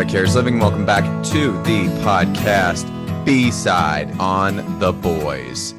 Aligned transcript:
Vicarious 0.00 0.34
Living. 0.34 0.58
Welcome 0.58 0.86
back 0.86 1.04
to 1.26 1.52
the 1.64 1.84
podcast 2.00 2.86
B 3.26 3.50
side 3.50 4.10
on 4.18 4.78
The 4.78 4.92
Boys. 4.92 5.74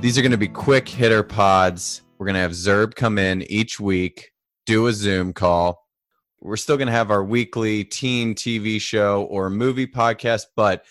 These 0.00 0.18
are 0.18 0.22
going 0.22 0.32
to 0.32 0.36
be 0.36 0.48
quick 0.48 0.88
hitter 0.88 1.22
pods. 1.22 2.02
We're 2.18 2.26
going 2.26 2.34
to 2.34 2.40
have 2.40 2.50
Zerb 2.50 2.96
come 2.96 3.16
in 3.16 3.42
each 3.42 3.78
week, 3.78 4.32
do 4.66 4.88
a 4.88 4.92
Zoom 4.92 5.32
call. 5.32 5.86
We're 6.40 6.56
still 6.56 6.78
going 6.78 6.88
to 6.88 6.92
have 6.92 7.12
our 7.12 7.22
weekly 7.22 7.84
teen 7.84 8.34
TV 8.34 8.80
show 8.80 9.22
or 9.30 9.48
movie 9.50 9.86
podcast, 9.86 10.46
but 10.56 10.84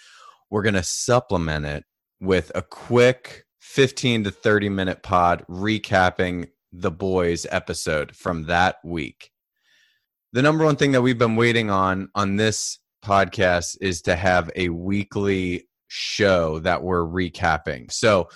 we're 0.50 0.64
going 0.64 0.76
to 0.76 0.84
supplement 0.84 1.66
it 1.66 1.84
with 2.22 2.50
a 2.56 2.62
quick 2.62 3.44
15 3.60 4.24
to 4.24 4.32
30 4.32 4.70
minute 4.70 5.04
pod 5.04 5.44
recapping 5.50 6.48
The 6.72 6.92
Boys 6.92 7.46
episode 7.52 8.16
from 8.16 8.46
that 8.46 8.78
week 8.86 9.29
the 10.34 10.42
number 10.42 10.64
one 10.64 10.76
thing 10.76 10.92
that 10.92 11.02
we've 11.02 11.18
been 11.18 11.36
waiting 11.36 11.70
on 11.70 12.10
on 12.14 12.36
this 12.36 12.80
podcast 13.04 13.78
is 13.82 14.02
to 14.04 14.16
have 14.16 14.52
a 14.56 14.70
weekly 14.70 15.68
show 15.88 16.60
that 16.60 16.84
we're 16.84 17.06
recapping. 17.06 17.92
So 17.92 18.30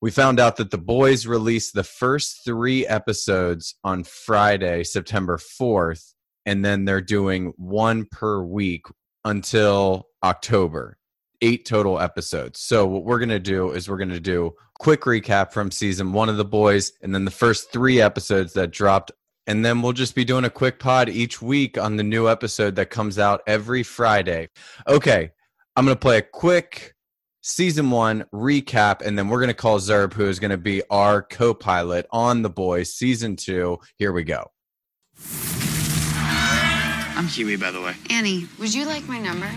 we 0.00 0.10
found 0.10 0.40
out 0.40 0.56
that 0.56 0.70
the 0.70 0.78
boys 0.78 1.26
released 1.26 1.74
the 1.74 1.84
first 1.84 2.44
three 2.44 2.86
episodes 2.86 3.76
on 3.84 4.04
Friday, 4.04 4.82
September 4.82 5.38
4th, 5.38 6.14
and 6.46 6.64
then 6.64 6.84
they're 6.84 7.02
doing 7.02 7.52
one 7.56 8.06
per 8.10 8.42
week 8.42 8.86
until 9.24 10.08
October. 10.24 10.96
Eight 11.42 11.64
total 11.64 12.00
episodes. 12.00 12.60
So 12.60 12.86
what 12.86 13.04
we're 13.04 13.18
gonna 13.18 13.38
do 13.38 13.70
is 13.70 13.88
we're 13.88 13.96
gonna 13.98 14.20
do 14.20 14.52
quick 14.78 15.02
recap 15.02 15.52
from 15.52 15.70
season 15.70 16.12
one 16.12 16.28
of 16.28 16.36
the 16.36 16.44
boys, 16.44 16.92
and 17.02 17.14
then 17.14 17.24
the 17.24 17.30
first 17.30 17.72
three 17.72 18.00
episodes 18.00 18.52
that 18.54 18.72
dropped 18.72 19.12
and 19.50 19.64
then 19.64 19.82
we'll 19.82 19.92
just 19.92 20.14
be 20.14 20.24
doing 20.24 20.44
a 20.44 20.50
quick 20.50 20.78
pod 20.78 21.08
each 21.08 21.42
week 21.42 21.76
on 21.76 21.96
the 21.96 22.04
new 22.04 22.28
episode 22.28 22.76
that 22.76 22.88
comes 22.88 23.18
out 23.18 23.42
every 23.48 23.82
Friday. 23.82 24.48
Okay, 24.86 25.32
I'm 25.74 25.84
going 25.84 25.96
to 25.96 26.00
play 26.00 26.18
a 26.18 26.22
quick 26.22 26.94
season 27.40 27.90
one 27.90 28.24
recap, 28.32 29.02
and 29.04 29.18
then 29.18 29.28
we're 29.28 29.40
going 29.40 29.48
to 29.48 29.54
call 29.54 29.80
Zerb, 29.80 30.12
who 30.12 30.28
is 30.28 30.38
going 30.38 30.52
to 30.52 30.56
be 30.56 30.84
our 30.88 31.20
co 31.20 31.52
pilot 31.52 32.06
on 32.12 32.42
The 32.42 32.48
Boys 32.48 32.94
season 32.94 33.34
two. 33.34 33.80
Here 33.96 34.12
we 34.12 34.22
go. 34.22 34.52
I'm 37.16 37.26
Hughie, 37.26 37.56
by 37.56 37.72
the 37.72 37.80
way. 37.80 37.94
Annie, 38.08 38.46
would 38.60 38.72
you 38.72 38.86
like 38.86 39.08
my 39.08 39.18
number? 39.18 39.50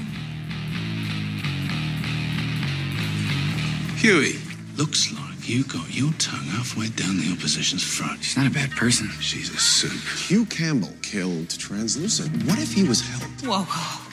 Hughie, 3.99 4.39
looks 4.75 5.13
like 5.13 5.22
you 5.45 5.63
got 5.63 5.93
your 5.93 6.11
tongue 6.13 6.45
halfway 6.45 6.87
down 6.89 7.17
the 7.17 7.31
opposition's 7.33 7.83
front. 7.83 8.23
She's 8.23 8.37
not 8.37 8.47
a 8.47 8.49
bad 8.49 8.71
person. 8.71 9.09
She's 9.19 9.49
a 9.49 9.57
supe. 9.57 9.91
Hugh 10.27 10.45
Campbell 10.45 10.93
killed 11.01 11.49
Translucent. 11.49 12.43
What 12.43 12.59
if 12.59 12.73
he 12.73 12.83
was 12.83 13.01
helped? 13.01 13.41
Whoa. 13.45 13.65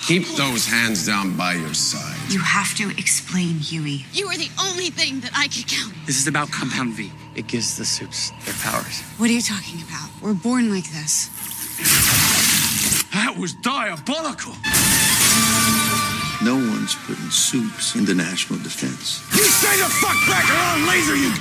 Keep 0.06 0.26
those 0.36 0.66
hands 0.66 1.06
down 1.06 1.36
by 1.36 1.54
your 1.54 1.74
side. 1.74 2.16
You 2.32 2.40
have 2.40 2.74
to 2.76 2.90
explain, 2.98 3.58
Hughie. 3.58 4.04
You 4.12 4.26
are 4.26 4.36
the 4.36 4.50
only 4.60 4.90
thing 4.90 5.20
that 5.20 5.30
I 5.36 5.48
can 5.48 5.64
count. 5.68 5.94
This 6.06 6.20
is 6.20 6.26
about 6.26 6.50
Compound 6.50 6.94
V. 6.94 7.12
It 7.36 7.46
gives 7.46 7.76
the 7.76 7.84
supes 7.84 8.30
their 8.44 8.54
powers. 8.54 9.00
What 9.18 9.30
are 9.30 9.32
you 9.32 9.42
talking 9.42 9.80
about? 9.82 10.10
We're 10.20 10.34
born 10.34 10.74
like 10.74 10.90
this. 10.90 11.28
That 13.12 13.36
was 13.38 13.54
diabolical. 13.62 14.54
No 16.42 16.54
one's 16.54 16.94
putting 16.94 17.28
supes 17.28 17.94
into 17.96 18.14
national 18.14 18.58
defense. 18.60 19.20
You 19.36 19.44
stay 19.44 19.76
the 19.76 19.90
fuck 20.00 20.16
back 20.26 20.48
or 20.48 20.56
I'll 20.56 20.88
laser 20.88 21.14
you! 21.14 21.32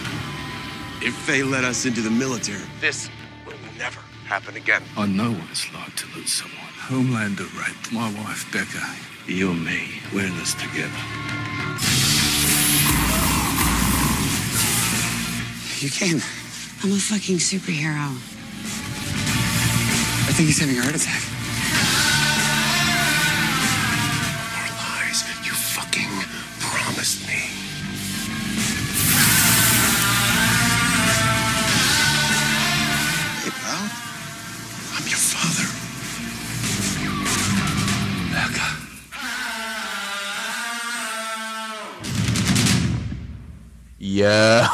If 1.02 1.16
they 1.26 1.42
let 1.42 1.64
us 1.64 1.86
into 1.86 2.02
the 2.02 2.10
military, 2.10 2.60
this 2.82 3.10
will 3.46 3.54
never 3.78 4.02
happen 4.26 4.58
again. 4.58 4.84
I 4.98 5.08
know 5.08 5.32
what 5.32 5.50
it's 5.52 5.74
like 5.74 5.96
to 5.96 6.08
lose 6.18 6.34
someone. 6.34 6.60
Homelander 6.78 7.48
raped 7.58 7.94
my 7.94 8.12
wife, 8.24 8.52
Becca. 8.52 8.86
You 9.26 9.52
and 9.52 9.64
me, 9.64 10.02
we're 10.14 10.28
in 10.28 10.36
this 10.36 10.54
together. 10.56 10.92
You 15.80 15.90
can. 15.90 16.22
I'm 16.84 16.92
a 16.92 17.00
fucking 17.00 17.38
superhero. 17.38 18.12
I 20.28 20.32
think 20.34 20.48
he's 20.48 20.60
having 20.60 20.78
a 20.78 20.82
heart 20.82 20.96
attack. 20.96 21.39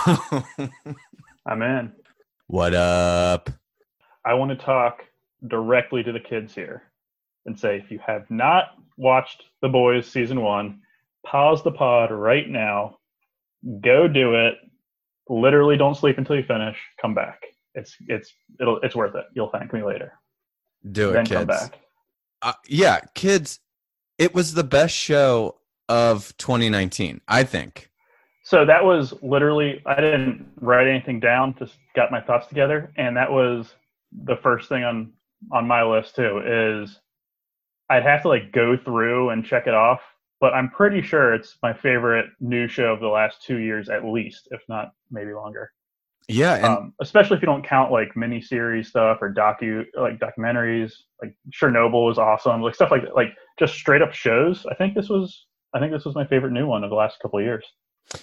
I'm 1.45 1.61
in. 1.61 1.91
what 2.47 2.73
up? 2.73 3.49
I 4.23 4.33
want 4.33 4.51
to 4.51 4.65
talk 4.65 5.03
directly 5.47 6.03
to 6.03 6.11
the 6.11 6.19
kids 6.19 6.53
here 6.53 6.83
and 7.45 7.59
say 7.59 7.77
if 7.77 7.91
you 7.91 7.99
have 8.05 8.29
not 8.29 8.65
watched 8.97 9.43
The 9.61 9.69
Boys 9.69 10.07
season 10.07 10.41
one, 10.41 10.81
pause 11.25 11.63
the 11.63 11.71
pod 11.71 12.11
right 12.11 12.47
now, 12.47 12.97
go 13.81 14.07
do 14.07 14.35
it. 14.35 14.55
Literally, 15.27 15.77
don't 15.77 15.95
sleep 15.95 16.17
until 16.17 16.35
you 16.35 16.43
finish. 16.43 16.77
Come 17.01 17.15
back. 17.15 17.41
It's 17.73 17.95
it's 18.07 18.31
it'll 18.59 18.79
it's 18.81 18.95
worth 18.95 19.15
it. 19.15 19.25
You'll 19.33 19.49
thank 19.49 19.73
me 19.73 19.83
later. 19.83 20.13
Do 20.91 21.09
it, 21.09 21.13
then 21.13 21.25
kids. 21.25 21.37
come 21.37 21.47
back. 21.47 21.79
Uh, 22.43 22.53
yeah, 22.67 22.99
kids, 23.15 23.59
it 24.19 24.35
was 24.35 24.53
the 24.53 24.63
best 24.63 24.95
show 24.95 25.55
of 25.89 26.35
2019, 26.37 27.21
I 27.27 27.43
think. 27.43 27.89
So 28.45 28.63
that 28.63 28.85
was 28.85 29.11
literally 29.23 29.81
I 29.87 29.95
didn't 29.95 30.45
write 30.61 30.87
anything 30.87 31.19
down, 31.19 31.55
just 31.57 31.77
got 31.95 32.11
my 32.11 32.21
thoughts 32.21 32.45
together, 32.45 32.91
and 32.95 33.17
that 33.17 33.31
was 33.31 33.73
the 34.23 34.35
first 34.37 34.69
thing 34.69 34.83
on 34.83 35.11
on 35.51 35.67
my 35.67 35.83
list 35.83 36.15
too. 36.15 36.43
Is 36.45 36.99
I'd 37.89 38.03
have 38.03 38.21
to 38.21 38.27
like 38.27 38.51
go 38.51 38.77
through 38.77 39.31
and 39.31 39.43
check 39.43 39.65
it 39.65 39.73
off, 39.73 39.99
but 40.39 40.53
I'm 40.53 40.69
pretty 40.69 41.01
sure 41.01 41.33
it's 41.33 41.57
my 41.63 41.73
favorite 41.73 42.27
new 42.39 42.67
show 42.67 42.93
of 42.93 42.99
the 42.99 43.07
last 43.07 43.41
two 43.41 43.57
years 43.57 43.89
at 43.89 44.05
least, 44.05 44.47
if 44.51 44.61
not 44.69 44.91
maybe 45.09 45.33
longer. 45.33 45.71
Yeah, 46.27 46.55
and 46.55 46.65
um, 46.65 46.93
especially 47.01 47.37
if 47.37 47.41
you 47.41 47.47
don't 47.47 47.65
count 47.65 47.91
like 47.91 48.13
miniseries 48.13 48.85
stuff 48.85 49.17
or 49.21 49.33
docu 49.33 49.85
like 49.97 50.19
documentaries. 50.19 50.93
Like 51.19 51.35
Chernobyl 51.49 52.05
was 52.05 52.19
awesome, 52.19 52.61
like 52.61 52.75
stuff 52.75 52.91
like 52.91 53.05
that, 53.05 53.15
like 53.15 53.33
just 53.57 53.73
straight 53.73 54.03
up 54.03 54.13
shows. 54.13 54.67
I 54.69 54.75
think 54.75 54.93
this 54.93 55.09
was 55.09 55.47
I 55.73 55.79
think 55.79 55.91
this 55.91 56.05
was 56.05 56.13
my 56.13 56.27
favorite 56.27 56.51
new 56.51 56.67
one 56.67 56.83
of 56.83 56.91
the 56.91 56.95
last 56.95 57.17
couple 57.23 57.39
of 57.39 57.45
years. 57.45 57.65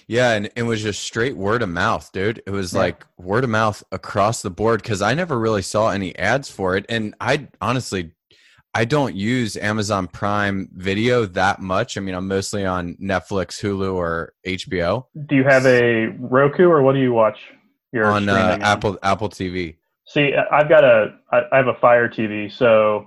Yeah, 0.06 0.32
and 0.32 0.50
it 0.56 0.62
was 0.62 0.82
just 0.82 1.02
straight 1.02 1.36
word 1.36 1.62
of 1.62 1.68
mouth, 1.68 2.10
dude. 2.12 2.42
It 2.46 2.50
was 2.50 2.72
Yeah. 2.72 2.80
like 2.80 3.06
word 3.18 3.44
of 3.44 3.50
mouth 3.50 3.82
across 3.92 4.42
the 4.42 4.50
board 4.50 4.82
because 4.82 5.02
I 5.02 5.14
never 5.14 5.38
really 5.38 5.62
saw 5.62 5.90
any 5.90 6.16
ads 6.18 6.50
for 6.50 6.76
it. 6.76 6.86
And 6.88 7.14
I 7.20 7.48
honestly, 7.60 8.12
I 8.74 8.84
don't 8.86 9.14
use 9.14 9.56
Amazon 9.56 10.06
Prime 10.06 10.70
Video 10.74 11.26
that 11.26 11.60
much. 11.60 11.96
I 11.96 12.00
mean, 12.00 12.14
I'm 12.14 12.26
mostly 12.28 12.64
on 12.64 12.94
Netflix, 12.96 13.60
Hulu, 13.60 13.94
or 13.94 14.32
HBO 14.46 15.06
Do 15.26 15.36
you 15.36 15.44
have 15.44 15.66
a 15.66 16.06
Roku 16.18 16.68
or 16.68 16.82
what 16.82 16.94
do 16.94 17.00
you 17.00 17.12
watch? 17.12 17.38
Your 17.92 18.06
on 18.06 18.28
uh? 18.28 18.58
Apple 18.62 18.98
Apple 19.02 19.28
TV. 19.28 19.76
See, 20.06 20.34
I've 20.34 20.68
got 20.68 20.84
a 20.84 21.14
I 21.30 21.56
have 21.56 21.68
a 21.68 21.74
Fire 21.74 22.08
TV, 22.08 22.50
so 22.50 23.06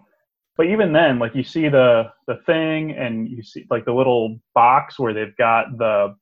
but 0.57 0.68
even 0.68 0.94
then, 0.94 1.18
like 1.19 1.33
you 1.33 1.44
see 1.44 1.68
the 1.68 2.12
the 2.28 2.36
thing, 2.45 2.92
and 2.92 3.28
you 3.28 3.42
see 3.42 3.66
like 3.71 3.86
the 3.86 3.94
little 3.94 4.39
box 4.54 5.00
where 5.00 5.13
they've 5.13 5.36
got 5.38 5.78
the 5.80 6.16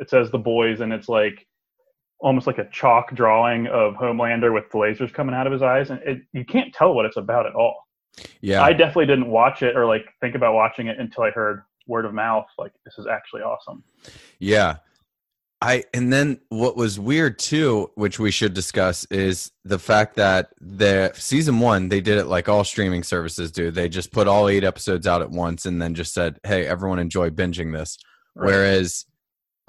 it 0.00 0.10
says 0.10 0.30
the 0.30 0.38
boys, 0.38 0.80
and 0.80 0.92
it's 0.92 1.08
like 1.08 1.46
almost 2.18 2.46
like 2.46 2.58
a 2.58 2.68
chalk 2.70 3.14
drawing 3.14 3.66
of 3.68 3.94
Homelander 3.94 4.52
with 4.52 4.64
the 4.70 4.78
lasers 4.78 5.12
coming 5.12 5.34
out 5.34 5.46
of 5.46 5.52
his 5.52 5.62
eyes, 5.62 5.90
and 5.90 6.00
it, 6.02 6.22
you 6.32 6.44
can't 6.44 6.74
tell 6.74 6.94
what 6.94 7.06
it's 7.06 7.16
about 7.16 7.46
at 7.46 7.54
all. 7.54 7.76
Yeah, 8.40 8.62
I 8.62 8.72
definitely 8.72 9.06
didn't 9.06 9.30
watch 9.30 9.62
it 9.62 9.76
or 9.76 9.86
like 9.86 10.06
think 10.20 10.34
about 10.34 10.54
watching 10.54 10.88
it 10.88 10.98
until 10.98 11.24
I 11.24 11.30
heard 11.30 11.62
word 11.86 12.04
of 12.04 12.14
mouth. 12.14 12.46
Like 12.58 12.72
this 12.84 12.94
is 12.98 13.06
actually 13.06 13.42
awesome. 13.42 13.84
yeah. 14.38 14.76
I 15.62 15.84
and 15.92 16.10
then 16.10 16.40
what 16.48 16.74
was 16.74 16.98
weird 16.98 17.38
too, 17.38 17.90
which 17.94 18.18
we 18.18 18.30
should 18.30 18.54
discuss, 18.54 19.04
is 19.10 19.52
the 19.62 19.78
fact 19.78 20.16
that 20.16 20.48
the 20.58 21.12
season 21.14 21.60
one 21.60 21.90
they 21.90 22.00
did 22.00 22.16
it 22.16 22.24
like 22.26 22.48
all 22.48 22.64
streaming 22.64 23.02
services 23.02 23.52
do. 23.52 23.70
They 23.70 23.88
just 23.90 24.10
put 24.10 24.26
all 24.26 24.48
eight 24.48 24.64
episodes 24.64 25.06
out 25.06 25.20
at 25.20 25.30
once 25.30 25.66
and 25.66 25.80
then 25.80 25.94
just 25.94 26.14
said, 26.14 26.38
"Hey, 26.44 26.66
everyone 26.66 26.98
enjoy 26.98 27.28
binging 27.28 27.74
this." 27.76 27.98
Right. 28.34 28.46
Whereas 28.46 29.04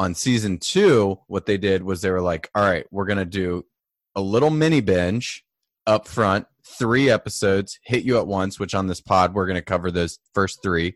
on 0.01 0.15
season 0.15 0.57
two, 0.57 1.19
what 1.27 1.45
they 1.45 1.57
did 1.57 1.83
was 1.83 2.01
they 2.01 2.09
were 2.09 2.21
like, 2.21 2.49
"All 2.55 2.63
right, 2.63 2.85
we're 2.91 3.05
gonna 3.05 3.23
do 3.25 3.63
a 4.15 4.21
little 4.21 4.49
mini 4.49 4.81
binge 4.81 5.43
up 5.85 6.07
front, 6.07 6.47
three 6.79 7.09
episodes, 7.09 7.77
hit 7.83 8.03
you 8.03 8.17
at 8.17 8.25
once." 8.25 8.59
Which 8.59 8.73
on 8.73 8.87
this 8.87 8.99
pod 9.01 9.33
we're 9.35 9.45
gonna 9.47 9.61
cover 9.61 9.91
those 9.91 10.17
first 10.33 10.59
three, 10.63 10.95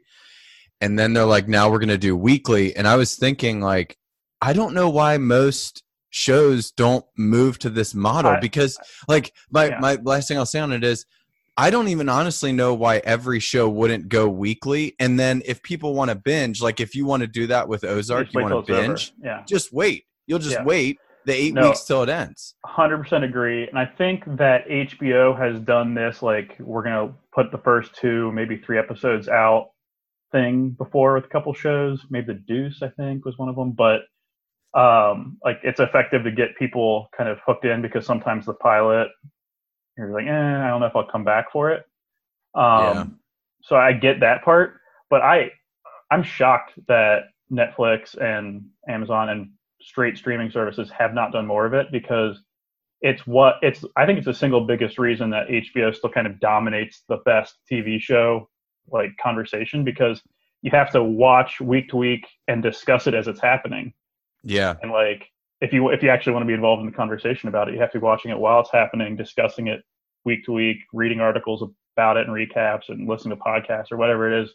and 0.82 0.98
then 0.98 1.14
they're 1.14 1.26
like, 1.26 1.48
"Now 1.48 1.70
we're 1.70 1.80
gonna 1.80 1.98
do 2.00 2.16
weekly." 2.16 2.76
And 2.76 2.88
I 2.88 2.96
was 2.96 3.16
thinking 3.16 3.62
like 3.62 3.98
I 4.42 4.54
don't 4.54 4.74
know 4.74 4.90
why 4.90 5.18
most 5.18 5.84
shows 6.10 6.72
don't 6.72 7.06
move 7.18 7.60
to 7.60 7.70
this 7.70 7.94
model 7.94 8.32
I- 8.32 8.40
because 8.40 8.78
like 9.08 9.34
my 9.52 9.68
Yeah. 9.68 9.80
my 9.80 9.96
last 10.04 10.28
thing 10.28 10.38
I'll 10.38 10.46
say 10.46 10.60
on 10.60 10.72
it 10.72 10.84
is 10.84 11.06
I 11.58 11.70
don't 11.70 11.88
even 11.88 12.10
honestly 12.10 12.52
know 12.52 12.74
why 12.74 12.98
every 12.98 13.40
show 13.40 13.70
wouldn't 13.70 14.10
go 14.10 14.28
weekly 14.28 14.94
and 15.00 15.18
then 15.20 15.42
if 15.46 15.62
people 15.64 15.94
want 15.94 16.10
to 16.10 16.16
binge 16.16 16.62
like 16.62 16.80
if 16.82 16.96
you 16.96 17.06
want 17.06 17.22
to 17.22 17.28
do 17.28 17.48
that 17.48 17.68
with 17.68 17.84
Ozark 17.86 18.34
you 18.34 18.42
want 18.42 18.52
to 18.52 18.54
till 18.56 18.60
it's 18.62 18.70
over. 18.70 18.88
binge 18.94 19.14
Yeah. 19.24 19.44
just 19.48 19.72
wait 19.74 20.06
you'll 20.28 20.40
just 20.40 20.58
Yeah. 20.58 20.66
wait 20.66 20.98
the 21.26 21.34
8 21.34 21.54
No. 21.54 21.70
weeks 21.70 21.86
till 21.86 22.04
it 22.04 22.10
ends 22.10 22.56
100% 22.66 23.24
agree 23.24 23.68
and 23.68 23.80
i 23.80 23.86
think 23.86 24.24
that 24.38 24.68
hbo 24.68 25.38
has 25.38 25.60
done 25.62 25.94
this 25.96 26.22
like 26.22 26.56
we're 26.60 26.84
going 26.84 27.08
to 27.08 27.14
put 27.34 27.52
the 27.52 27.58
first 27.60 27.96
two 27.96 28.32
maybe 28.34 28.58
three 28.58 28.78
episodes 28.78 29.28
out 29.30 29.70
thing 30.32 30.72
before 30.72 31.14
with 31.16 31.26
a 31.26 31.30
couple 31.30 31.54
shows 31.54 32.06
maybe 32.10 32.28
the 32.34 32.40
deuce 32.48 32.82
i 32.84 32.90
think 32.90 33.24
was 33.26 33.38
one 33.38 33.48
of 33.50 33.56
them 33.56 33.72
but 33.72 34.02
um 34.80 35.38
like 35.44 35.60
it's 35.64 35.80
effective 35.80 36.24
to 36.26 36.32
get 36.32 36.50
people 36.60 37.08
kind 37.18 37.30
of 37.30 37.40
hooked 37.46 37.64
in 37.66 37.82
because 37.82 38.06
sometimes 38.06 38.46
the 38.46 38.54
pilot 38.56 39.08
you're 39.98 40.12
like 40.12 40.26
eh, 40.26 40.32
i 40.32 40.68
don't 40.68 40.80
know 40.80 40.88
if 40.88 40.96
i'll 40.96 41.06
come 41.06 41.24
back 41.24 41.52
for 41.52 41.72
it. 41.72 41.86
Um 42.54 42.64
Yeah. 42.64 43.06
so 43.62 43.76
i 43.76 43.94
get 43.94 44.20
that 44.20 44.44
part 44.44 44.80
but 45.10 45.22
i 45.22 45.52
i'm 46.12 46.24
shocked 46.24 46.74
that 46.88 47.26
netflix 47.52 48.18
and 48.22 48.66
amazon 48.88 49.30
and 49.30 49.52
straight 49.82 50.18
streaming 50.18 50.50
services 50.50 50.90
have 50.92 51.14
not 51.14 51.32
done 51.32 51.46
more 51.46 51.66
of 51.66 51.74
it 51.74 51.92
because 51.92 52.42
it's 53.02 53.26
what 53.28 53.56
it's 53.62 53.84
i 53.96 54.06
think 54.06 54.18
it's 54.18 54.26
the 54.26 54.34
single 54.34 54.66
biggest 54.66 54.98
reason 54.98 55.30
that 55.30 55.48
hbo 55.48 55.94
still 55.94 56.10
kind 56.10 56.28
of 56.28 56.40
dominates 56.40 57.04
the 57.08 57.18
best 57.26 57.58
tv 57.72 58.00
show 58.00 58.50
like 58.92 59.12
conversation 59.22 59.84
because 59.84 60.22
you 60.66 60.72
have 60.72 60.92
to 60.92 61.04
watch 61.04 61.62
week 61.62 61.90
to 61.90 61.98
week 61.98 62.26
and 62.48 62.64
discuss 62.64 63.06
it 63.06 63.14
as 63.14 63.28
it's 63.28 63.40
happening. 63.40 63.94
Yeah. 64.44 64.76
And 64.82 64.92
like 64.92 65.30
if 65.62 65.72
you 65.74 65.90
if 65.90 66.04
you 66.04 66.10
actually 66.10 66.34
want 66.34 66.44
to 66.44 66.48
be 66.48 66.54
involved 66.54 66.82
in 66.82 66.86
the 66.86 66.92
conversation 66.92 67.50
about 67.50 67.68
it 67.68 67.74
you 67.74 67.80
have 67.80 67.92
to 67.92 68.00
be 68.00 68.04
watching 68.04 68.32
it 68.32 68.38
while 68.38 68.60
it's 68.60 68.72
happening 68.72 69.16
discussing 69.16 69.68
it 69.68 69.82
week 70.26 70.44
to 70.46 70.52
week 70.52 70.78
reading 70.94 71.20
articles 71.20 71.64
about 71.96 72.18
it 72.18 72.28
and 72.28 72.36
recaps 72.36 72.90
and 72.90 73.08
listening 73.08 73.38
to 73.38 73.44
podcasts 73.44 73.92
or 73.92 73.98
whatever 73.98 74.32
it 74.32 74.44
is 74.44 74.54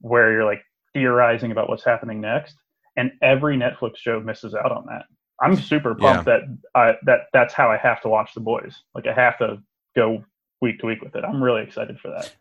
where 0.00 0.32
you're 0.32 0.44
like 0.44 0.62
theorizing 0.92 1.52
about 1.52 1.68
what's 1.68 1.84
happening 1.84 2.20
next 2.20 2.56
and 2.96 3.10
every 3.22 3.56
netflix 3.56 3.96
show 3.96 4.20
misses 4.20 4.54
out 4.54 4.72
on 4.72 4.84
that. 4.86 5.04
I'm 5.42 5.56
super 5.56 5.94
pumped 5.94 6.26
that 6.26 6.42
I, 6.74 6.96
that 7.04 7.20
that's 7.32 7.54
how 7.54 7.70
i 7.70 7.76
have 7.76 8.02
to 8.02 8.08
watch 8.08 8.34
the 8.34 8.40
boys. 8.40 8.82
Like 8.94 9.06
i 9.06 9.12
have 9.12 9.38
to 9.38 9.62
go 9.96 10.24
week 10.60 10.78
to 10.80 10.86
week 10.86 11.02
with 11.02 11.16
it. 11.16 11.24
I'm 11.24 11.42
really 11.42 11.62
excited 11.62 11.98
for 11.98 12.10
that 12.10 12.34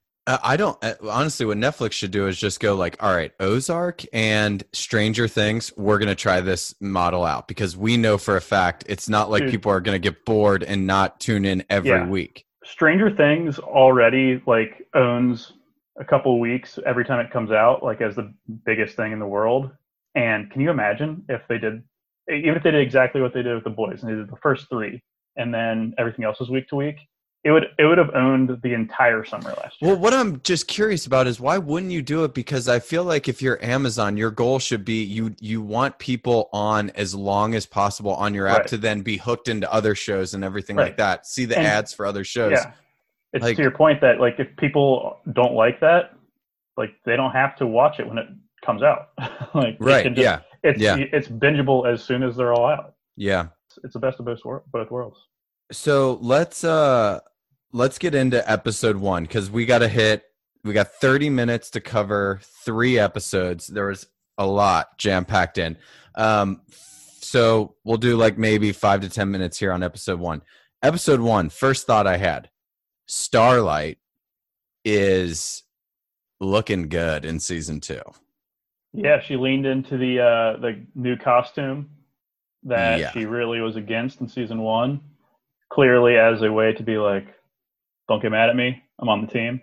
I 0.44 0.58
don't 0.58 0.78
uh, 0.84 0.94
honestly. 1.04 1.46
What 1.46 1.58
Netflix 1.58 1.94
should 1.94 2.12
do 2.12 2.28
is 2.28 2.38
just 2.38 2.60
go 2.60 2.76
like, 2.76 3.02
all 3.02 3.14
right, 3.14 3.32
Ozark 3.40 4.04
and 4.14 4.64
Stranger 4.74 5.28
Things. 5.28 5.72
We're 5.78 5.98
gonna 5.98 6.16
try 6.16 6.42
this 6.42 6.76
model 6.80 7.26
out 7.26 7.48
because 7.48 7.76
we 7.76 7.98
know 7.98 8.18
for 8.18 8.36
a 8.36 8.42
fact 8.42 8.84
it's 8.88 9.10
not 9.10 9.30
like 9.30 9.44
Dude. 9.44 9.52
people 9.52 9.72
are 9.72 9.82
gonna 9.82 10.00
get 10.00 10.26
bored 10.26 10.64
and 10.64 10.86
not 10.86 11.20
tune 11.20 11.46
in 11.46 11.64
every 11.70 11.90
Yeah. 11.92 12.08
week. 12.08 12.46
Stranger 12.64 13.10
Things 13.10 13.58
already 13.60 14.42
like 14.46 14.88
owns 14.94 15.54
a 16.00 16.06
couple 16.06 16.40
weeks 16.40 16.80
every 16.86 17.04
time 17.04 17.20
it 17.20 17.32
comes 17.32 17.52
out, 17.52 17.84
like 17.84 18.00
as 18.02 18.16
the 18.16 18.34
biggest 18.66 18.96
thing 18.96 19.12
in 19.12 19.20
the 19.20 19.28
world. 19.28 19.72
And 20.16 20.50
can 20.52 20.62
you 20.62 20.70
imagine 20.70 21.24
if 21.30 21.42
they 21.48 21.58
did, 21.58 21.84
even 22.32 22.56
if 22.56 22.64
they 22.64 22.72
did 22.72 22.82
exactly 22.82 23.22
what 23.22 23.34
they 23.34 23.42
did 23.42 23.56
with 23.56 23.64
the 23.64 23.70
boys 23.70 24.02
and 24.02 24.12
they 24.12 24.16
did 24.16 24.30
the 24.30 24.38
first 24.42 24.70
three, 24.70 25.02
and 25.36 25.54
then 25.54 25.94
everything 25.98 26.26
else 26.26 26.40
was 26.40 26.50
week 26.50 26.68
to 26.70 26.76
week, 26.76 26.98
it 27.46 27.52
would 27.52 27.68
it 27.78 27.86
would 27.86 27.98
have 27.98 28.10
owned 28.14 28.60
the 28.64 28.74
entire 28.74 29.24
summer 29.24 29.50
last 29.52 29.82
year. 29.82 29.92
Well, 29.92 30.00
what 30.00 30.14
I'm 30.14 30.42
just 30.42 30.68
curious 30.68 31.06
about 31.06 31.26
is 31.26 31.40
why 31.40 31.58
wouldn't 31.58 31.92
you 31.92 32.02
do 32.02 32.24
it? 32.26 32.34
Because 32.34 32.68
I 32.68 32.80
feel 32.80 33.04
like 33.06 33.30
if 33.30 33.42
you're 33.42 33.64
Amazon, 33.64 34.18
your 34.18 34.30
goal 34.32 34.60
should 34.60 34.84
be 34.84 35.04
you 35.04 35.34
you 35.40 35.62
want 35.62 35.98
people 36.00 36.50
on 36.52 36.90
as 36.92 37.16
long 37.16 37.56
as 37.56 37.66
possible 37.66 38.14
on 38.14 38.34
your 38.34 38.48
app 38.48 38.58
Right. 38.60 38.68
to 38.68 38.78
then 38.78 39.02
be 39.02 39.16
hooked 39.18 39.48
into 39.48 39.72
other 39.72 39.96
shows 39.96 40.34
and 40.34 40.44
everything 40.44 40.76
like 40.76 40.98
that. 40.98 41.26
See 41.28 41.46
the 41.46 41.58
And- 41.58 41.66
ads 41.68 41.94
for 41.94 42.06
other 42.06 42.24
shows. 42.26 42.52
yeah, 42.52 42.72
it's 43.34 43.44
like- 43.44 43.56
to 43.56 43.62
your 43.62 43.72
point 43.72 44.02
that 44.02 44.20
like 44.20 44.36
if 44.40 44.54
people 44.58 45.20
don't 45.32 45.54
like 45.54 45.80
that, 45.80 46.14
like 46.76 46.92
they 47.06 47.16
don't 47.16 47.32
have 47.32 47.56
to 47.58 47.68
watch 47.68 48.00
it 48.02 48.08
when 48.08 48.18
it 48.18 48.28
comes 48.66 48.84
out. 48.84 49.10
like 49.54 49.78
Right. 49.80 50.06
just- 50.08 50.18
Yeah. 50.18 50.40
it's 50.64 50.82
yeah. 50.82 50.98
it's 50.98 51.30
bingeable 51.30 51.88
as 51.88 52.04
soon 52.04 52.22
as 52.22 52.36
they're 52.36 52.52
all 52.54 52.66
out. 52.68 52.96
Yeah. 53.16 53.48
It's, 53.68 53.80
it's 53.86 53.94
the 53.94 54.00
best 54.00 54.20
of 54.20 54.26
both 54.26 54.42
both 54.74 54.92
worlds. 54.92 55.18
So 55.72 56.18
let's 56.22 56.64
uh 56.66 57.20
let's 57.72 57.98
get 57.98 58.16
into 58.16 58.50
episode 58.50 58.98
one 58.98 59.24
because 59.24 59.50
we 59.52 59.66
got 59.66 59.80
to 59.80 59.88
hit. 59.88 60.24
We 60.64 60.74
got 60.74 60.92
30 60.94 61.30
minutes 61.30 61.70
to 61.72 61.82
cover 61.82 62.42
three 62.66 63.00
episodes. 63.00 63.68
There 63.68 63.88
was 63.88 64.08
a 64.38 64.46
lot 64.46 64.98
jam 64.98 65.26
packed 65.26 65.58
in. 65.58 65.78
Um, 66.16 66.62
so 66.70 67.76
we'll 67.84 67.98
do 67.98 68.18
like 68.18 68.38
maybe 68.38 68.72
five 68.72 69.02
to 69.02 69.10
10 69.10 69.32
minutes 69.32 69.58
here 69.58 69.72
on 69.72 69.84
episode 69.84 70.20
one. 70.20 70.42
Episode 70.82 71.20
one, 71.20 71.50
first 71.50 71.86
thought 71.88 72.08
I 72.08 72.18
had 72.18 72.50
Starlight 73.08 73.98
is 74.86 75.64
looking 76.40 76.90
good 76.90 77.26
in 77.26 77.40
season 77.40 77.80
two. 77.82 78.02
Yeah, 78.94 79.20
she 79.22 79.36
leaned 79.36 79.66
into 79.66 79.98
the 79.98 80.20
uh, 80.20 80.60
the 80.62 80.86
new 80.96 81.16
costume 81.18 81.90
that 82.64 83.00
Yeah. 83.00 83.12
she 83.12 83.26
really 83.26 83.62
was 83.62 83.76
against 83.76 84.22
in 84.22 84.28
season 84.28 84.62
one, 84.62 85.02
clearly 85.70 86.18
as 86.18 86.42
a 86.42 86.52
way 86.52 86.74
to 86.74 86.84
be 86.84 86.98
like, 86.98 87.28
"Don't 88.10 88.22
get 88.22 88.32
mad 88.32 88.50
at 88.50 88.58
me. 88.58 88.84
I'm 89.00 89.08
on 89.08 89.22
the 89.22 89.32
team." 89.32 89.62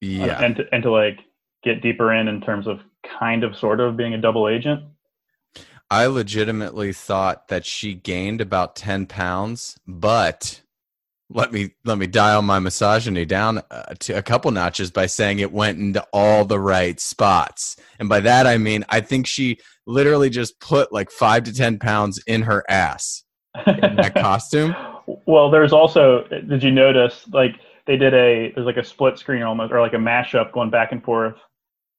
Yeah. 0.00 0.42
and 0.42 0.56
to, 0.56 0.64
and 0.72 0.82
to 0.82 0.90
like 0.90 1.18
get 1.62 1.82
deeper 1.82 2.12
in 2.14 2.28
in 2.28 2.40
terms 2.40 2.66
of 2.66 2.80
kind 3.04 3.44
of 3.44 3.56
sort 3.56 3.80
of 3.80 3.96
being 3.96 4.14
a 4.14 4.18
double 4.18 4.48
agent. 4.48 4.82
I 5.90 6.06
legitimately 6.06 6.92
thought 6.92 7.48
that 7.48 7.66
she 7.66 7.94
gained 7.94 8.40
about 8.40 8.76
10 8.76 9.06
pounds, 9.06 9.78
but 9.86 10.62
let 11.28 11.52
me 11.52 11.70
let 11.84 11.98
me 11.98 12.06
dial 12.06 12.42
my 12.42 12.58
misogyny 12.58 13.24
down 13.24 13.60
uh, 13.70 13.94
to 14.00 14.14
a 14.14 14.22
couple 14.22 14.50
notches 14.50 14.90
by 14.90 15.06
saying 15.06 15.38
it 15.38 15.52
went 15.52 15.78
into 15.78 16.04
all 16.12 16.44
the 16.44 16.58
right 16.58 16.98
spots. 16.98 17.76
And 17.98 18.08
by 18.08 18.20
that 18.20 18.46
I 18.46 18.58
mean 18.58 18.84
I 18.88 19.00
think 19.00 19.26
she 19.26 19.58
literally 19.86 20.30
just 20.30 20.58
put 20.60 20.92
like 20.92 21.10
5 21.10 21.44
to 21.44 21.54
10 21.54 21.78
pounds 21.78 22.20
in 22.26 22.42
her 22.42 22.64
ass 22.68 23.24
in 23.66 23.96
that 23.96 24.14
costume. 24.16 24.74
well, 25.26 25.50
there's 25.50 25.72
also 25.72 26.24
did 26.24 26.62
you 26.62 26.70
notice 26.72 27.26
like 27.32 27.56
they 27.86 27.96
did 27.96 28.14
a 28.14 28.52
there's 28.54 28.66
like 28.66 28.76
a 28.76 28.84
split 28.84 29.18
screen 29.18 29.42
almost 29.42 29.72
or 29.72 29.80
like 29.80 29.94
a 29.94 29.96
mashup 29.96 30.52
going 30.52 30.70
back 30.70 30.92
and 30.92 31.02
forth 31.02 31.36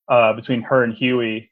uh, 0.10 0.34
between 0.34 0.62
her 0.62 0.84
and 0.84 0.94
Hughie, 0.94 1.52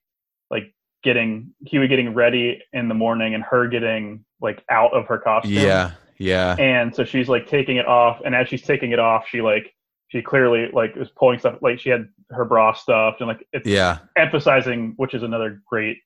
like 0.50 0.74
getting 1.04 1.52
Hughie 1.66 1.88
getting 1.88 2.14
ready 2.14 2.62
in 2.74 2.88
the 2.88 2.96
morning 2.96 3.34
and 3.36 3.44
her 3.44 3.68
getting 3.68 4.24
like 4.42 4.64
out 4.70 4.94
of 4.94 5.08
her 5.08 5.18
costume. 5.18 5.54
Yeah. 5.54 5.92
Yeah. 6.18 6.56
And 6.60 6.94
so 6.94 7.06
she's 7.06 7.30
like 7.30 7.48
taking 7.48 7.78
it 7.78 7.88
off, 7.88 8.20
and 8.26 8.36
as 8.36 8.50
she's 8.50 8.62
taking 8.62 8.92
it 8.92 9.00
off, 9.00 9.26
she 9.30 9.42
like 9.42 9.74
she 10.10 10.22
clearly 10.22 10.70
like 10.74 10.96
was 10.96 11.10
pulling 11.12 11.40
stuff 11.40 11.58
like 11.62 11.80
she 11.80 11.90
had 11.90 12.10
her 12.32 12.44
bra 12.46 12.74
stuffed 12.74 13.22
and 13.22 13.28
like 13.28 13.48
it's 13.54 13.68
Yeah. 13.68 14.00
emphasizing, 14.18 14.94
which 14.98 15.14
is 15.14 15.24
another 15.24 15.62
great 15.68 15.98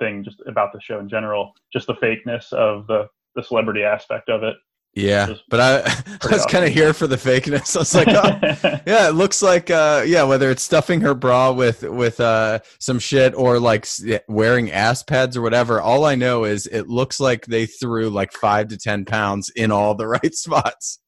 thing 0.00 0.24
just 0.24 0.42
about 0.46 0.72
the 0.72 0.80
show 0.80 0.98
in 0.98 1.08
general, 1.08 1.52
just 1.72 1.86
the 1.86 1.94
fakeness 1.94 2.52
of 2.52 2.86
the 2.86 3.06
the 3.36 3.42
celebrity 3.44 3.84
aspect 3.84 4.28
of 4.28 4.42
it. 4.42 4.56
Yeah. 4.94 5.34
But 5.48 5.60
I, 5.60 5.80
I 6.30 6.32
was 6.32 6.46
kind 6.46 6.64
of 6.64 6.72
here 6.72 6.92
for 6.92 7.06
the 7.06 7.16
fakeness. 7.16 7.76
I 7.76 7.78
was 7.78 7.94
like, 7.94 8.08
oh, 8.08 8.80
yeah 8.86 9.08
it 9.08 9.14
looks 9.14 9.42
like 9.42 9.70
uh 9.70 10.02
yeah 10.06 10.22
whether 10.22 10.50
it's 10.50 10.62
stuffing 10.62 11.00
her 11.00 11.14
bra 11.14 11.52
with 11.52 11.82
with 11.82 12.20
uh 12.20 12.58
some 12.78 12.98
shit 12.98 13.34
or 13.34 13.58
like 13.58 13.86
wearing 14.28 14.70
ass 14.70 15.02
pads 15.02 15.36
or 15.36 15.42
whatever 15.42 15.80
all 15.80 16.04
i 16.04 16.14
know 16.14 16.44
is 16.44 16.66
it 16.66 16.88
looks 16.88 17.20
like 17.20 17.46
they 17.46 17.66
threw 17.66 18.10
like 18.10 18.32
five 18.32 18.68
to 18.68 18.76
ten 18.76 19.04
pounds 19.04 19.50
in 19.50 19.70
all 19.70 19.94
the 19.94 20.06
right 20.06 20.34
spots 20.34 21.00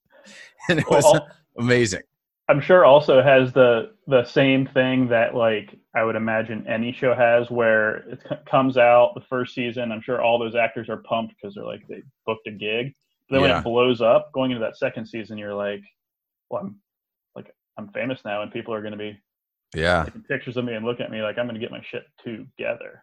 and 0.68 0.78
it 0.78 0.88
was 0.88 1.04
Well, 1.04 1.28
amazing 1.58 2.02
I'm 2.48 2.60
sure 2.60 2.84
also 2.84 3.22
has 3.22 3.52
the 3.52 3.92
the 4.06 4.24
same 4.24 4.66
thing 4.66 5.08
that 5.08 5.34
like 5.34 5.78
I 5.94 6.04
would 6.04 6.16
imagine 6.16 6.66
any 6.66 6.92
show 6.92 7.14
has 7.14 7.50
where 7.50 7.98
it 8.08 8.20
c- 8.28 8.34
comes 8.46 8.76
out 8.76 9.12
the 9.14 9.22
first 9.22 9.54
season. 9.54 9.92
I'm 9.92 10.02
sure 10.02 10.20
all 10.20 10.38
those 10.38 10.56
actors 10.56 10.88
are 10.90 10.98
pumped 10.98 11.34
because 11.34 11.54
they're 11.54 11.64
like 11.64 11.86
they 11.88 12.02
booked 12.26 12.46
a 12.48 12.50
gig. 12.50 12.94
Then 13.32 13.40
when 13.40 13.50
it 13.50 13.64
blows 13.64 14.02
up, 14.02 14.30
going 14.32 14.50
into 14.50 14.60
that 14.60 14.76
second 14.76 15.06
season, 15.06 15.38
you're 15.38 15.54
like, 15.54 15.82
well, 16.50 16.62
I'm 16.62 16.76
like 17.34 17.54
I'm 17.78 17.88
famous 17.88 18.20
now, 18.26 18.42
and 18.42 18.52
people 18.52 18.74
are 18.74 18.82
going 18.82 18.92
to 18.92 18.98
be 18.98 19.18
yeah 19.74 20.04
taking 20.04 20.22
pictures 20.22 20.58
of 20.58 20.66
me 20.66 20.74
and 20.74 20.84
looking 20.84 21.06
at 21.06 21.10
me 21.10 21.22
like 21.22 21.38
I'm 21.38 21.46
going 21.46 21.54
to 21.54 21.60
get 21.60 21.70
my 21.70 21.80
shit 21.82 22.04
together. 22.22 23.02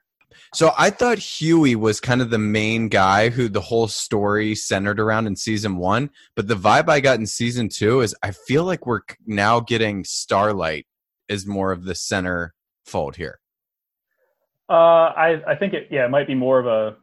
So 0.54 0.72
I 0.78 0.92
thought 0.92 1.18
Hughie 1.18 1.76
was 1.76 2.00
kind 2.00 2.22
of 2.22 2.30
the 2.30 2.38
main 2.38 2.88
guy 2.88 3.30
who 3.30 3.50
the 3.50 3.62
whole 3.62 3.88
story 3.88 4.54
centered 4.54 5.00
around 5.00 5.26
in 5.26 5.36
season 5.36 5.78
one. 5.78 6.12
But 6.36 6.48
the 6.48 6.56
vibe 6.56 6.88
I 6.88 7.00
got 7.00 7.18
in 7.18 7.26
season 7.26 7.68
two 7.70 8.02
is 8.02 8.16
I 8.22 8.30
feel 8.30 8.64
like 8.64 8.86
we're 8.86 9.02
now 9.26 9.60
getting 9.60 10.04
Starlight 10.04 10.86
is 11.28 11.48
more 11.48 11.72
of 11.72 11.86
the 11.86 11.96
center 11.96 12.54
fold 12.86 13.16
here. 13.16 13.40
Uh, 14.70 15.12
I 15.18 15.42
I 15.48 15.56
think 15.56 15.74
it 15.74 15.88
yeah 15.90 16.06
it 16.06 16.12
might 16.12 16.28
be 16.28 16.36
more 16.36 16.60
of 16.60 16.68
a 16.68 16.98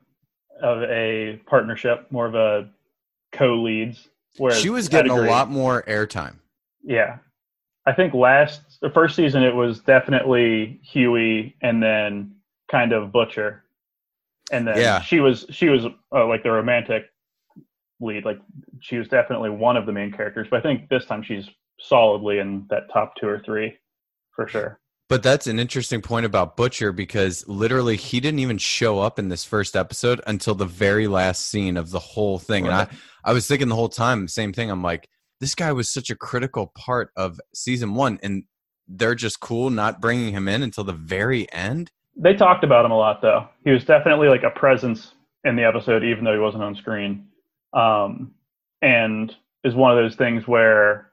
of 0.62 0.82
a 0.84 1.40
partnership, 1.46 2.06
more 2.10 2.26
of 2.26 2.36
a 2.36 2.70
co-leads. 3.36 4.08
Whereas 4.38 4.58
She 4.60 4.70
was 4.70 4.88
getting 4.88 5.12
a 5.12 5.20
lot 5.22 5.50
more 5.50 5.82
airtime. 5.84 6.36
Yeah, 6.82 7.18
I 7.86 7.92
think 7.92 8.14
last 8.14 8.80
the 8.80 8.90
first 8.90 9.16
season 9.16 9.42
it 9.42 9.54
was 9.54 9.80
definitely 9.80 10.80
Hughie 10.82 11.56
and 11.62 11.82
then 11.82 12.34
kind 12.70 12.92
of 12.92 13.12
Butcher, 13.12 13.64
and 14.52 14.66
then 14.66 14.78
Yeah. 14.78 15.00
she 15.00 15.20
was 15.20 15.46
she 15.50 15.68
was 15.68 15.86
uh, 16.14 16.26
like 16.26 16.42
the 16.42 16.50
romantic 16.50 17.04
lead. 18.00 18.24
Like 18.24 18.38
she 18.80 18.98
was 18.98 19.08
definitely 19.08 19.50
one 19.50 19.76
of 19.76 19.86
the 19.86 19.92
main 19.92 20.12
characters. 20.12 20.48
But 20.50 20.58
I 20.58 20.62
think 20.62 20.88
this 20.88 21.06
time 21.06 21.22
she's 21.22 21.48
solidly 21.80 22.38
in 22.38 22.66
that 22.70 22.90
top 22.92 23.14
two 23.16 23.26
or 23.28 23.40
three 23.44 23.76
for 24.34 24.46
sure. 24.46 24.78
But 25.08 25.22
that's 25.22 25.46
an 25.46 25.60
interesting 25.60 26.02
point 26.02 26.26
about 26.26 26.56
Butcher 26.56 26.90
because 26.90 27.46
literally 27.46 27.96
he 27.96 28.18
didn't 28.18 28.40
even 28.40 28.58
show 28.58 28.98
up 28.98 29.18
in 29.18 29.28
this 29.28 29.44
first 29.44 29.76
episode 29.76 30.20
until 30.26 30.54
the 30.54 30.66
very 30.66 31.06
last 31.06 31.46
scene 31.46 31.76
of 31.76 31.90
the 31.90 32.00
whole 32.00 32.40
thing. 32.40 32.66
And 32.66 32.74
I, 32.74 32.88
I 33.24 33.32
was 33.32 33.46
thinking 33.46 33.68
the 33.68 33.76
whole 33.76 33.88
time, 33.88 34.26
same 34.26 34.52
thing. 34.52 34.68
I'm 34.68 34.82
like, 34.82 35.08
this 35.40 35.54
guy 35.54 35.70
was 35.72 35.92
such 35.92 36.10
a 36.10 36.16
critical 36.16 36.72
part 36.74 37.10
of 37.16 37.40
season 37.54 37.94
one, 37.94 38.18
and 38.22 38.44
they're 38.88 39.14
just 39.14 39.38
cool 39.38 39.70
not 39.70 40.00
bringing 40.00 40.32
him 40.32 40.48
in 40.48 40.62
until 40.62 40.82
the 40.82 40.92
very 40.92 41.50
end. 41.52 41.92
They 42.16 42.34
talked 42.34 42.64
about 42.64 42.84
him 42.84 42.90
a 42.90 42.98
lot, 42.98 43.22
though. 43.22 43.48
He 43.64 43.70
was 43.70 43.84
definitely 43.84 44.28
like 44.28 44.42
a 44.42 44.50
presence 44.50 45.12
in 45.44 45.54
the 45.54 45.64
episode, 45.64 46.02
even 46.02 46.24
though 46.24 46.32
he 46.32 46.40
wasn't 46.40 46.64
on 46.64 46.74
screen. 46.74 47.28
Um, 47.72 48.32
and 48.82 49.34
is 49.62 49.74
one 49.74 49.96
of 49.96 50.02
those 50.02 50.16
things 50.16 50.48
where 50.48 51.12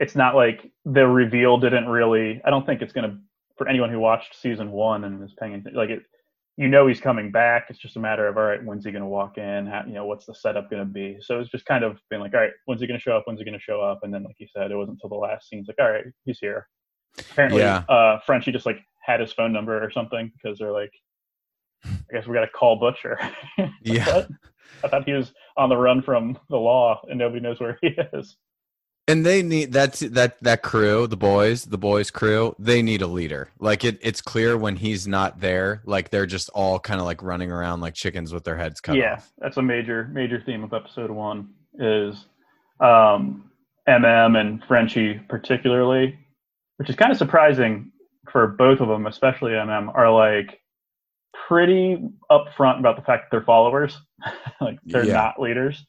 it's 0.00 0.14
not 0.14 0.34
like 0.36 0.70
the 0.84 1.06
reveal 1.06 1.58
didn't 1.58 1.88
really. 1.88 2.40
I 2.44 2.50
don't 2.50 2.64
think 2.66 2.82
it's 2.82 2.92
gonna 2.92 3.18
for 3.56 3.68
anyone 3.68 3.90
who 3.90 3.98
watched 3.98 4.40
season 4.40 4.70
one 4.70 5.04
and 5.04 5.22
is 5.24 5.34
paying. 5.38 5.64
Like 5.72 5.90
it, 5.90 6.02
you 6.56 6.68
know, 6.68 6.86
he's 6.86 7.00
coming 7.00 7.30
back. 7.30 7.66
It's 7.68 7.78
just 7.78 7.96
a 7.96 8.00
matter 8.00 8.26
of 8.28 8.36
all 8.36 8.44
right, 8.44 8.64
when's 8.64 8.84
he 8.84 8.92
gonna 8.92 9.08
walk 9.08 9.38
in? 9.38 9.66
How, 9.66 9.82
you 9.86 9.94
know, 9.94 10.06
what's 10.06 10.26
the 10.26 10.34
setup 10.34 10.70
gonna 10.70 10.84
be? 10.84 11.16
So 11.20 11.40
it's 11.40 11.50
just 11.50 11.66
kind 11.66 11.84
of 11.84 11.98
being 12.10 12.22
like, 12.22 12.34
all 12.34 12.40
right, 12.40 12.52
when's 12.66 12.80
he 12.80 12.86
gonna 12.86 12.98
show 13.00 13.16
up? 13.16 13.24
When's 13.26 13.40
he 13.40 13.44
gonna 13.44 13.58
show 13.58 13.80
up? 13.80 14.00
And 14.02 14.12
then, 14.14 14.22
like 14.24 14.36
you 14.38 14.46
said, 14.54 14.70
it 14.70 14.76
wasn't 14.76 14.96
until 15.02 15.10
the 15.10 15.16
last 15.16 15.48
scene. 15.48 15.60
It's 15.60 15.68
like, 15.68 15.78
all 15.80 15.90
right, 15.92 16.04
he's 16.24 16.38
here. 16.38 16.68
Apparently, 17.18 17.62
Yeah. 17.62 17.78
uh, 17.88 18.20
Frenchie 18.26 18.52
just 18.52 18.66
like 18.66 18.78
had 19.00 19.20
his 19.20 19.32
phone 19.32 19.52
number 19.52 19.82
or 19.82 19.90
something 19.90 20.30
because 20.40 20.58
they're 20.58 20.72
like, 20.72 20.92
I 21.84 21.90
guess 22.12 22.26
we 22.26 22.34
got 22.34 22.42
to 22.42 22.48
call 22.48 22.76
Butcher. 22.78 23.18
Yeah. 23.82 24.04
what? 24.14 24.28
I 24.84 24.88
thought 24.88 25.04
he 25.04 25.12
was 25.14 25.32
on 25.56 25.68
the 25.68 25.76
run 25.76 26.02
from 26.02 26.38
the 26.50 26.56
law 26.56 27.00
and 27.08 27.18
nobody 27.18 27.40
knows 27.40 27.58
where 27.58 27.78
he 27.80 27.88
is. 28.12 28.36
And 29.08 29.24
they 29.24 29.42
need 29.42 29.72
that's 29.72 30.00
that 30.00 30.36
that 30.42 30.62
crew, 30.62 31.06
the 31.06 31.16
boys, 31.16 31.64
the 31.64 31.78
boys 31.78 32.10
crew. 32.10 32.54
They 32.58 32.82
need 32.82 33.00
a 33.02 33.06
leader. 33.06 33.48
Like 33.58 33.82
it, 33.82 33.98
it's 34.02 34.20
clear 34.20 34.56
when 34.56 34.76
he's 34.76 35.08
not 35.08 35.40
there. 35.40 35.80
Like 35.86 36.10
they're 36.10 36.26
just 36.26 36.50
all 36.50 36.78
kind 36.78 37.00
of 37.00 37.06
like 37.06 37.22
running 37.22 37.50
around 37.50 37.80
like 37.80 37.94
chickens 37.94 38.32
with 38.34 38.44
their 38.44 38.56
heads 38.56 38.80
cut 38.80 38.92
off. 38.92 38.98
yeah, 38.98 39.14
off. 39.14 39.32
that's 39.38 39.56
a 39.56 39.62
major 39.62 40.08
major 40.12 40.42
theme 40.44 40.62
of 40.62 40.72
episode 40.74 41.10
one 41.10 41.48
is 41.78 42.26
um, 42.80 43.50
MM 43.88 44.38
and 44.38 44.62
Frenchie 44.68 45.20
particularly, 45.28 46.18
which 46.76 46.90
is 46.90 46.96
kind 46.96 47.10
of 47.10 47.16
surprising 47.18 47.90
for 48.30 48.46
both 48.46 48.80
of 48.80 48.88
them, 48.88 49.06
especially 49.06 49.52
MM, 49.52 49.90
are 49.94 50.10
like 50.12 50.60
pretty 51.48 51.98
upfront 52.30 52.78
about 52.78 52.96
the 52.96 53.02
fact 53.02 53.24
that 53.24 53.28
they're 53.30 53.44
followers, 53.46 53.96
like 54.60 54.78
they're 54.84 55.04
Yeah. 55.04 55.14
not 55.14 55.40
leaders. 55.40 55.82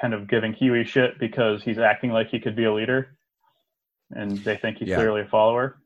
Kind 0.00 0.14
of 0.14 0.28
giving 0.28 0.52
Hughie 0.52 0.84
shit 0.84 1.18
because 1.18 1.62
he's 1.62 1.78
acting 1.78 2.10
like 2.10 2.28
he 2.28 2.40
could 2.40 2.56
be 2.56 2.64
a 2.64 2.72
leader, 2.74 3.16
and 4.10 4.38
they 4.38 4.56
think 4.56 4.78
he's 4.78 4.88
Yeah. 4.88 4.96
clearly 4.96 5.22
a 5.22 5.26
follower. 5.28 5.78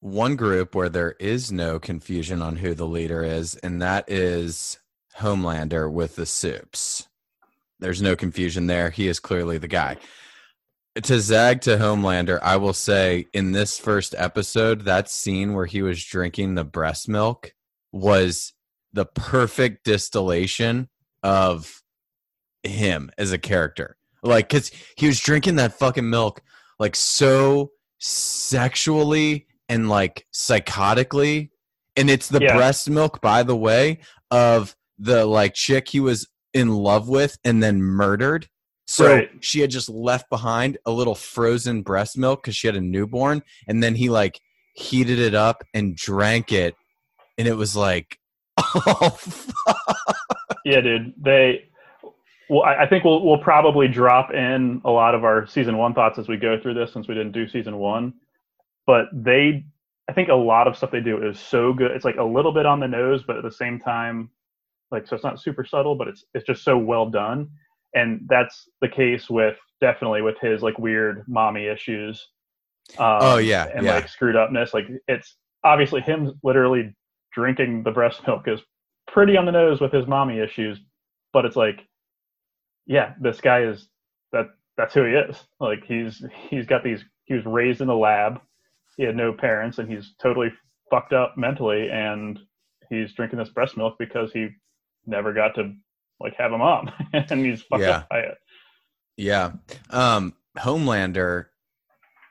one 0.00 0.36
group 0.36 0.74
where 0.74 0.90
there 0.90 1.16
is 1.18 1.50
no 1.50 1.80
confusion 1.80 2.40
on 2.42 2.56
who 2.56 2.74
the 2.74 2.86
leader 2.86 3.24
is, 3.24 3.56
and 3.56 3.80
that 3.82 4.04
is 4.08 4.78
Homelander 5.18 5.90
with 5.90 6.14
the 6.16 6.26
supes. 6.26 7.08
There's 7.80 8.02
no 8.02 8.14
confusion 8.14 8.66
there. 8.68 8.90
He 8.90 9.08
is 9.08 9.18
clearly 9.18 9.58
the 9.58 9.66
guy. 9.68 9.96
To 11.02 11.18
zag 11.18 11.62
to 11.62 11.76
Homelander, 11.78 12.38
I 12.42 12.56
will 12.56 12.72
say 12.74 13.26
in 13.32 13.52
this 13.52 13.78
first 13.78 14.14
episode, 14.16 14.82
that 14.82 15.10
scene 15.10 15.54
where 15.54 15.66
he 15.66 15.82
was 15.82 16.04
drinking 16.04 16.54
the 16.54 16.64
breast 16.64 17.08
milk 17.08 17.52
was 17.90 18.52
the 18.92 19.06
perfect 19.06 19.82
distillation 19.84 20.88
of 21.22 21.82
him 22.68 23.10
as 23.18 23.32
a 23.32 23.38
character. 23.38 23.96
Like, 24.22 24.48
because 24.48 24.70
he 24.96 25.06
was 25.06 25.20
drinking 25.20 25.56
that 25.56 25.72
fucking 25.78 26.08
milk 26.08 26.42
like 26.78 26.96
so 26.96 27.70
sexually 27.98 29.46
and 29.68 29.88
like 29.88 30.26
psychotically 30.32 31.50
and 31.96 32.10
it's 32.10 32.28
the 32.28 32.40
Yeah. 32.40 32.56
breast 32.56 32.88
milk 32.90 33.20
by 33.20 33.42
the 33.42 33.56
way 33.56 34.00
of 34.30 34.76
the 34.98 35.24
like 35.26 35.54
chick 35.54 35.88
he 35.88 36.00
was 36.00 36.28
in 36.54 36.68
love 36.68 37.08
with 37.08 37.38
and 37.44 37.62
then 37.62 37.82
murdered 37.82 38.48
so 38.86 39.14
Right. 39.16 39.30
she 39.40 39.60
had 39.60 39.70
just 39.70 39.88
left 39.88 40.28
behind 40.30 40.78
a 40.86 40.90
little 40.90 41.14
frozen 41.14 41.82
breast 41.82 42.16
milk 42.16 42.42
because 42.42 42.56
she 42.56 42.66
had 42.66 42.76
a 42.76 42.80
newborn 42.80 43.42
and 43.66 43.82
then 43.82 43.94
he 43.94 44.08
like 44.10 44.38
heated 44.74 45.18
it 45.18 45.34
up 45.34 45.62
and 45.74 45.96
drank 45.96 46.52
it 46.52 46.74
and 47.38 47.48
it 47.48 47.56
was 47.56 47.74
like 47.76 48.18
oh 48.58 49.10
fuck. 49.10 49.96
Yeah, 50.64 50.80
dude. 50.80 51.12
They. 51.22 51.64
Well, 52.48 52.62
I 52.62 52.82
I 52.84 52.86
think 52.86 53.04
we'll 53.04 53.24
we'll 53.24 53.38
probably 53.38 53.88
drop 53.88 54.32
in 54.32 54.80
a 54.84 54.90
lot 54.90 55.14
of 55.14 55.24
our 55.24 55.46
season 55.46 55.76
one 55.76 55.94
thoughts 55.94 56.18
as 56.18 56.28
we 56.28 56.36
go 56.36 56.58
through 56.60 56.74
this, 56.74 56.92
since 56.92 57.08
we 57.08 57.14
didn't 57.14 57.32
do 57.32 57.48
season 57.48 57.76
one. 57.78 58.14
But 58.86 59.06
they, 59.12 59.64
I 60.08 60.12
think 60.12 60.28
a 60.28 60.34
lot 60.34 60.68
of 60.68 60.76
stuff 60.76 60.92
they 60.92 61.00
do 61.00 61.26
is 61.26 61.40
so 61.40 61.72
good. 61.72 61.90
It's 61.90 62.04
like 62.04 62.16
a 62.16 62.24
little 62.24 62.52
bit 62.52 62.66
on 62.66 62.78
the 62.78 62.86
nose, 62.86 63.24
but 63.26 63.36
at 63.36 63.42
the 63.42 63.50
same 63.50 63.80
time, 63.80 64.30
like 64.92 65.06
so 65.08 65.16
it's 65.16 65.24
not 65.24 65.40
super 65.40 65.64
subtle, 65.64 65.96
but 65.96 66.08
it's 66.08 66.24
it's 66.34 66.46
just 66.46 66.62
so 66.62 66.78
well 66.78 67.10
done. 67.10 67.50
And 67.94 68.26
that's 68.28 68.68
the 68.80 68.88
case 68.88 69.28
with 69.30 69.56
definitely 69.80 70.22
with 70.22 70.38
his 70.40 70.62
like 70.62 70.78
weird 70.78 71.24
mommy 71.26 71.66
issues. 71.66 72.28
Um, 72.98 73.18
Oh, 73.20 73.36
yeah, 73.38 73.68
and 73.74 73.84
yeah. 73.84 73.94
like 73.94 74.08
screwed 74.08 74.36
upness. 74.36 74.72
Like 74.72 74.86
it's 75.08 75.36
obviously 75.64 76.00
him 76.00 76.38
literally 76.44 76.94
drinking 77.32 77.82
the 77.82 77.90
breast 77.90 78.24
milk 78.26 78.46
is 78.46 78.60
pretty 79.08 79.36
on 79.36 79.46
the 79.46 79.52
nose 79.52 79.80
with 79.80 79.92
his 79.92 80.06
mommy 80.06 80.38
issues, 80.38 80.78
but 81.32 81.44
it's 81.44 81.56
like, 81.56 81.86
yeah, 82.86 83.14
this 83.20 83.40
guy 83.40 83.62
is 83.62 83.88
that 84.32 84.46
that's 84.76 84.94
who 84.94 85.04
he 85.04 85.12
is. 85.12 85.36
Like 85.60 85.84
he's 85.86 86.24
he's 86.48 86.66
got 86.66 86.84
these 86.84 87.04
he 87.24 87.34
was 87.34 87.44
raised 87.44 87.80
in 87.80 87.88
a 87.88 87.96
lab. 87.96 88.40
He 88.96 89.02
had 89.04 89.16
no 89.16 89.32
parents 89.32 89.78
and 89.78 89.90
he's 89.90 90.14
totally 90.22 90.52
fucked 90.90 91.12
up 91.12 91.34
mentally 91.36 91.90
and 91.90 92.38
he's 92.88 93.12
drinking 93.12 93.38
this 93.38 93.48
breast 93.50 93.76
milk 93.76 93.96
because 93.98 94.32
he 94.32 94.48
never 95.06 95.32
got 95.32 95.54
to 95.56 95.72
like 96.20 96.34
have 96.36 96.52
a 96.52 96.58
mom 96.58 96.90
and 97.12 97.44
he's 97.44 97.62
fucked 97.62 97.82
Yeah. 97.82 97.90
up 97.98 98.08
by 98.08 98.20
it. 98.20 98.38
Yeah. 99.16 99.52
Um 99.90 100.34
Homelander 100.58 101.46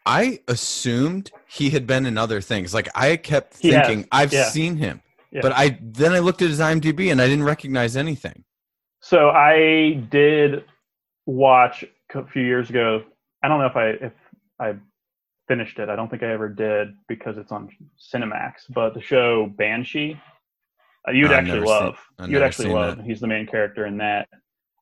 I 0.07 0.39
assumed 0.47 1.31
he 1.47 1.71
had 1.71 1.87
been 1.87 2.05
in 2.05 2.17
other 2.17 2.39
things. 2.41 2.73
Like 2.73 2.89
I 2.95 3.17
kept 3.17 3.55
thinking 3.55 4.07
I've 4.11 4.31
yeah. 4.33 4.49
seen 4.49 4.77
him. 4.77 5.01
Yeah. 5.31 5.41
But 5.41 5.51
I 5.53 5.77
then 5.81 6.13
I 6.13 6.19
looked 6.19 6.41
at 6.41 6.49
his 6.49 6.59
IMDb 6.59 7.11
and 7.11 7.21
I 7.21 7.27
didn't 7.27 7.43
recognize 7.43 7.97
anything. 7.97 8.43
So 9.05 9.29
I 9.29 10.03
did 10.09 10.65
watch 11.27 11.85
a 12.15 12.25
few 12.25 12.41
years 12.41 12.71
ago. 12.71 13.03
I 13.43 13.47
don't 13.47 13.59
know 13.59 13.67
if 13.67 13.75
I 13.75 13.89
if 14.03 14.13
I 14.59 14.73
finished 15.47 15.77
it. 15.77 15.89
I 15.89 15.95
don't 15.95 16.09
think 16.09 16.23
I 16.23 16.31
ever 16.31 16.49
did 16.49 16.87
because 17.07 17.37
it's 17.37 17.51
on 17.51 17.69
Cinemax. 18.11 18.53
But 18.69 18.95
the 18.95 19.01
show 19.01 19.45
Banshee, 19.45 20.19
uh, 21.07 21.11
you'd 21.11 21.27
I've 21.27 21.33
actually 21.37 21.53
never 21.53 21.65
seen- 21.67 21.75
love. 21.75 21.97
You'd 22.27 22.41
actually 22.41 22.69
love. 22.69 22.97
that. 22.97 23.05
He's 23.05 23.19
the 23.19 23.27
main 23.27 23.45
character 23.45 23.85
in 23.85 23.97
that. 23.97 24.27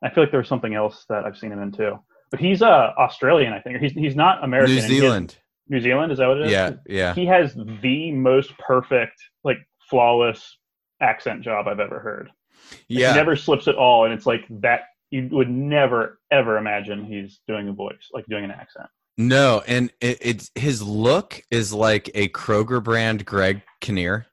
I 0.01 0.09
feel 0.09 0.23
like 0.23 0.31
there 0.31 0.39
was 0.39 0.47
something 0.47 0.73
else 0.73 1.03
that 1.09 1.25
I've 1.25 1.37
seen 1.37 1.51
him 1.51 1.61
in 1.61 1.73
too. 1.73 1.99
But 2.31 2.39
he's 2.39 2.61
uh 2.61 2.93
Australian, 2.97 3.51
I 3.51 3.59
think. 3.59 3.81
He's 3.81 3.91
he's 3.91 4.15
not 4.15 4.41
American. 4.41 4.75
New 4.75 4.81
Zealand. 4.83 5.35
New 5.67 5.81
Zealand 5.81 6.13
is 6.13 6.19
that 6.19 6.27
what 6.27 6.37
it 6.37 6.45
is? 6.45 6.51
Yeah, 6.53 6.71
yeah. 6.85 7.13
He 7.13 7.25
has 7.25 7.55
the 7.81 8.11
most 8.13 8.57
perfect, 8.57 9.21
like 9.43 9.57
flawless 9.89 10.57
accent 11.01 11.41
job 11.41 11.67
I've 11.67 11.81
ever 11.81 11.99
heard. 11.99 12.29
Yeah. 12.87 13.11
He 13.11 13.17
never 13.17 13.35
slips 13.35 13.67
at 13.67 13.75
all, 13.75 14.05
and 14.05 14.13
it's 14.13 14.25
like 14.25 14.45
that. 14.49 14.81
You 15.11 15.29
would 15.31 15.49
never 15.49 16.19
ever 16.31 16.57
imagine 16.57 17.05
he's 17.05 17.39
doing 17.47 17.69
a 17.69 17.73
voice, 17.73 18.09
like 18.13 18.25
doing 18.27 18.43
an 18.43 18.51
accent. 18.51 18.87
No, 19.17 19.61
and 19.67 19.91
it, 20.01 20.17
it's 20.21 20.51
his 20.55 20.81
look 20.81 21.39
is 21.51 21.71
like 21.71 22.09
a 22.15 22.29
Kroger 22.29 22.83
brand 22.83 23.25
Greg 23.25 23.61
Kinnear. 23.79 24.25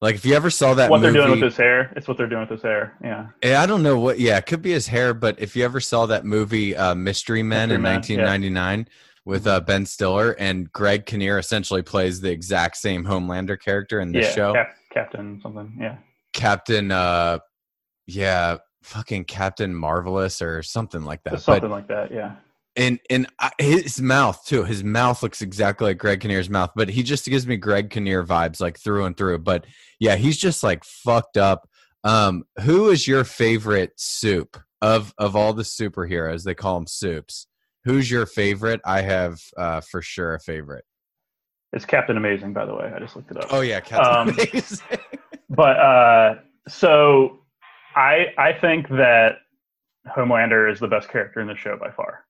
Like 0.00 0.14
if 0.14 0.24
you 0.24 0.34
ever 0.34 0.50
saw 0.50 0.74
that 0.74 0.90
what 0.90 1.00
movie, 1.00 1.12
they're 1.12 1.26
doing 1.26 1.40
with 1.40 1.50
his 1.50 1.56
hair, 1.56 1.92
it's 1.96 2.08
what 2.08 2.16
they're 2.16 2.28
doing 2.28 2.40
with 2.40 2.50
his 2.50 2.62
hair. 2.62 2.98
Yeah, 3.04 3.62
I 3.62 3.66
don't 3.66 3.82
know 3.82 4.00
what. 4.00 4.18
Yeah, 4.18 4.38
it 4.38 4.46
could 4.46 4.62
be 4.62 4.72
his 4.72 4.88
hair, 4.88 5.12
but 5.12 5.38
if 5.38 5.54
you 5.54 5.64
ever 5.64 5.80
saw 5.80 6.06
that 6.06 6.24
movie 6.24 6.74
uh, 6.74 6.94
Mystery 6.94 7.42
Men 7.42 7.68
Mystery 7.68 7.76
in 7.76 7.82
Men, 7.82 7.92
yeah. 7.92 8.24
1999, 8.24 8.88
with 9.24 9.46
uh, 9.46 9.60
Ben 9.60 9.86
Stiller, 9.86 10.32
and 10.32 10.72
Greg 10.72 11.06
Kinnear 11.06 11.38
essentially 11.38 11.82
plays 11.82 12.20
the 12.20 12.30
exact 12.30 12.78
same 12.78 13.04
Homelander 13.04 13.60
character 13.60 14.00
in 14.00 14.12
this 14.12 14.26
yeah, 14.26 14.34
show. 14.34 14.52
Cap- 14.54 14.76
Captain 14.92 15.40
something. 15.42 15.76
Yeah. 15.80 15.98
Captain, 16.32 16.90
uh, 16.90 17.38
yeah, 18.06 18.58
fucking 18.82 19.24
Captain 19.24 19.74
Marvelous 19.74 20.42
or 20.42 20.62
something 20.62 21.04
like 21.04 21.22
that. 21.24 21.40
Something 21.40 21.62
but 21.68 21.70
like 21.70 21.88
that. 21.88 22.12
Yeah. 22.12 22.36
and 22.76 22.98
and 23.10 23.26
I, 23.38 23.50
his 23.58 24.00
mouth 24.00 24.44
too. 24.44 24.64
His 24.64 24.82
mouth 24.82 25.22
looks 25.22 25.42
exactly 25.42 25.88
like 25.88 25.98
Greg 25.98 26.20
Kinnear's 26.20 26.50
mouth, 26.50 26.70
but 26.74 26.88
he 26.88 27.02
just 27.02 27.26
gives 27.26 27.46
me 27.46 27.56
Greg 27.56 27.90
Kinnear 27.90 28.24
vibes 28.24 28.60
like 28.60 28.78
through 28.78 29.04
and 29.04 29.16
through. 29.16 29.38
But 29.38 29.66
yeah, 30.00 30.16
he's 30.16 30.36
just 30.38 30.62
like 30.62 30.84
fucked 30.84 31.36
up. 31.36 31.68
Um, 32.04 32.44
who 32.60 32.90
is 32.90 33.06
your 33.06 33.24
favorite 33.24 33.92
supe 33.96 34.56
of 34.80 35.14
of 35.18 35.36
all 35.36 35.52
the 35.52 35.62
superheroes? 35.62 36.42
They 36.44 36.54
call 36.54 36.74
them 36.76 36.86
supes. 36.88 37.46
Who's 37.84 38.10
your 38.10 38.26
favorite? 38.26 38.80
I 38.84 39.02
have 39.02 39.38
uh, 39.56 39.80
for 39.80 40.02
sure 40.02 40.34
a 40.34 40.40
favorite. 40.40 40.84
It's 41.72 41.84
Captain 41.84 42.16
Amazing, 42.16 42.52
by 42.52 42.66
the 42.66 42.74
way. 42.74 42.92
I 42.94 42.98
just 42.98 43.16
looked 43.16 43.30
it 43.30 43.38
up. 43.38 43.46
Oh 43.50 43.60
yeah, 43.60 43.80
Captain 43.80 44.14
Um, 44.14 44.28
Amazing. 44.30 44.78
But 45.48 45.76
uh, 45.78 46.34
so 46.68 47.40
I 47.94 48.26
I 48.38 48.52
think 48.52 48.88
that 48.90 49.36
Homelander 50.08 50.70
is 50.70 50.80
the 50.80 50.88
best 50.88 51.08
character 51.08 51.40
in 51.40 51.46
the 51.46 51.56
show 51.56 51.76
by 51.76 51.90
far. 51.90 52.24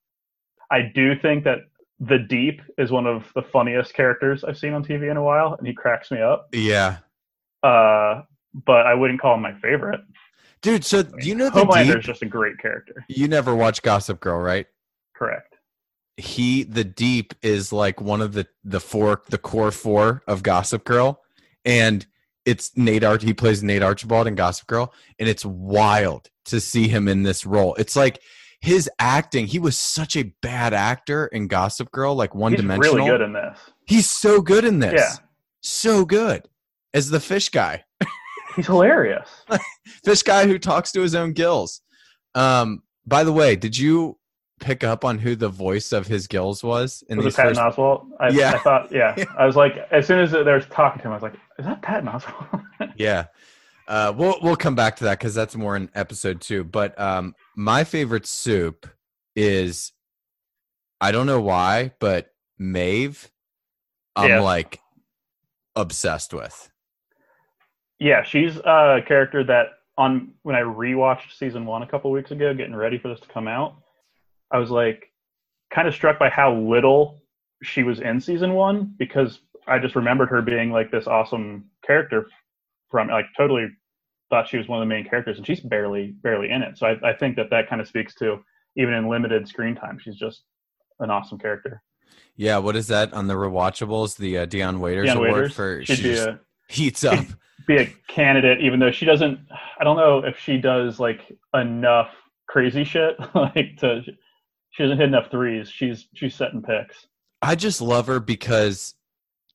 I 0.70 0.82
do 0.94 1.18
think 1.18 1.44
that 1.44 1.58
the 2.00 2.18
Deep 2.18 2.60
is 2.78 2.90
one 2.90 3.06
of 3.06 3.24
the 3.34 3.42
funniest 3.42 3.94
characters 3.94 4.42
I've 4.44 4.58
seen 4.58 4.72
on 4.72 4.84
TV 4.84 5.10
in 5.10 5.16
a 5.16 5.22
while, 5.22 5.54
and 5.58 5.66
he 5.66 5.72
cracks 5.74 6.10
me 6.10 6.20
up. 6.20 6.48
yeah, 6.52 6.98
Uh, 7.62 8.22
but 8.66 8.86
I 8.86 8.94
wouldn't 8.94 9.20
call 9.20 9.34
him 9.34 9.42
my 9.42 9.54
favorite. 9.60 10.00
dude. 10.62 10.84
So 10.84 11.02
do 11.04 11.28
you 11.28 11.34
know 11.34 11.48
the 11.50 11.64
Homelander 11.64 11.98
is 11.98 12.04
just 12.04 12.22
a 12.22 12.26
great 12.26 12.58
character. 12.58 13.04
You 13.08 13.28
never 13.28 13.54
watched 13.54 13.82
Gossip 13.82 14.20
Girl, 14.20 14.38
right? 14.40 14.66
Correct. 15.14 15.54
he 16.16 16.64
the 16.64 16.84
deep 16.84 17.32
is 17.42 17.72
like 17.72 18.00
one 18.00 18.20
of 18.20 18.32
the 18.32 18.46
the 18.64 18.80
four 18.80 19.22
the 19.30 19.38
core 19.38 19.70
four 19.70 20.22
of 20.26 20.42
gossip 20.42 20.84
girl 20.84 21.22
and 21.64 22.04
it's 22.44 22.76
nate 22.76 23.04
Arch. 23.04 23.22
he 23.22 23.32
plays 23.34 23.62
nate 23.62 23.82
archibald 23.82 24.26
in 24.26 24.34
gossip 24.34 24.66
girl 24.66 24.92
and 25.18 25.28
it's 25.28 25.44
wild 25.44 26.28
to 26.44 26.60
see 26.60 26.88
him 26.88 27.06
in 27.08 27.22
this 27.22 27.46
role 27.46 27.74
it's 27.76 27.94
like 27.96 28.20
his 28.60 28.88
acting 28.98 29.46
he 29.46 29.58
was 29.58 29.76
such 29.76 30.16
a 30.16 30.24
bad 30.42 30.72
actor 30.74 31.26
in 31.28 31.46
gossip 31.46 31.90
girl 31.92 32.14
like 32.14 32.34
one 32.34 32.52
He's 32.52 32.60
dimensional 32.60 32.96
really 32.96 33.08
good 33.10 33.20
in 33.20 33.32
this. 33.32 33.58
he's 33.86 34.10
so 34.10 34.40
good 34.40 34.64
in 34.64 34.78
this 34.80 34.94
Yeah. 34.94 35.24
so 35.60 36.04
good 36.04 36.46
as 36.94 37.10
the 37.10 37.20
fish 37.20 37.48
guy 37.48 37.84
He's 38.56 38.66
hilarious. 38.66 39.28
fish 40.04 40.22
guy 40.22 40.46
who 40.46 40.58
talks 40.58 40.92
to 40.92 41.00
his 41.00 41.14
own 41.14 41.32
gills 41.32 41.80
um 42.34 42.82
by 43.06 43.24
the 43.24 43.32
way 43.32 43.56
did 43.56 43.76
you 43.78 44.18
pick 44.60 44.84
up 44.84 45.04
on 45.04 45.18
who 45.18 45.34
the 45.34 45.48
voice 45.48 45.90
of 45.92 46.06
his 46.06 46.28
gills 46.28 46.62
was 46.62 47.02
in 47.08 47.16
Was 47.18 47.24
these 47.26 47.34
it 47.34 47.36
Patton 47.36 47.54
first 47.56 47.76
Oswalt? 47.78 48.06
I, 48.20 48.28
Yeah. 48.28 48.52
I 48.52 48.58
thought, 48.58 48.92
yeah. 48.92 49.16
I 49.38 49.44
was 49.44 49.56
like, 49.56 49.74
as 49.90 50.06
soon 50.06 50.20
as 50.20 50.30
they 50.30 50.40
were 50.44 50.60
talking 50.60 51.02
to 51.02 51.08
him, 51.08 51.10
I 51.10 51.16
was 51.16 51.22
like, 51.24 51.34
is 51.58 51.64
that 51.66 51.82
Patton 51.82 52.08
Oswalt? 52.08 52.62
Yeah. 52.96 53.26
Uh, 53.88 54.12
we'll 54.16 54.36
we'll 54.42 54.56
come 54.56 54.74
back 54.74 54.96
to 54.96 55.04
that 55.04 55.18
because 55.18 55.34
that's 55.34 55.56
more 55.56 55.76
in 55.76 55.90
episode 55.94 56.40
two. 56.40 56.62
But 56.64 56.98
um, 57.00 57.34
my 57.56 57.84
favorite 57.84 58.26
supe 58.26 58.86
is 59.34 59.92
I 61.00 61.10
don't 61.12 61.26
know 61.26 61.40
why, 61.40 61.92
but 61.98 62.32
Maeve. 62.58 63.30
I'm 64.14 64.28
Yeah. 64.30 64.40
like 64.40 64.80
obsessed 65.74 66.32
with. 66.34 66.70
Yeah, 67.98 68.22
she's 68.22 68.56
a 68.56 69.00
character 69.06 69.42
that 69.44 69.66
on 69.96 70.32
when 70.42 70.54
I 70.56 70.60
rewatched 70.60 71.36
season 71.36 71.64
one 71.66 71.82
a 71.82 71.86
couple 71.86 72.10
weeks 72.10 72.30
ago, 72.30 72.52
getting 72.54 72.74
ready 72.74 72.98
for 72.98 73.08
this 73.08 73.20
to 73.20 73.28
come 73.28 73.48
out, 73.48 73.76
I 74.50 74.58
was 74.58 74.70
like 74.70 75.10
kind 75.72 75.88
of 75.88 75.94
struck 75.94 76.18
by 76.18 76.28
how 76.28 76.54
little 76.54 77.22
she 77.62 77.82
was 77.82 78.00
in 78.00 78.20
season 78.20 78.52
one 78.54 78.94
because 78.98 79.40
I 79.66 79.78
just 79.78 79.96
remembered 79.96 80.28
her 80.28 80.42
being 80.42 80.70
like 80.70 80.90
this 80.90 81.06
awesome 81.06 81.64
character 81.86 82.26
from 82.90 83.08
like 83.08 83.26
totally 83.36 83.68
thought 84.30 84.48
she 84.48 84.56
was 84.56 84.68
one 84.68 84.78
of 84.78 84.88
the 84.88 84.94
main 84.94 85.04
characters 85.08 85.36
and 85.36 85.46
she's 85.46 85.60
barely 85.60 86.14
barely 86.22 86.50
in 86.50 86.62
it. 86.62 86.78
So 86.78 86.86
I, 86.86 87.10
I 87.10 87.12
think 87.14 87.36
that 87.36 87.50
that 87.50 87.68
kind 87.68 87.80
of 87.80 87.88
speaks 87.88 88.14
to 88.16 88.38
even 88.76 88.94
in 88.94 89.08
limited 89.08 89.46
screen 89.46 89.74
time, 89.74 89.98
she's 90.02 90.16
just 90.16 90.42
an 91.00 91.10
awesome 91.10 91.38
character. 91.38 91.82
Yeah, 92.36 92.58
what 92.58 92.76
is 92.76 92.86
that 92.88 93.12
on 93.12 93.26
the 93.26 93.34
rewatchables? 93.34 94.16
The 94.16 94.38
uh, 94.38 94.46
Dion 94.46 94.80
Waiters 94.80 95.06
Dion 95.06 95.18
Award 95.18 95.32
Waiters, 95.32 95.54
for 95.54 95.82
just 95.82 96.02
a 96.02 96.40
heats 96.68 97.04
up. 97.04 97.24
be 97.66 97.76
a 97.76 97.86
candidate, 98.08 98.60
even 98.60 98.80
though 98.80 98.90
she 98.90 99.04
doesn't. 99.04 99.38
I 99.78 99.84
don't 99.84 99.96
know 99.96 100.18
if 100.24 100.38
she 100.38 100.56
does 100.58 100.98
like 100.98 101.20
enough 101.54 102.10
crazy 102.48 102.84
shit. 102.84 103.16
like 103.34 103.76
to, 103.78 104.02
she 104.70 104.82
doesn't 104.82 104.98
hit 104.98 105.08
enough 105.08 105.30
threes. 105.30 105.68
She's 105.68 106.08
she's 106.14 106.34
setting 106.34 106.62
picks. 106.62 107.06
I 107.42 107.54
just 107.54 107.80
love 107.80 108.06
her 108.06 108.20
because 108.20 108.94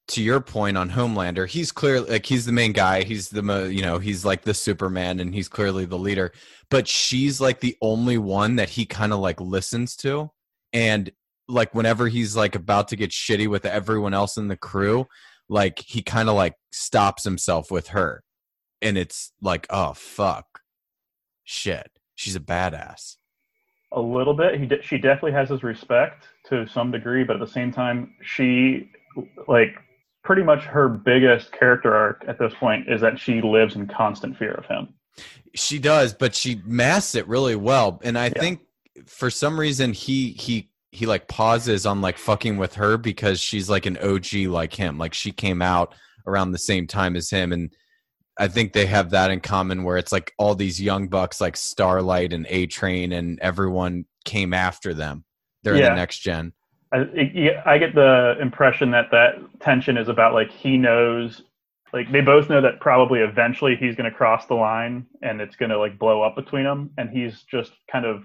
to 0.10 0.24
your 0.24 0.40
point 0.40 0.78
on 0.78 0.90
Homelander, 0.90 1.48
he's 1.48 1.72
clearly 1.72 2.10
like 2.10 2.26
he's 2.26 2.46
the 2.46 2.52
main 2.52 2.72
guy. 2.72 3.04
He's 3.04 3.30
the 3.30 3.44
mo, 3.44 3.66
you 3.66 3.82
know, 3.82 4.00
he's 4.00 4.24
like 4.24 4.44
the 4.44 4.54
Superman 4.54 5.20
and 5.20 5.34
he's 5.34 5.50
clearly 5.50 5.86
the 5.86 5.98
leader. 5.98 6.32
But 6.70 6.88
she's 6.88 7.42
like 7.42 7.60
the 7.60 7.76
only 7.82 8.18
one 8.18 8.56
that 8.56 8.70
he 8.70 8.86
kind 8.86 9.12
of 9.12 9.20
like 9.20 9.42
listens 9.42 9.96
to. 9.98 10.32
And 10.72 11.12
like 11.50 11.76
whenever 11.76 12.08
he's 12.08 12.36
like 12.36 12.56
about 12.56 12.88
to 12.90 12.96
get 12.96 13.12
shitty 13.12 13.48
with 13.48 13.66
everyone 13.66 14.14
else 14.14 14.38
in 14.38 14.48
the 14.48 14.58
crew, 14.58 15.08
like 15.50 15.80
he 15.80 16.02
kind 16.02 16.30
of 16.30 16.36
like 16.36 16.56
stops 16.72 17.24
himself 17.24 17.70
with 17.70 17.90
her. 17.90 18.24
And 18.82 18.98
it's 18.98 19.34
like, 19.42 19.68
oh 19.70 19.94
fuck. 19.94 20.46
Shit. 21.44 21.90
She's 22.16 22.36
a 22.36 22.42
badass. 22.42 23.18
A 23.92 24.02
little 24.02 24.34
bit. 24.34 24.60
He 24.60 24.66
de- 24.66 24.82
she 24.82 24.98
definitely 24.98 25.32
has 25.34 25.50
his 25.50 25.64
respect 25.64 26.26
to 26.48 26.68
some 26.68 26.92
degree, 26.92 27.24
but 27.24 27.38
at 27.38 27.40
the 27.40 27.48
same 27.48 27.72
time, 27.72 28.14
she 28.22 28.90
like 29.48 29.76
pretty 30.28 30.44
much 30.44 30.66
her 30.66 30.90
biggest 30.90 31.54
character 31.54 31.96
arc 31.96 32.26
at 32.28 32.38
this 32.38 32.54
point 32.56 32.90
is 32.90 33.00
that 33.00 33.18
she 33.18 33.40
lives 33.42 33.78
in 33.78 33.88
constant 33.88 34.38
fear 34.38 34.52
of 34.52 34.66
him. 34.66 34.90
She 35.56 35.80
does, 35.80 36.14
but 36.14 36.36
she 36.36 36.62
masks 36.66 37.16
it 37.16 37.26
really 37.30 37.56
well. 37.56 38.02
And 38.04 38.18
I 38.20 38.26
Yeah. 38.26 38.42
think 38.42 38.60
for 39.06 39.30
some 39.30 39.58
reason 39.58 39.94
he 39.94 40.32
he 40.32 40.70
he 40.92 41.06
like 41.06 41.30
pauses 41.30 41.86
on 41.86 42.02
like 42.02 42.18
fucking 42.18 42.58
with 42.58 42.74
her 42.74 42.98
because 42.98 43.40
she's 43.40 43.70
like 43.70 43.86
an 43.86 43.98
OG 44.00 44.48
like 44.48 44.74
him. 44.74 44.98
Like 44.98 45.14
she 45.14 45.32
came 45.32 45.62
out 45.62 45.96
around 46.28 46.52
the 46.52 46.58
same 46.58 46.88
time 46.88 47.16
as 47.16 47.30
him 47.30 47.54
and 47.54 47.74
I 48.38 48.50
think 48.50 48.74
they 48.74 48.86
have 48.86 49.12
that 49.12 49.32
in 49.32 49.40
common 49.40 49.86
where 49.86 49.96
it's 49.96 50.12
like 50.12 50.34
all 50.38 50.56
these 50.56 50.82
young 50.82 51.08
bucks 51.08 51.40
like 51.40 51.56
Starlight 51.56 52.34
and 52.34 52.46
A 52.50 52.66
Train 52.66 53.14
and 53.14 53.40
everyone 53.40 54.06
came 54.26 54.54
after 54.54 54.94
them. 54.94 55.24
They're 55.64 55.76
in 55.76 55.84
the 55.84 55.96
next 55.96 56.20
gen. 56.20 56.52
I, 56.92 56.98
it- 57.14 57.58
I 57.66 57.78
get 57.78 57.96
the 57.96 58.38
impression 58.42 58.92
that 58.92 59.12
that 59.12 59.36
tension 59.60 59.98
is 59.98 60.08
about 60.08 60.34
like 60.34 60.52
he 60.52 60.78
knows, 60.78 61.44
like 61.94 62.12
they 62.12 62.22
both 62.22 62.50
know 62.50 62.62
that 62.62 62.80
probably 62.80 63.20
eventually 63.20 63.76
he's 63.76 63.96
going 63.96 64.10
to 64.10 64.16
cross 64.16 64.46
the 64.46 64.56
line 64.56 65.06
and 65.22 65.42
it's 65.42 65.56
going 65.56 65.70
to 65.70 65.78
like 65.80 65.98
blow 66.00 66.22
up 66.22 66.36
between 66.36 66.64
them, 66.64 66.92
and 66.98 67.10
he's 67.10 67.44
just 67.44 67.72
kind 67.92 68.06
of 68.06 68.24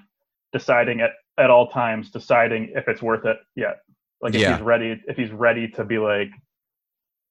deciding 0.52 1.00
at 1.00 1.10
at 1.38 1.50
all 1.50 1.68
times, 1.68 2.10
deciding 2.10 2.72
if 2.74 2.86
it's 2.88 3.00
worth 3.02 3.24
it 3.24 3.38
yet. 3.56 3.78
Like 4.20 4.34
if 4.34 4.40
Yeah. 4.42 4.54
he's 4.56 4.62
ready, 4.62 5.02
if 5.08 5.16
he's 5.16 5.30
ready 5.32 5.68
to 5.68 5.84
be 5.84 5.98
like 5.98 6.30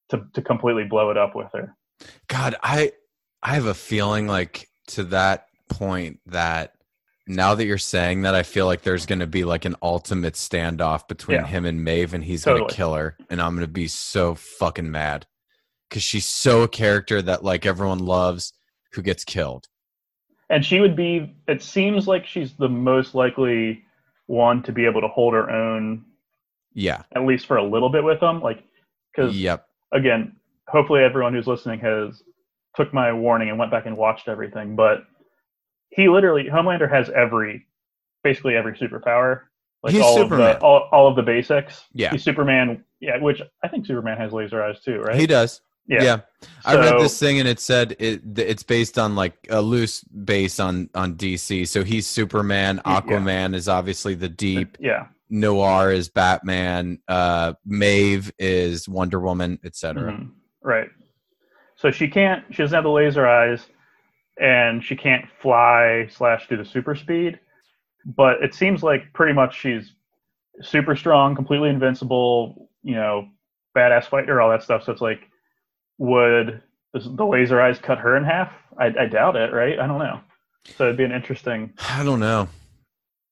to 0.10 0.26
to 0.34 0.42
completely 0.42 0.84
blow 0.84 1.12
it 1.12 1.18
up 1.18 1.36
with 1.36 1.48
her. 1.54 1.76
God, 2.28 2.56
I 2.64 2.92
I 3.44 3.56
have 3.56 3.66
a 3.68 3.74
feeling 3.74 4.28
like 4.28 4.68
to 4.88 5.04
that 5.06 5.48
point 5.70 6.20
that 6.26 6.74
now 7.36 7.56
that 7.56 7.66
you're 7.66 7.78
saying 7.78 8.22
that, 8.24 8.36
I 8.36 8.44
feel 8.44 8.66
like 8.66 8.82
there's 8.82 9.06
going 9.06 9.20
to 9.20 9.28
be 9.28 9.44
like 9.44 9.66
an 9.66 9.76
ultimate 9.82 10.34
standoff 10.36 11.08
between 11.08 11.40
Yeah. 11.40 11.48
him 11.48 11.66
and 11.66 11.84
Maeve, 11.84 12.14
and 12.14 12.24
he's 12.24 12.46
going 12.46 12.68
to 12.68 12.74
kill 12.74 12.94
her, 12.94 13.16
and 13.30 13.42
I'm 13.42 13.56
going 13.56 13.66
to 13.66 13.72
be 13.72 13.88
so 13.88 14.36
fucking 14.36 14.90
mad 14.92 15.26
because 15.90 16.04
she's 16.04 16.26
so 16.26 16.64
a 16.64 16.68
character 16.68 17.22
that 17.22 17.44
like 17.44 17.66
everyone 17.66 18.00
loves 18.00 18.54
who 18.94 19.02
gets 19.02 19.24
killed. 19.24 19.68
and 20.50 20.66
she 20.66 20.80
would 20.82 20.96
be 20.98 21.34
it 21.48 21.64
seems 21.64 22.08
like 22.08 22.26
she's 22.26 22.54
the 22.54 22.68
most 22.70 23.16
likely 23.16 23.84
one 24.28 24.62
to 24.64 24.72
be 24.74 24.86
able 24.86 25.00
to 25.02 25.08
hold 25.08 25.34
her 25.34 25.50
own 25.50 26.04
Yeah. 26.74 27.04
at 27.16 27.26
least 27.26 27.46
for 27.46 27.56
a 27.58 27.64
little 27.64 27.90
bit 27.90 28.04
with 28.04 28.20
them 28.20 28.42
like 28.42 28.62
because 29.16 29.36
Yep. 29.38 29.66
again 29.94 30.36
hopefully 30.68 31.04
everyone 31.04 31.34
who's 31.34 31.48
listening 31.48 31.80
has 31.80 32.22
took 32.76 32.94
my 32.94 33.12
warning 33.14 33.50
and 33.50 33.58
went 33.58 33.72
back 33.72 33.86
and 33.86 33.96
watched 33.96 34.28
everything 34.28 34.76
but 34.76 35.04
he 35.92 36.10
literally 36.10 36.46
homelander 36.46 36.90
has 36.90 37.10
every 37.10 37.68
basically 38.24 38.56
every 38.56 38.74
superpower 38.78 39.42
like 39.84 39.94
He's 39.94 40.02
all 40.04 40.16
Superman. 40.18 40.56
of 40.56 40.60
the 40.60 40.66
all, 40.66 40.90
all 40.92 41.08
of 41.08 41.16
the 41.16 41.24
basics 41.24 41.86
Yeah. 41.94 42.12
he's 42.12 42.24
superman 42.24 42.84
yeah 43.00 43.18
which 43.18 43.42
i 43.64 43.68
think 43.68 43.86
superman 43.86 44.18
has 44.18 44.32
laser 44.32 44.64
eyes 44.64 44.80
too 44.82 45.00
right 45.02 45.20
He 45.20 45.28
does. 45.28 45.62
Yeah. 45.88 46.04
yeah 46.04 46.18
I 46.64 46.76
read 46.76 47.00
this 47.02 47.20
thing 47.20 47.40
and 47.40 47.48
it 47.48 47.60
said 47.60 47.96
it 48.00 48.22
it's 48.38 48.62
based 48.64 49.00
on 49.00 49.16
like 49.16 49.36
a 49.50 49.62
loose 49.62 50.04
base 50.04 50.60
on 50.60 50.90
on 50.94 51.16
DC. 51.16 51.68
So 51.68 51.84
he's 51.84 52.06
Superman, 52.08 52.80
Yeah. 52.86 53.02
Aquaman 53.02 53.56
is 53.56 53.68
obviously 53.68 54.14
the 54.14 54.30
deep, 54.30 54.78
yeah 54.80 55.08
Noir 55.32 55.92
is 55.92 56.08
Batman, 56.08 57.00
uh 57.08 57.54
Maeve 57.66 58.32
is 58.38 58.88
Wonder 58.88 59.20
Woman, 59.20 59.60
etc. 59.66 60.12
Mhm. 60.14 60.30
Right. 60.62 60.90
So 61.78 61.90
she 61.90 62.08
can't. 62.08 62.46
She 62.52 62.62
doesn't 62.62 62.76
have 62.76 62.84
the 62.84 62.92
laser 62.92 63.28
eyes, 63.28 63.66
and 64.40 64.84
she 64.84 64.96
can't 64.96 65.26
fly 65.42 66.08
slash 66.12 66.48
do 66.48 66.58
the 66.58 66.66
super 66.66 66.96
speed. 66.96 67.40
But 68.06 68.42
it 68.44 68.54
seems 68.56 68.82
like 68.82 69.14
pretty 69.14 69.34
much 69.34 69.60
she's 69.60 69.94
super 70.62 70.96
strong, 70.96 71.36
completely 71.36 71.70
invincible, 71.70 72.70
you 72.84 72.96
know, 72.96 73.28
badass 73.76 74.06
fighter, 74.06 74.42
all 74.42 74.50
that 74.50 74.64
stuff. 74.64 74.84
So 74.84 74.92
it's 74.92 75.02
like, 75.02 75.22
would 75.98 76.62
the 76.94 77.26
laser 77.26 77.62
eyes 77.62 77.78
cut 77.80 78.00
her 78.00 78.18
in 78.18 78.24
half? 78.24 78.52
I, 78.78 78.88
I 78.88 79.06
doubt 79.06 79.36
it, 79.36 79.54
right? 79.54 79.80
I 79.80 79.88
don't 79.88 80.00
know. 80.00 80.20
So 80.78 80.86
it'd 80.86 80.98
be 80.98 81.04
an 81.04 81.12
interesting. 81.12 81.74
I 81.90 82.04
don't 82.04 82.20
know. 82.20 82.48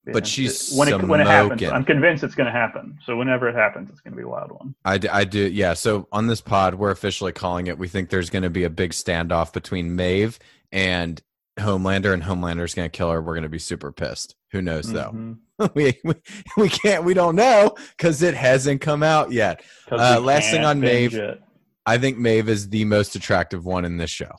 be 0.05 0.11
But 0.13 0.27
she's 0.27 0.71
when 0.73 0.87
it 0.87 1.01
when 1.07 1.21
it 1.21 1.27
happens. 1.27 1.63
I'm 1.63 1.83
convinced 1.83 2.23
it's 2.23 2.35
going 2.35 2.47
to 2.47 2.51
happen. 2.51 2.99
So 3.05 3.15
whenever 3.17 3.49
it 3.49 3.55
happens, 3.55 3.89
it's 3.89 4.01
going 4.01 4.13
to 4.13 4.17
be 4.17 4.23
a 4.23 4.27
wild 4.27 4.51
one. 4.51 4.75
I, 4.85 4.97
d- 4.97 5.09
I 5.09 5.23
do. 5.23 5.47
Yeah. 5.49 5.73
So 5.73 6.07
on 6.11 6.27
this 6.27 6.41
pod, 6.41 6.75
we're 6.75 6.91
officially 6.91 7.31
calling 7.31 7.67
it. 7.67 7.77
We 7.77 7.87
think 7.87 8.09
there's 8.09 8.29
going 8.29 8.43
to 8.43 8.49
be 8.49 8.63
a 8.63 8.69
big 8.69 8.91
standoff 8.91 9.51
between 9.51 9.95
Maeve 9.95 10.39
and 10.71 11.21
Homelander, 11.59 12.13
and 12.13 12.23
Homelander's 12.23 12.73
going 12.73 12.89
to 12.89 12.97
kill 12.97 13.11
her. 13.11 13.21
We're 13.21 13.33
going 13.33 13.43
to 13.43 13.49
be 13.49 13.59
super 13.59 13.91
pissed. 13.91 14.35
Who 14.51 14.61
knows 14.61 14.91
though? 14.91 15.11
Mhm. 15.11 15.37
we, 15.75 15.99
we 16.03 16.13
we 16.57 16.69
can't. 16.69 17.03
We 17.03 17.13
don't 17.13 17.35
know 17.35 17.75
because 17.97 18.21
it 18.21 18.33
hasn't 18.33 18.81
come 18.81 19.03
out 19.03 19.31
yet. 19.31 19.61
Uh, 19.91 20.19
last 20.21 20.51
thing 20.51 20.63
on 20.63 20.79
Maeve. 20.79 21.13
it. 21.15 21.41
I 21.85 21.97
think 21.97 22.17
Maeve 22.17 22.47
is 22.49 22.69
the 22.69 22.85
most 22.85 23.15
attractive 23.15 23.65
one 23.65 23.83
in 23.83 23.97
this 23.97 24.09
show. 24.09 24.31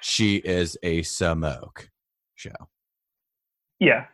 She 0.00 0.36
is 0.36 0.78
a 0.82 1.02
smoke 1.02 1.90
show. 2.34 2.54
Yeah, 3.80 4.06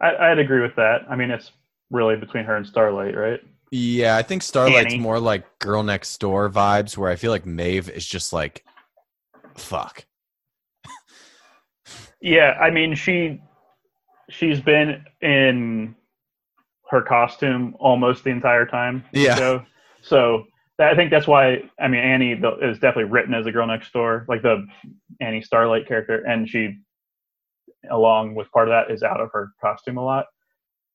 I, 0.00 0.16
I'd 0.16 0.38
agree 0.38 0.62
with 0.62 0.76
that. 0.76 1.00
I 1.10 1.16
mean, 1.16 1.30
it's 1.30 1.52
really 1.90 2.16
between 2.16 2.44
her 2.44 2.56
and 2.56 2.66
Starlight, 2.66 3.16
right? 3.16 3.40
Yeah, 3.70 4.16
I 4.16 4.22
think 4.22 4.42
Starlight's 4.42 4.92
Annie. 4.94 4.98
more 4.98 5.18
like 5.18 5.58
girl 5.58 5.82
next 5.82 6.16
door 6.18 6.48
vibes, 6.50 6.96
where 6.96 7.10
I 7.10 7.16
feel 7.16 7.30
like 7.30 7.46
Maeve 7.46 7.88
is 7.90 8.06
just 8.06 8.32
like, 8.32 8.64
fuck. 9.56 10.04
Yeah, 12.22 12.56
I 12.60 12.70
mean 12.70 12.94
she 12.94 13.40
she's 14.30 14.60
been 14.60 15.04
in 15.20 15.94
her 16.90 17.02
costume 17.02 17.74
almost 17.80 18.24
the 18.24 18.30
entire 18.30 18.64
time. 18.66 19.04
Yeah. 19.12 19.34
show. 19.36 19.62
So 20.02 20.44
that, 20.78 20.90
I 20.92 20.94
think 20.96 21.10
that's 21.10 21.26
why 21.26 21.62
I 21.80 21.88
mean 21.88 22.00
Annie 22.00 22.34
the- 22.34 22.58
is 22.60 22.78
definitely 22.78 23.10
written 23.10 23.34
as 23.34 23.46
a 23.46 23.52
girl 23.52 23.66
next 23.66 23.92
door, 23.92 24.24
like 24.28 24.42
the 24.42 24.64
Annie 25.20 25.42
Starlight 25.42 25.86
character, 25.88 26.24
and 26.24 26.48
she, 26.48 26.78
along 27.90 28.34
with 28.34 28.50
part 28.52 28.68
of 28.68 28.72
that, 28.72 28.92
is 28.94 29.02
out 29.02 29.20
of 29.20 29.30
her 29.32 29.50
costume 29.60 29.98
a 29.98 30.04
lot. 30.04 30.26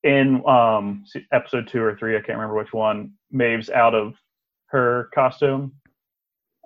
In 0.03 0.47
um 0.47 1.03
episode 1.33 1.67
two 1.67 1.81
or 1.83 1.95
three, 1.97 2.15
I 2.15 2.19
can't 2.19 2.37
remember 2.37 2.55
which 2.55 2.71
one. 2.73 3.11
Maeve's 3.31 3.69
out 3.69 3.93
of 3.95 4.13
her 4.67 5.09
costume. 5.13 5.73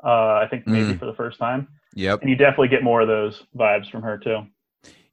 Uh, 0.04 0.34
I 0.44 0.48
think 0.50 0.68
maybe 0.68 0.94
Mm. 0.94 1.00
for 1.00 1.06
the 1.06 1.14
first 1.14 1.40
time, 1.40 1.68
Yep. 1.96 2.22
and 2.22 2.30
you 2.30 2.36
definitely 2.36 2.70
get 2.70 2.84
more 2.84 3.02
of 3.02 3.08
those 3.08 3.44
vibes 3.56 3.90
from 3.92 4.02
her 4.04 4.18
too. 4.18 4.48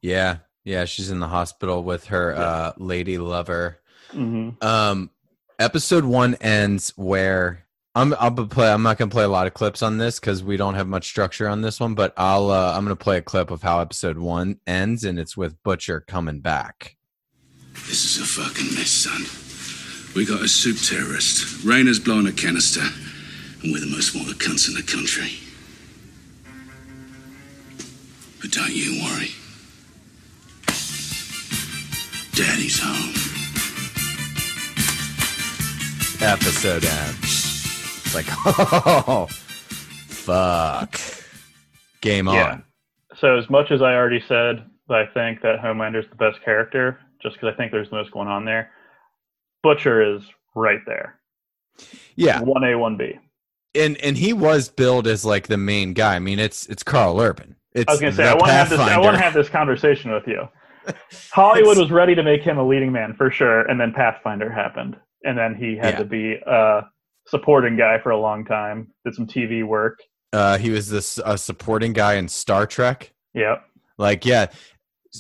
Yeah. 0.01 0.39
Yeah. 0.65 0.85
She's 0.85 1.11
in 1.11 1.19
the 1.21 1.29
hospital 1.29 1.83
with 1.83 2.07
her 2.07 2.35
uh, 2.37 2.73
lady 2.77 3.19
lover. 3.19 3.79
hmm 4.13 4.51
Um, 4.61 5.11
episode 5.59 6.05
one 6.05 6.35
ends 6.37 6.93
where 6.97 7.65
I'm. 7.95 8.15
I'll 8.21 8.31
play. 8.31 8.71
I'm 8.71 8.83
not 8.85 8.97
gonna 8.99 9.11
play 9.11 9.25
a 9.25 9.29
lot 9.29 9.47
of 9.49 9.55
clips 9.55 9.83
on 9.83 9.99
this 9.99 10.21
because 10.21 10.45
we 10.45 10.57
don't 10.57 10.75
have 10.75 10.87
much 10.87 11.07
structure 11.07 11.49
on 11.49 11.63
this 11.63 11.81
one. 11.81 11.95
But 11.95 12.13
I'll. 12.17 12.51
Uh, 12.51 12.73
I'm 12.77 12.85
gonna 12.85 12.95
play 12.97 13.17
a 13.19 13.23
clip 13.23 13.51
of 13.51 13.63
how 13.63 13.81
episode 13.81 14.19
one 14.19 14.61
ends, 14.67 15.03
and 15.05 15.19
it's 15.19 15.37
with 15.37 15.61
Butcher 15.65 16.01
coming 16.07 16.41
back. 16.41 16.97
This 17.73 18.05
is 18.05 18.21
a 18.23 18.25
fucking 18.25 18.75
mess, 18.75 18.91
son. 18.91 19.23
We 20.15 20.25
got 20.27 20.43
a 20.43 20.49
supe 20.49 20.77
terrorist. 20.79 21.65
Raynor's 21.65 21.99
blowing 21.99 22.27
a 22.27 22.33
canister. 22.33 22.83
And 23.63 23.73
we're 23.73 23.81
the 23.81 23.87
most 23.91 24.15
wanted 24.15 24.37
cunts 24.39 24.69
in 24.69 24.75
the 24.75 24.83
country. 24.83 25.31
But 28.41 28.51
don't 28.51 28.73
you 28.73 29.03
worry. 29.03 29.31
Daddy's 32.35 32.79
home. 32.81 33.15
episode 36.21 36.85
ends. 36.85 38.03
It's 38.05 38.15
like, 38.15 38.27
oh, 38.47 39.27
fuck. 40.09 41.01
Game 42.01 42.29
on. 42.29 42.35
Yeah. 42.35 42.59
So 43.19 43.37
as 43.37 43.49
much 43.51 43.71
as 43.71 43.83
I 43.83 43.95
already 43.95 44.23
said 44.27 44.65
that 44.89 44.99
I 44.99 45.07
think 45.07 45.43
that 45.43 45.61
Homelander's 45.61 46.07
the 46.11 46.17
best 46.17 46.43
character, 46.45 46.99
just 47.23 47.35
because 47.37 47.53
I 47.53 47.57
think 47.57 47.73
there's 47.73 47.91
the 47.91 47.97
most 47.97 48.11
going 48.13 48.29
on 48.29 48.45
there, 48.45 48.71
Butcher 49.63 50.17
is 50.17 50.23
right 50.55 50.81
there. 50.87 51.19
Yeah. 52.17 52.41
One 52.41 52.65
A, 52.65 52.77
one 52.79 52.97
B. 52.97 53.19
And 53.75 53.97
and 53.99 54.17
he 54.17 54.33
was 54.33 54.69
billed 54.69 55.07
as 55.07 55.25
like 55.25 55.47
the 55.47 55.57
main 55.57 55.93
guy. 55.93 56.17
I 56.17 56.19
mean, 56.19 56.39
it's 56.39 56.67
it's 56.67 56.83
Karl 56.83 57.21
Urban. 57.21 57.57
It's 57.79 57.89
I 57.89 57.93
was 57.93 58.01
gonna 58.01 58.13
say 58.13 58.29
I 58.29 58.35
want 58.35 58.47
to 58.47 58.53
have 58.53 58.69
this. 58.71 58.81
I 58.81 58.99
want 58.99 59.17
to 59.17 59.23
have 59.23 59.35
this 59.35 59.49
conversation 59.49 60.11
with 60.13 60.27
you. 60.27 60.49
Hollywood 61.33 61.77
was 61.79 61.91
ready 61.91 62.15
to 62.15 62.23
make 62.23 62.43
him 62.43 62.59
a 62.59 62.67
leading 62.67 62.93
man 62.93 63.15
for 63.15 63.31
sure, 63.31 63.63
and 63.63 63.81
then 63.81 63.93
Pathfinder 63.93 64.51
happened, 64.51 64.97
and 65.25 65.37
then 65.37 65.55
he 65.55 65.77
had 65.77 65.95
Yeah. 65.95 65.99
to 65.99 66.05
be 66.05 66.35
a 66.47 66.83
supporting 67.27 67.77
guy 67.77 67.99
for 67.99 68.11
a 68.11 68.19
long 68.19 68.45
time. 68.45 68.89
Did 69.05 69.15
some 69.15 69.27
TV 69.27 69.65
work. 69.65 69.99
Uh, 70.33 70.59
he 70.59 70.71
was 70.71 70.89
this 70.89 71.19
uh, 71.19 71.37
supporting 71.37 71.93
guy 71.93 72.15
in 72.15 72.29
Star 72.29 72.67
Trek. 72.67 73.13
Yep. 73.35 73.65
Like, 73.99 74.25
yeah, 74.27 74.47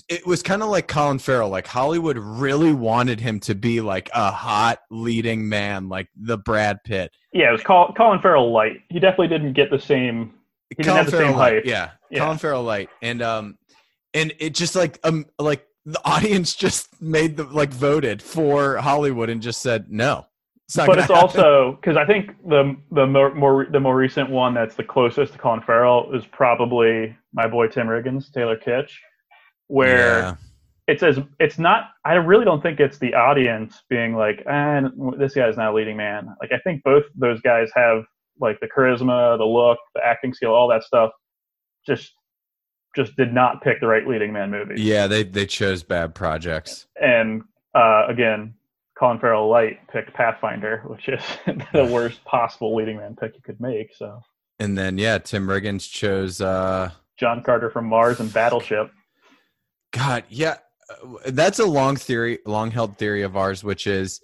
it 0.08 0.26
was 0.26 0.42
kind 0.42 0.62
of 0.62 0.68
like 0.68 0.86
Colin 0.86 1.18
Farrell. 1.18 1.48
Like 1.48 1.66
Hollywood 1.66 2.18
really 2.18 2.72
wanted 2.72 3.20
him 3.20 3.40
to 3.40 3.54
be 3.54 3.80
like 3.80 4.10
a 4.14 4.30
hot 4.30 4.78
leading 4.90 5.48
man, 5.48 5.88
like 5.88 6.08
the 6.16 6.38
Brad 6.38 6.78
Pitt. 6.84 7.10
Yeah, 7.32 7.48
it 7.48 7.52
was 7.52 7.62
Col- 7.62 7.92
Colin 7.94 8.20
Farrell 8.20 8.52
light. 8.52 8.78
He 8.90 9.00
definitely 9.00 9.28
didn't 9.28 9.54
get 9.54 9.70
the 9.70 9.78
same. 9.80 10.34
He 10.70 10.82
didn't 10.82 10.96
have 10.96 11.10
the 11.10 11.12
same 11.12 11.36
light, 11.36 11.54
hype. 11.54 11.64
yeah, 11.66 11.90
Yeah. 12.10 12.20
Colin 12.20 12.38
Farrell 12.38 12.62
light, 12.62 12.88
and 13.02 13.22
um, 13.22 13.58
and 14.14 14.32
it 14.38 14.54
just 14.54 14.74
like 14.74 14.98
um, 15.04 15.26
like 15.38 15.66
the 15.84 16.00
audience 16.04 16.54
just 16.54 17.00
made 17.00 17.36
the 17.36 17.44
like 17.44 17.70
voted 17.70 18.22
for 18.22 18.76
Hollywood 18.78 19.28
and 19.30 19.40
just 19.42 19.62
said 19.62 19.90
no. 19.90 20.26
It's 20.66 20.76
not 20.76 20.86
but 20.86 20.98
it's 20.98 21.08
happen. 21.08 21.22
also 21.22 21.78
because 21.80 21.96
I 21.96 22.04
think 22.04 22.30
the 22.46 22.76
the 22.90 23.06
more, 23.06 23.34
more 23.34 23.66
the 23.70 23.80
more 23.80 23.96
recent 23.96 24.28
one 24.28 24.52
that's 24.52 24.74
the 24.74 24.84
closest 24.84 25.32
to 25.32 25.38
Colin 25.38 25.62
Farrell 25.62 26.12
is 26.14 26.26
probably 26.26 27.16
my 27.32 27.46
boy 27.46 27.68
Tim 27.68 27.86
Riggins, 27.86 28.30
Taylor 28.30 28.56
Kitsch, 28.56 28.90
where 29.68 30.18
Yeah. 30.20 30.34
it's 30.86 31.02
as 31.02 31.20
it's 31.40 31.58
not. 31.58 31.90
I 32.04 32.14
really 32.14 32.44
don't 32.44 32.62
think 32.62 32.80
it's 32.80 32.98
the 32.98 33.14
audience 33.14 33.82
being 33.88 34.14
like, 34.14 34.42
ah, 34.46 34.82
this 35.18 35.34
guy's 35.34 35.56
not 35.56 35.72
a 35.72 35.74
leading 35.74 35.96
man. 35.96 36.34
Like 36.40 36.52
I 36.52 36.58
think 36.58 36.82
both 36.82 37.04
those 37.14 37.40
guys 37.40 37.70
have 37.74 38.04
like 38.38 38.60
the 38.60 38.68
charisma, 38.68 39.38
the 39.38 39.44
look, 39.46 39.78
the 39.94 40.04
acting 40.04 40.34
skill, 40.34 40.52
all 40.54 40.68
that 40.68 40.82
stuff. 40.82 41.10
Just 41.88 42.12
just 42.94 43.16
did 43.16 43.32
not 43.32 43.62
pick 43.62 43.80
the 43.80 43.86
right 43.86 44.06
leading 44.06 44.32
man 44.32 44.50
movie. 44.50 44.80
yeah, 44.80 45.06
they 45.06 45.24
they 45.24 45.46
chose 45.46 45.82
bad 45.82 46.14
projects. 46.14 46.86
And 47.00 47.42
uh, 47.74 48.06
again, 48.08 48.54
Colin 48.98 49.18
Farrell 49.18 49.48
Light 49.48 49.78
picked 49.88 50.12
Pathfinder, 50.14 50.82
which 50.86 51.08
is 51.08 51.22
the 51.72 51.84
worst 51.84 52.24
possible 52.24 52.74
leading 52.74 52.96
man 52.96 53.16
pick 53.16 53.34
you 53.34 53.42
could 53.42 53.60
make. 53.60 53.94
So 53.94 54.20
And 54.58 54.76
then 54.76 54.98
yeah, 54.98 55.18
Tim 55.18 55.46
Riggins 55.46 55.90
chose 55.90 56.40
uh 56.40 56.90
John 57.18 57.42
Carter 57.42 57.70
from 57.70 57.86
Mars 57.86 58.20
and 58.20 58.32
Battleship. 58.32 58.90
God, 59.92 60.24
yeah, 60.28 60.56
uh, 60.90 61.30
that's 61.30 61.58
a 61.58 61.66
long 61.66 61.96
theory, 61.96 62.38
long 62.46 62.70
held 62.70 62.98
theory 62.98 63.22
of 63.22 63.36
ours, 63.36 63.64
which 63.64 63.86
is 63.86 64.20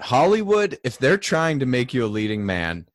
Hollywood. 0.00 0.78
If 0.84 0.98
they're 0.98 1.18
trying 1.18 1.58
to 1.58 1.66
make 1.66 1.92
you 1.92 2.04
a 2.04 2.06
leading 2.06 2.46
man, 2.46 2.86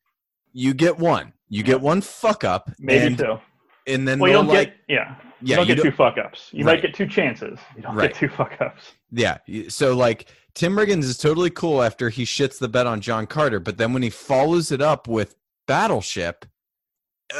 you 0.52 0.74
get 0.74 0.98
one, 0.98 1.32
you 1.48 1.62
get 1.62 1.80
one 1.80 2.00
fuck 2.00 2.42
up, 2.42 2.70
Maybe 2.78 3.06
and, 3.06 3.18
two. 3.18 3.38
And 3.86 4.06
then 4.06 4.18
Well, 4.18 4.30
you 4.30 4.36
don't 4.36 4.46
like, 4.48 4.68
get 4.68 4.76
yeah. 4.88 4.94
yeah, 4.96 5.16
you 5.40 5.56
don't 5.56 5.68
you 5.68 5.74
get 5.74 5.82
don't- 5.82 5.90
two 5.92 5.96
fuck 5.96 6.18
ups. 6.18 6.48
You 6.52 6.64
Right. 6.64 6.74
might 6.74 6.82
get 6.82 6.94
two 6.94 7.06
chances. 7.06 7.58
You 7.76 7.82
don't 7.82 7.94
Right. 7.96 8.10
get 8.10 8.18
two 8.18 8.28
fuck 8.28 8.60
ups. 8.60 8.92
yeah. 9.10 9.38
So 9.68 9.94
like 9.96 10.28
Tim 10.54 10.74
Riggins 10.74 11.04
is 11.04 11.16
totally 11.18 11.50
cool 11.50 11.82
after 11.82 12.08
he 12.10 12.24
shits 12.24 12.58
the 12.58 12.68
bed 12.68 12.86
on 12.86 13.00
John 13.00 13.26
Carter, 13.26 13.60
but 13.60 13.78
then 13.78 13.92
when 13.92 14.02
he 14.02 14.10
follows 14.10 14.72
it 14.72 14.80
up 14.82 15.06
with 15.08 15.36
Battleship, 15.66 16.44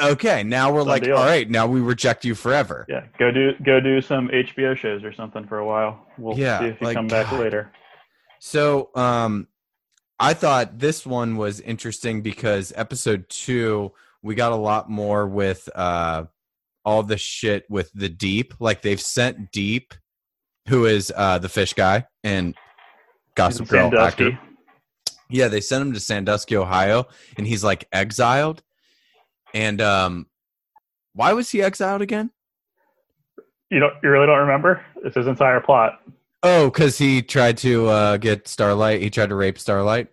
okay, 0.02 0.42
now 0.44 0.70
we're 0.72 0.80
Done 0.80 0.88
like, 0.88 1.02
deal. 1.02 1.16
all 1.16 1.24
right, 1.26 1.50
now 1.50 1.66
we 1.66 1.80
reject 1.80 2.24
you 2.24 2.34
forever. 2.36 2.86
Yeah, 2.88 3.06
go 3.18 3.30
do 3.32 3.52
go 3.64 3.80
do 3.80 4.00
some 4.00 4.28
HBO 4.32 4.76
shows 4.76 5.02
or 5.02 5.12
something 5.12 5.46
for 5.46 5.58
a 5.58 5.66
while. 5.66 6.06
We'll 6.18 6.38
Yeah, 6.38 6.60
see 6.60 6.66
if 6.66 6.80
you 6.80 6.86
like, 6.86 6.94
come 6.96 7.08
back 7.08 7.30
God. 7.30 7.40
later. 7.40 7.72
So, 8.38 8.90
um, 8.94 9.48
I 10.18 10.34
thought 10.34 10.78
this 10.78 11.04
one 11.04 11.36
was 11.36 11.60
interesting 11.60 12.22
because 12.22 12.72
episode 12.76 13.28
two, 13.28 13.92
we 14.22 14.34
got 14.34 14.52
a 14.52 14.56
lot 14.56 14.90
more 14.90 15.26
with 15.26 15.68
uh, 15.74 16.24
all 16.84 17.02
the 17.02 17.16
shit 17.16 17.64
with 17.68 17.90
the 17.94 18.08
deep. 18.08 18.54
Like 18.60 18.82
they've 18.82 19.00
sent 19.00 19.50
Deep, 19.50 19.94
who 20.68 20.86
is 20.86 21.12
uh, 21.16 21.38
the 21.38 21.48
fish 21.48 21.72
guy 21.74 22.06
and 22.24 22.54
Gossip 23.34 23.68
Girl 23.68 23.90
Sandusky. 23.90 24.26
actor. 24.26 24.40
Yeah, 25.28 25.48
they 25.48 25.60
sent 25.60 25.82
him 25.82 25.92
to 25.92 26.00
Sandusky, 26.00 26.56
Ohio, 26.56 27.06
and 27.36 27.46
he's 27.46 27.62
like 27.62 27.86
exiled. 27.92 28.62
And 29.54 29.80
um, 29.80 30.26
why 31.14 31.32
was 31.32 31.50
he 31.50 31.62
exiled 31.62 32.02
again? 32.02 32.30
You 33.70 33.78
don't 33.78 33.94
you 34.02 34.10
really 34.10 34.26
don't 34.26 34.40
remember? 34.40 34.84
It's 35.04 35.16
his 35.16 35.28
entire 35.28 35.60
plot. 35.60 36.00
Oh, 36.42 36.70
because 36.70 36.98
he 36.98 37.22
tried 37.22 37.58
to 37.58 37.86
uh, 37.86 38.16
get 38.16 38.48
Starlight. 38.48 39.02
He 39.02 39.10
tried 39.10 39.28
to 39.28 39.34
rape 39.34 39.58
Starlight. 39.58 40.08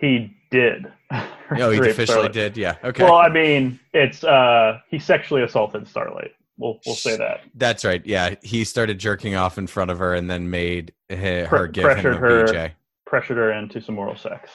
He 0.00 0.36
did. 0.52 0.86
Oh, 1.54 1.68
he 1.68 1.80
officially 1.80 2.06
Starlight. 2.06 2.32
did. 2.32 2.56
Yeah. 2.56 2.76
Okay. 2.82 3.04
Well, 3.04 3.16
I 3.16 3.28
mean, 3.28 3.78
it's 3.92 4.24
uh 4.24 4.78
he 4.88 4.98
sexually 4.98 5.42
assaulted 5.42 5.86
Starlight. 5.86 6.30
We'll 6.56 6.80
we'll 6.86 6.94
say 6.94 7.14
that. 7.18 7.40
That's 7.54 7.84
right. 7.84 8.00
Yeah, 8.06 8.36
he 8.42 8.64
started 8.64 8.98
jerking 8.98 9.34
off 9.34 9.58
in 9.58 9.66
front 9.66 9.90
of 9.90 9.98
her 9.98 10.14
and 10.14 10.30
then 10.30 10.48
made 10.48 10.94
he- 11.10 11.16
her 11.16 11.66
give 11.68 11.84
him 11.98 12.06
a 12.06 12.16
her. 12.16 12.44
BJ. 12.46 12.70
pressured 13.04 13.36
her 13.36 13.52
into 13.52 13.82
some 13.82 13.98
oral 13.98 14.16
sex. 14.16 14.48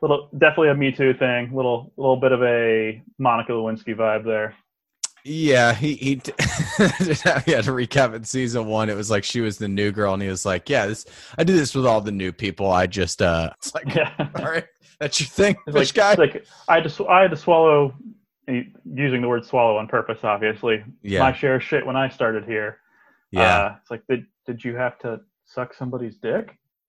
Little, 0.00 0.28
definitely 0.38 0.68
a 0.68 0.74
Me 0.76 0.92
Too 0.92 1.12
thing. 1.14 1.52
Little, 1.52 1.92
little 1.96 2.16
bit 2.16 2.30
of 2.30 2.40
a 2.44 3.02
Monica 3.18 3.50
Lewinsky 3.50 3.96
vibe 3.96 4.24
there. 4.24 4.54
Yeah, 5.24 5.74
he 5.74 5.94
he, 5.94 6.14
he 6.18 7.52
had 7.52 7.64
to 7.64 7.72
recap 7.72 8.14
in 8.14 8.22
season 8.22 8.66
one. 8.66 8.90
It 8.90 8.96
was 8.96 9.10
like 9.10 9.24
she 9.24 9.40
was 9.40 9.58
the 9.58 9.68
new 9.68 9.90
girl, 9.90 10.14
and 10.14 10.22
he 10.22 10.28
was 10.28 10.44
like, 10.46 10.68
"Yeah, 10.70 10.86
this 10.86 11.04
I 11.36 11.42
do 11.42 11.56
this 11.56 11.74
with 11.74 11.86
all 11.86 12.00
the 12.00 12.12
new 12.12 12.30
people. 12.32 12.70
I 12.70 12.86
just 12.86 13.20
uh, 13.22 13.50
it's 13.58 13.74
like, 13.74 13.92
Yeah. 13.94 14.12
all 14.36 14.44
right, 14.44 14.64
that's 15.02 15.20
your 15.20 15.26
thing, 15.26 15.56
fish 15.66 15.74
like, 15.74 15.94
guy." 15.94 16.14
like 16.14 16.46
I 16.68 16.74
had 16.76 16.84
to, 16.84 16.90
sw- 16.90 17.08
I 17.08 17.22
had 17.22 17.30
to 17.30 17.36
swallow, 17.36 17.94
eh, 18.48 18.62
using 18.84 19.20
the 19.20 19.28
word 19.28 19.44
swallow 19.44 19.76
on 19.76 19.88
purpose, 19.88 20.18
obviously. 20.22 20.84
Yeah. 21.02 21.20
My 21.20 21.32
share 21.32 21.56
of 21.56 21.62
shit 21.62 21.84
when 21.84 21.96
I 21.96 22.08
started 22.08 22.44
here. 22.44 22.78
yeah, 23.32 23.58
Uh, 23.58 23.76
it's 23.80 23.90
like, 23.90 24.02
did 24.08 24.26
did 24.46 24.64
you 24.64 24.76
have 24.76 24.98
to 25.00 25.20
suck 25.44 25.74
somebody's 25.74 26.16
dick? 26.16 26.56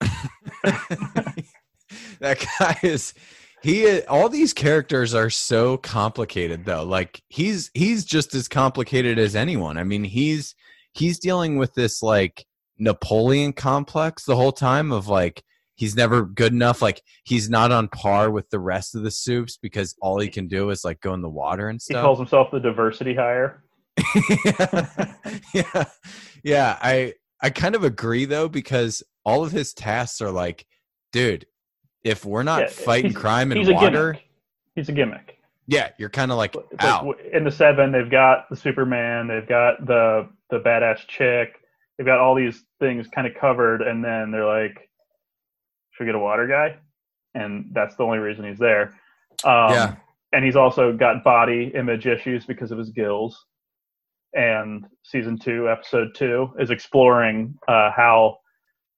that 2.20 2.46
guy 2.58 2.78
is 2.82 3.14
he 3.62 4.02
all 4.02 4.28
these 4.28 4.52
characters 4.52 5.14
are 5.14 5.30
so 5.30 5.76
complicated 5.78 6.64
though 6.64 6.82
like 6.84 7.22
he's 7.28 7.70
he's 7.74 8.04
just 8.04 8.34
as 8.34 8.48
complicated 8.48 9.18
as 9.18 9.34
anyone 9.34 9.78
i 9.78 9.84
mean 9.84 10.04
he's 10.04 10.54
he's 10.92 11.18
dealing 11.18 11.56
with 11.56 11.72
this 11.74 12.02
like 12.02 12.44
napoleon 12.78 13.52
complex 13.52 14.24
the 14.24 14.36
whole 14.36 14.52
time 14.52 14.92
of 14.92 15.08
like 15.08 15.42
he's 15.76 15.96
never 15.96 16.22
good 16.22 16.52
enough 16.52 16.80
like 16.82 17.02
he's 17.24 17.50
not 17.50 17.72
on 17.72 17.88
par 17.88 18.30
with 18.30 18.48
the 18.50 18.58
rest 18.58 18.94
of 18.94 19.02
the 19.02 19.10
supes 19.10 19.56
because 19.56 19.94
all 20.00 20.18
he 20.20 20.28
can 20.28 20.46
do 20.48 20.70
is 20.70 20.84
like 20.84 21.00
go 21.00 21.14
in 21.14 21.20
the 21.22 21.28
water 21.28 21.68
and 21.68 21.80
stuff. 21.82 21.96
He 21.98 22.02
calls 22.02 22.18
himself 22.18 22.50
the 22.52 22.60
diversity 22.60 23.14
hire. 23.14 23.62
yeah 25.54 25.84
yeah 26.42 26.78
i 26.82 27.12
i 27.40 27.50
kind 27.50 27.74
of 27.74 27.84
agree 27.84 28.24
though 28.24 28.48
because 28.48 29.02
all 29.24 29.44
of 29.44 29.52
his 29.52 29.72
tasks 29.72 30.20
are 30.20 30.30
like 30.30 30.66
dude 31.12 31.46
if 32.02 32.24
we're 32.24 32.42
not 32.42 32.60
Yeah, 32.62 32.66
fighting 32.68 33.10
he's- 33.12 33.20
crime 33.20 33.52
in 33.52 33.58
water 33.72 34.12
gimmick. 34.12 34.24
He's 34.74 34.88
a 34.88 34.92
gimmick. 34.92 35.38
yeah 35.66 35.90
you're 35.98 36.10
kind 36.10 36.30
of 36.32 36.36
like 36.38 36.56
out 36.80 37.16
in 37.32 37.44
the 37.44 37.50
seven, 37.50 37.92
they've 37.92 38.10
got 38.10 38.48
the 38.50 38.56
Superman, 38.56 39.28
they've 39.28 39.48
got 39.48 39.86
the 39.86 40.28
the 40.50 40.58
badass 40.58 41.06
chick, 41.06 41.54
they've 41.96 42.06
got 42.06 42.18
all 42.18 42.34
these 42.34 42.64
things 42.80 43.06
kind 43.08 43.26
of 43.26 43.34
covered, 43.40 43.80
and 43.82 44.04
then 44.04 44.30
they're 44.32 44.44
like, 44.46 44.88
"Should 45.94 46.06
get 46.06 46.14
a 46.14 46.18
water 46.18 46.46
guy?" 46.46 46.76
And 47.34 47.70
that's 47.72 47.96
the 47.96 48.04
only 48.04 48.18
reason 48.18 48.44
he's 48.44 48.58
there. 48.58 48.94
Um, 49.44 49.72
Yeah. 49.72 49.96
And 50.32 50.44
he's 50.44 50.56
also 50.56 50.92
got 50.92 51.22
body 51.22 51.70
image 51.74 52.06
issues 52.06 52.44
because 52.44 52.72
of 52.72 52.78
his 52.78 52.90
gills. 52.90 53.46
And 54.32 54.84
season 55.04 55.38
two, 55.38 55.70
episode 55.70 56.08
two, 56.16 56.52
is 56.58 56.70
exploring 56.70 57.56
uh, 57.68 57.90
how 57.92 58.38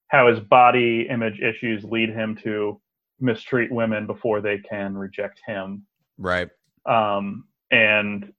how 0.07 0.27
his 0.27 0.39
body 0.39 1.07
image 1.09 1.39
issues 1.41 1.83
lead 1.83 2.09
him 2.09 2.35
to 2.43 2.79
mistreat 3.19 3.71
women 3.71 4.07
before 4.07 4.41
they 4.41 4.57
can 4.59 4.95
reject 4.95 5.41
him 5.45 5.85
right 6.17 6.49
um, 6.87 7.43
and 7.71 8.31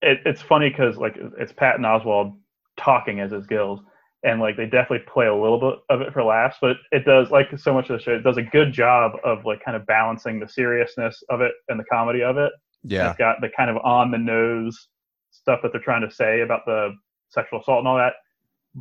it, 0.00 0.20
it's 0.24 0.40
funny 0.42 0.70
because 0.70 0.96
like 0.96 1.16
it's 1.38 1.52
Patton 1.52 1.84
Oswalt 1.84 2.36
talking 2.76 3.20
as 3.20 3.32
his 3.32 3.46
gills, 3.46 3.80
and 4.24 4.40
like 4.40 4.56
they 4.56 4.64
definitely 4.64 5.04
play 5.06 5.26
a 5.26 5.34
little 5.34 5.60
bit 5.60 5.78
of 5.90 6.00
it 6.00 6.12
for 6.12 6.24
laughs, 6.24 6.56
but 6.60 6.76
it 6.90 7.04
does 7.04 7.30
like 7.30 7.46
so 7.58 7.74
much 7.74 7.90
of 7.90 7.98
the 7.98 8.02
show. 8.02 8.12
It 8.12 8.24
does 8.24 8.38
a 8.38 8.42
good 8.42 8.72
job 8.72 9.12
of 9.22 9.44
like 9.44 9.62
kind 9.64 9.76
of 9.76 9.86
balancing 9.86 10.40
the 10.40 10.48
seriousness 10.48 11.22
of 11.28 11.42
it 11.42 11.52
and 11.68 11.78
the 11.78 11.84
comedy 11.84 12.22
of 12.22 12.38
it. 12.38 12.50
yeah 12.82 13.10
It's 13.10 13.18
got 13.18 13.40
the 13.40 13.50
kind 13.54 13.70
of 13.70 13.76
on 13.84 14.10
the 14.10 14.18
nose 14.18 14.88
stuff 15.30 15.60
that 15.62 15.72
they're 15.72 15.80
trying 15.80 16.08
to 16.08 16.14
say 16.14 16.40
about 16.40 16.60
the 16.64 16.92
sexual 17.28 17.60
assault 17.60 17.80
and 17.80 17.88
all 17.88 17.96
that, 17.96 18.14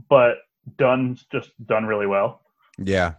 but 0.10 0.36
done 0.78 1.18
just 1.32 1.52
done 1.68 1.86
really 1.86 2.08
well. 2.08 2.42
yeah 2.78 3.16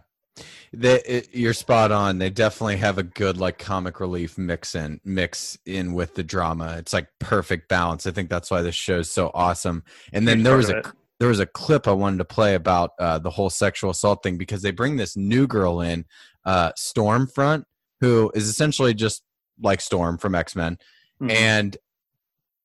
they, 0.73 0.99
it, 1.03 1.29
you're 1.31 1.53
spot 1.53 1.91
on 1.91 2.17
they 2.17 2.29
definitely 2.29 2.75
have 2.75 2.97
a 2.97 3.03
good 3.03 3.37
like 3.37 3.57
comic 3.57 4.01
relief 4.01 4.37
mix 4.37 4.75
in 4.75 4.99
mix 5.05 5.57
in 5.65 5.93
with 5.93 6.15
the 6.15 6.23
drama 6.23 6.75
it's 6.77 6.91
like 6.91 7.07
perfect 7.19 7.69
balance 7.69 8.05
i 8.05 8.11
think 8.11 8.29
that's 8.29 8.51
why 8.51 8.61
this 8.61 8.75
show's 8.75 9.09
so 9.09 9.31
awesome 9.33 9.83
and 10.11 10.27
then 10.27 10.39
Huge 10.39 10.43
there 10.43 10.57
was 10.57 10.69
a 10.69 10.77
it. 10.79 10.87
There 11.19 11.29
was 11.29 11.39
a 11.39 11.45
clip 11.45 11.87
I 11.87 11.91
wanted 11.93 12.17
to 12.17 12.25
play 12.25 12.55
about 12.55 12.91
uh, 12.99 13.19
the 13.19 13.29
whole 13.29 13.49
sexual 13.49 13.89
assault 13.91 14.21
thing 14.23 14.37
because 14.37 14.61
they 14.61 14.71
bring 14.71 14.97
this 14.97 15.15
new 15.15 15.47
girl 15.47 15.81
in, 15.81 16.05
uh, 16.45 16.71
Stormfront, 16.77 17.63
who 18.01 18.31
is 18.35 18.47
essentially 18.49 18.93
just 18.93 19.23
like 19.61 19.79
Storm 19.81 20.17
from 20.17 20.35
X 20.35 20.55
Men, 20.55 20.77
Mhm. 21.21 21.31
and 21.31 21.77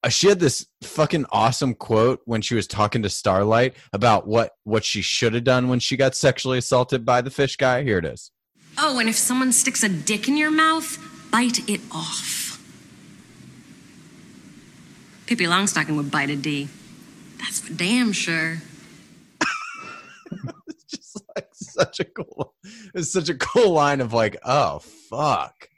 uh, 0.02 0.08
she 0.08 0.26
had 0.28 0.40
this 0.40 0.66
fucking 0.82 1.26
awesome 1.30 1.74
quote 1.74 2.20
when 2.24 2.40
she 2.42 2.54
was 2.54 2.66
talking 2.66 3.02
to 3.02 3.08
Starlight 3.10 3.74
about 3.92 4.26
what 4.26 4.52
what 4.64 4.84
she 4.84 5.02
should 5.02 5.34
have 5.34 5.44
done 5.44 5.68
when 5.68 5.78
she 5.78 5.96
got 5.96 6.16
sexually 6.16 6.58
assaulted 6.58 7.04
by 7.04 7.20
the 7.20 7.30
fish 7.30 7.56
guy. 7.56 7.84
Here 7.84 7.98
it 7.98 8.04
is. 8.04 8.30
Oh, 8.78 8.98
and 8.98 9.08
if 9.08 9.16
someone 9.16 9.52
sticks 9.52 9.82
a 9.82 9.88
dick 9.88 10.26
in 10.26 10.36
your 10.36 10.50
mouth, 10.50 10.98
bite 11.30 11.68
it 11.68 11.80
off. 11.92 12.60
Pippi 15.26 15.44
Longstocking 15.46 15.96
would 15.96 16.10
bite 16.10 16.30
a 16.30 16.36
D. 16.36 16.68
That's 17.50 17.58
for 17.62 17.74
damn 17.74 18.12
sure. 18.12 18.58
It's 20.68 20.84
just 20.84 21.22
like 21.34 21.48
such 21.52 21.98
a 21.98 22.04
cool. 22.04 22.54
It's 22.94 23.12
such 23.12 23.28
a 23.28 23.34
cool 23.34 23.72
line 23.72 24.00
of 24.00 24.12
like, 24.12 24.36
oh 24.44 24.78
fuck. 24.78 25.68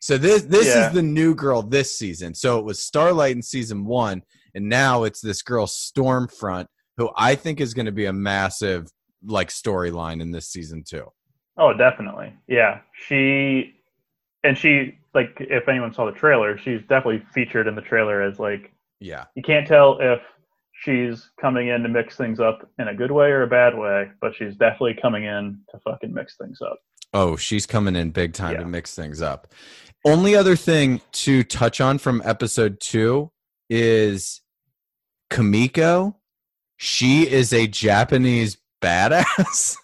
So 0.00 0.18
this 0.18 0.42
this 0.42 0.66
Yeah. 0.66 0.88
is 0.88 0.94
the 0.94 1.02
new 1.02 1.34
girl 1.34 1.62
this 1.62 1.98
season. 1.98 2.34
So 2.34 2.58
it 2.58 2.64
was 2.66 2.82
Starlight 2.82 3.34
in 3.34 3.40
season 3.42 3.86
one, 3.86 4.22
and 4.54 4.68
now 4.68 5.04
it's 5.04 5.22
this 5.22 5.40
girl 5.40 5.66
Stormfront, 5.66 6.66
who 6.98 7.08
I 7.16 7.34
think 7.34 7.62
is 7.62 7.72
going 7.72 7.86
to 7.86 7.92
be 7.92 8.04
a 8.06 8.12
massive 8.12 8.90
like 9.24 9.48
storyline 9.48 10.20
in 10.20 10.30
this 10.32 10.50
season 10.50 10.84
too. 10.86 11.06
Oh, 11.56 11.72
definitely. 11.72 12.34
Yeah. 12.46 12.80
She 13.06 13.74
and 14.44 14.56
she 14.58 14.98
like 15.14 15.34
if 15.40 15.66
anyone 15.66 15.94
saw 15.94 16.04
the 16.04 16.12
trailer, 16.12 16.58
she's 16.58 16.80
definitely 16.82 17.22
featured 17.32 17.66
in 17.68 17.74
the 17.74 17.80
trailer 17.82 18.20
as 18.20 18.38
like 18.38 18.70
Yeah, 19.00 19.24
you 19.34 19.42
can't 19.42 19.66
tell 19.66 19.98
if 20.00 20.20
she's 20.82 21.30
coming 21.40 21.68
in 21.68 21.82
to 21.82 21.88
mix 21.88 22.16
things 22.16 22.40
up 22.40 22.68
in 22.78 22.88
a 22.88 22.94
good 22.94 23.10
way 23.10 23.26
or 23.30 23.42
a 23.42 23.46
bad 23.48 23.76
way, 23.76 24.10
but 24.20 24.34
she's 24.36 24.54
definitely 24.56 24.96
coming 25.00 25.24
in 25.24 25.60
to 25.70 25.78
fucking 25.80 26.12
mix 26.12 26.36
things 26.36 26.58
up. 26.60 26.78
Oh, 27.14 27.36
she's 27.36 27.66
coming 27.66 27.96
in 27.96 28.10
big 28.10 28.32
time 28.34 28.54
Yeah. 28.54 28.60
to 28.60 28.66
mix 28.66 28.94
things 28.94 29.22
up. 29.22 29.48
Only 30.04 30.36
other 30.36 30.56
thing 30.56 31.00
to 31.12 31.42
touch 31.42 31.80
on 31.80 31.98
from 31.98 32.20
episode 32.24 32.78
two 32.80 33.30
is 33.70 34.42
Kamiko. 35.30 36.14
She 36.76 37.28
is 37.28 37.52
a 37.52 37.66
Japanese 37.66 38.58
badass. 38.82 39.76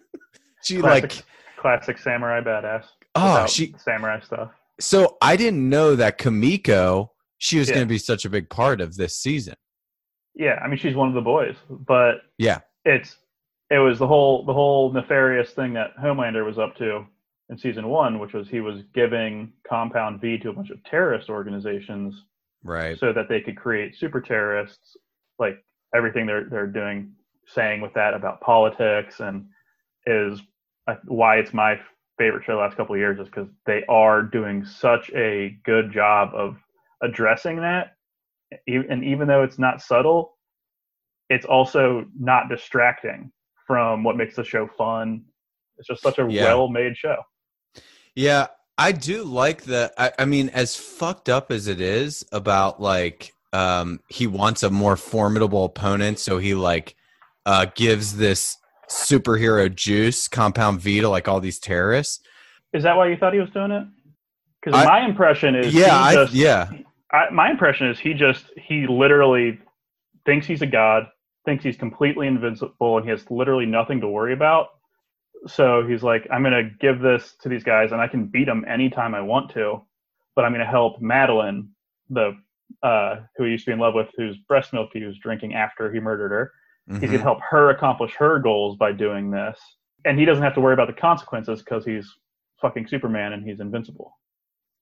she 0.62 0.78
Classic, 0.78 1.02
like 1.02 1.24
classic 1.58 1.98
samurai 1.98 2.40
badass. 2.40 2.84
oh 3.14 3.46
she 3.46 3.74
samurai 3.78 4.18
stuff. 4.20 4.50
so 4.80 5.18
I 5.20 5.36
didn't 5.36 5.68
know 5.68 5.94
that 5.96 6.18
Kamiko 6.18 7.08
she 7.38 7.58
was 7.58 7.68
Yeah. 7.68 7.76
going 7.76 7.86
to 7.86 7.92
be 7.92 7.98
such 7.98 8.24
a 8.24 8.30
big 8.30 8.48
part 8.50 8.80
of 8.80 8.96
this 8.96 9.16
season. 9.16 9.54
Yeah, 10.34 10.58
I 10.62 10.68
mean 10.68 10.78
she's 10.78 10.94
one 10.94 11.08
of 11.08 11.14
the 11.14 11.20
boys, 11.20 11.56
but 11.68 12.22
Yeah. 12.38 12.60
it's 12.84 13.18
it 13.70 13.78
was 13.78 13.98
the 13.98 14.06
whole 14.06 14.44
the 14.44 14.52
whole 14.52 14.92
nefarious 14.92 15.52
thing 15.52 15.72
that 15.74 15.96
Homelander 15.96 16.44
was 16.44 16.58
up 16.58 16.76
to 16.76 17.06
in 17.48 17.58
season 17.58 17.88
one, 17.88 18.18
which 18.18 18.32
was 18.32 18.48
he 18.48 18.60
was 18.60 18.82
giving 18.94 19.52
Compound 19.68 20.20
V 20.20 20.38
to 20.38 20.50
a 20.50 20.52
bunch 20.52 20.70
of 20.70 20.82
terrorist 20.84 21.28
organizations 21.28 22.24
Right. 22.62 22.98
so 22.98 23.12
that 23.12 23.28
they 23.28 23.40
could 23.40 23.56
create 23.56 23.96
super 23.96 24.20
terrorists, 24.20 24.96
like 25.38 25.64
everything 25.94 26.26
they're 26.26 26.44
they're 26.44 26.66
doing, 26.66 27.12
saying 27.46 27.80
with 27.80 27.94
that 27.94 28.14
about 28.14 28.40
politics 28.40 29.20
and 29.20 29.46
is 30.06 30.40
uh, 30.86 30.96
why 31.06 31.36
it's 31.36 31.52
my 31.54 31.80
favorite 32.18 32.44
show 32.44 32.52
the 32.52 32.58
last 32.60 32.76
couple 32.76 32.94
of 32.94 32.98
years 33.00 33.18
is 33.18 33.26
because 33.26 33.48
they 33.66 33.82
are 33.88 34.22
doing 34.22 34.64
such 34.64 35.10
a 35.14 35.58
good 35.64 35.90
job 35.90 36.30
of 36.34 36.56
addressing 37.02 37.56
that, 37.56 37.96
and 38.66 39.04
even 39.04 39.28
though 39.28 39.42
it's 39.42 39.58
not 39.58 39.80
subtle, 39.80 40.36
it's 41.28 41.46
also 41.46 42.06
not 42.18 42.48
distracting 42.48 43.30
from 43.66 44.02
what 44.02 44.16
makes 44.16 44.36
the 44.36 44.44
show 44.44 44.66
fun. 44.66 45.22
It's 45.78 45.88
just 45.88 46.02
such 46.02 46.18
a 46.18 46.26
Yeah. 46.28 46.44
well-made 46.44 46.96
show. 46.96 47.16
Yeah, 48.14 48.48
I 48.76 48.92
do 48.92 49.22
like 49.22 49.62
the. 49.62 49.92
I, 49.96 50.12
I 50.18 50.24
mean, 50.24 50.48
as 50.50 50.76
fucked 50.76 51.28
up 51.28 51.52
as 51.52 51.68
it 51.68 51.80
is 51.80 52.24
about 52.32 52.80
like, 52.80 53.32
um, 53.52 54.00
he 54.08 54.26
wants 54.26 54.62
a 54.62 54.70
more 54.70 54.96
formidable 54.96 55.64
opponent, 55.64 56.18
so 56.18 56.38
he 56.38 56.54
like, 56.54 56.96
uh, 57.46 57.66
gives 57.74 58.16
this 58.16 58.56
superhero 58.88 59.72
juice, 59.72 60.28
Compound 60.28 60.80
V, 60.80 61.00
to 61.00 61.08
like 61.08 61.28
all 61.28 61.40
these 61.40 61.58
terrorists. 61.58 62.20
Is 62.72 62.82
that 62.82 62.96
why 62.96 63.08
you 63.08 63.16
thought 63.16 63.32
he 63.32 63.40
was 63.40 63.50
doing 63.50 63.70
it? 63.70 63.84
Because 64.62 64.84
my 64.84 65.04
impression 65.04 65.54
is 65.54 65.72
Yeah, 65.74 66.10
he 66.10 66.18
I 66.18 66.28
yeah, 66.32 66.70
I, 67.12 67.30
my 67.30 67.50
impression 67.50 67.88
is 67.88 67.98
he 67.98 68.14
just 68.14 68.46
he 68.56 68.86
literally 68.86 69.58
thinks 70.26 70.46
he's 70.46 70.62
a 70.62 70.66
god, 70.66 71.04
thinks 71.44 71.64
he's 71.64 71.76
completely 71.76 72.26
invincible, 72.26 72.96
and 72.96 73.04
he 73.04 73.10
has 73.10 73.28
literally 73.30 73.66
nothing 73.66 74.00
to 74.00 74.08
worry 74.08 74.32
about. 74.32 74.68
So 75.46 75.86
he's 75.86 76.02
like, 76.02 76.26
I'm 76.30 76.42
gonna 76.42 76.70
give 76.80 77.00
this 77.00 77.34
to 77.42 77.48
these 77.48 77.64
guys, 77.64 77.92
and 77.92 78.00
I 78.00 78.08
can 78.08 78.26
beat 78.26 78.44
them 78.46 78.64
anytime 78.68 79.14
I 79.14 79.20
want 79.22 79.50
to, 79.52 79.82
but 80.36 80.44
I'm 80.44 80.52
gonna 80.52 80.66
help 80.66 81.00
Madeline, 81.00 81.70
the 82.10 82.36
uh, 82.82 83.16
who 83.36 83.44
he 83.44 83.50
used 83.52 83.64
to 83.64 83.70
be 83.70 83.72
in 83.74 83.78
love 83.80 83.94
with, 83.94 84.08
whose 84.16 84.36
breast 84.48 84.72
milk 84.72 84.90
he 84.92 85.02
was 85.04 85.18
drinking 85.18 85.54
after 85.54 85.92
he 85.92 85.98
murdered 86.00 86.30
her. 86.30 86.52
He's 87.00 87.08
Mhm. 87.08 87.12
gonna 87.12 87.22
help 87.24 87.40
her 87.50 87.70
accomplish 87.70 88.14
her 88.16 88.38
goals 88.38 88.76
by 88.76 88.92
doing 88.92 89.30
this. 89.30 89.58
and 90.06 90.18
he 90.18 90.24
doesn't 90.24 90.42
have 90.42 90.54
to 90.54 90.60
worry 90.62 90.72
about 90.72 90.86
the 90.86 90.94
consequences 90.94 91.60
because 91.62 91.84
he's 91.84 92.10
fucking 92.62 92.86
Superman 92.86 93.34
and 93.34 93.44
he's 93.44 93.60
invincible. 93.60 94.16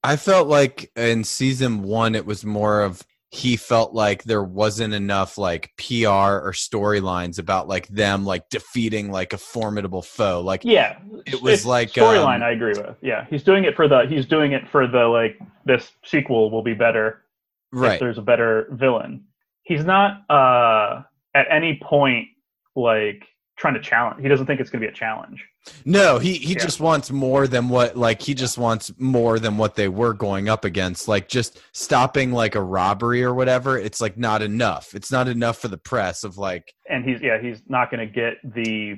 I 0.03 0.15
felt 0.15 0.47
like 0.47 0.91
in 0.95 1.23
season 1.23 1.83
one, 1.83 2.15
it 2.15 2.25
was 2.25 2.45
more 2.45 2.81
of 2.81 3.03
he 3.31 3.57
felt 3.57 3.93
like 3.93 4.23
there 4.23 4.43
wasn't 4.43 4.93
enough 4.93 5.37
like 5.37 5.71
PR 5.77 6.07
or 6.07 6.51
storylines 6.51 7.37
about 7.37 7.67
like 7.67 7.87
them 7.89 8.25
like 8.25 8.49
defeating 8.49 9.11
like 9.11 9.33
a 9.33 9.37
formidable 9.37 10.01
foe. 10.01 10.41
Like 10.41 10.65
Yeah, 10.65 10.97
It 11.27 11.41
was 11.41 11.53
It's 11.59 11.65
like, 11.65 11.91
storyline. 11.91 12.37
um, 12.37 12.43
I 12.43 12.51
agree 12.51 12.73
with. 12.75 12.95
Yeah, 13.01 13.25
he's 13.29 13.43
doing 13.43 13.65
it 13.65 13.75
for 13.75 13.87
the. 13.87 14.07
He's 14.07 14.25
doing 14.25 14.53
it 14.53 14.67
for 14.69 14.87
the 14.87 15.05
like. 15.07 15.37
This 15.65 15.91
sequel 16.03 16.49
will 16.49 16.63
be 16.63 16.73
better 16.73 17.23
if 17.71 17.79
right. 17.79 17.99
there's 17.99 18.17
a 18.17 18.23
better 18.23 18.67
villain. 18.71 19.25
He's 19.63 19.85
not 19.85 20.27
uh 20.31 21.03
at 21.35 21.45
any 21.51 21.79
point 21.83 22.29
like 22.75 23.27
trying 23.59 23.73
to 23.75 23.79
challenge. 23.81 24.21
He 24.21 24.27
doesn't 24.29 24.45
think 24.45 24.59
it's 24.61 24.69
going 24.69 24.81
to 24.81 24.87
be 24.87 24.91
a 24.91 24.95
challenge. 24.95 25.45
No, 25.85 26.17
he 26.17 26.33
he 26.35 26.53
Yeah. 26.53 26.59
just 26.59 26.79
wants 26.79 27.11
more 27.11 27.45
than 27.45 27.69
what 27.69 27.95
like 27.97 28.21
he 28.21 28.33
just 28.33 28.57
wants 28.57 28.91
more 28.97 29.37
than 29.37 29.57
what 29.57 29.75
they 29.75 29.89
were 29.89 30.13
going 30.13 30.47
up 30.49 30.63
against. 30.65 31.07
Like 31.07 31.27
just 31.27 31.61
stopping 31.73 32.31
like 32.31 32.55
a 32.55 32.61
robbery 32.61 33.23
or 33.23 33.33
whatever. 33.33 33.77
It's 33.77 33.99
like 34.01 34.17
not 34.17 34.41
enough. 34.41 34.95
It's 34.95 35.11
not 35.11 35.27
enough 35.27 35.57
for 35.57 35.67
the 35.67 35.77
press 35.77 36.23
of 36.23 36.37
like 36.37 36.73
and 36.89 37.03
he's 37.03 37.21
yeah 37.21 37.39
he's 37.39 37.61
not 37.67 37.91
going 37.91 37.99
to 38.07 38.11
get 38.11 38.35
the 38.43 38.95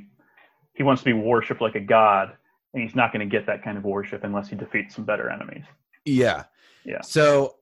he 0.74 0.84
wants 0.84 1.02
to 1.02 1.06
be 1.06 1.14
worshipped 1.14 1.60
like 1.62 1.76
a 1.76 1.80
god 1.82 2.32
and 2.74 2.82
he's 2.84 2.96
not 2.96 3.12
going 3.12 3.28
to 3.28 3.30
get 3.38 3.46
that 3.48 3.64
kind 3.64 3.78
of 3.78 3.84
worship 3.84 4.24
unless 4.24 4.48
he 4.48 4.56
defeats 4.56 4.96
some 4.96 5.04
better 5.04 5.30
enemies 5.30 5.66
yeah. 6.06 6.44
Yeah. 6.86 7.02
So 7.02 7.56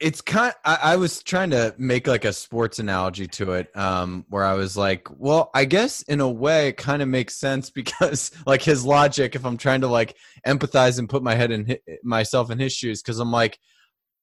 it's 0.00 0.20
kind 0.20 0.52
I, 0.64 0.78
I 0.82 0.96
was 0.96 1.22
trying 1.22 1.50
to 1.50 1.74
make 1.78 2.06
like 2.06 2.24
a 2.24 2.32
sports 2.32 2.78
analogy 2.78 3.26
to 3.28 3.52
it 3.52 3.74
um 3.76 4.24
where 4.28 4.44
i 4.44 4.54
was 4.54 4.76
like 4.76 5.06
well 5.18 5.50
i 5.54 5.64
guess 5.64 6.02
in 6.02 6.20
a 6.20 6.28
way 6.28 6.68
it 6.68 6.76
kind 6.76 7.00
of 7.00 7.08
makes 7.08 7.36
sense 7.36 7.70
because 7.74 8.30
like 8.46 8.62
his 8.62 8.84
logic 8.84 9.34
if 9.34 9.44
i'm 9.44 9.56
trying 9.56 9.82
to 9.82 9.88
like 9.88 10.16
empathize 10.46 10.98
and 10.98 11.08
put 11.08 11.22
my 11.22 11.34
head 11.34 11.50
in 11.50 11.66
hi- 11.66 11.80
myself 12.02 12.50
in 12.50 12.58
his 12.58 12.72
shoes 12.72 13.02
because 13.02 13.18
i'm 13.18 13.32
like 13.32 13.58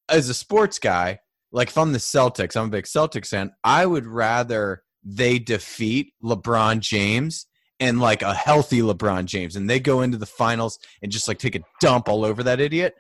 as 0.09 0.29
a 0.29 0.33
sports 0.33 0.79
guy 0.79 1.19
like 1.51 1.69
if 1.69 1.77
i'm 1.77 1.93
the 1.93 1.99
celtics 1.99 2.55
i'm 2.57 2.67
a 2.67 2.71
big 2.71 2.85
celtics 2.85 3.27
fan 3.27 3.51
i 3.63 3.85
would 3.85 4.05
rather 4.05 4.83
they 5.03 5.39
defeat 5.39 6.13
lebron 6.23 6.79
james 6.79 7.47
and 7.79 7.99
like 7.99 8.21
a 8.21 8.33
healthy 8.33 8.81
lebron 8.81 9.25
james 9.25 9.55
and 9.55 9.69
they 9.69 9.79
go 9.79 10.01
into 10.01 10.17
the 10.17 10.25
finals 10.25 10.77
and 11.01 11.11
just 11.11 11.27
like 11.27 11.39
take 11.39 11.55
a 11.55 11.61
dump 11.79 12.09
all 12.09 12.25
over 12.25 12.43
that 12.43 12.59
idiot 12.59 12.93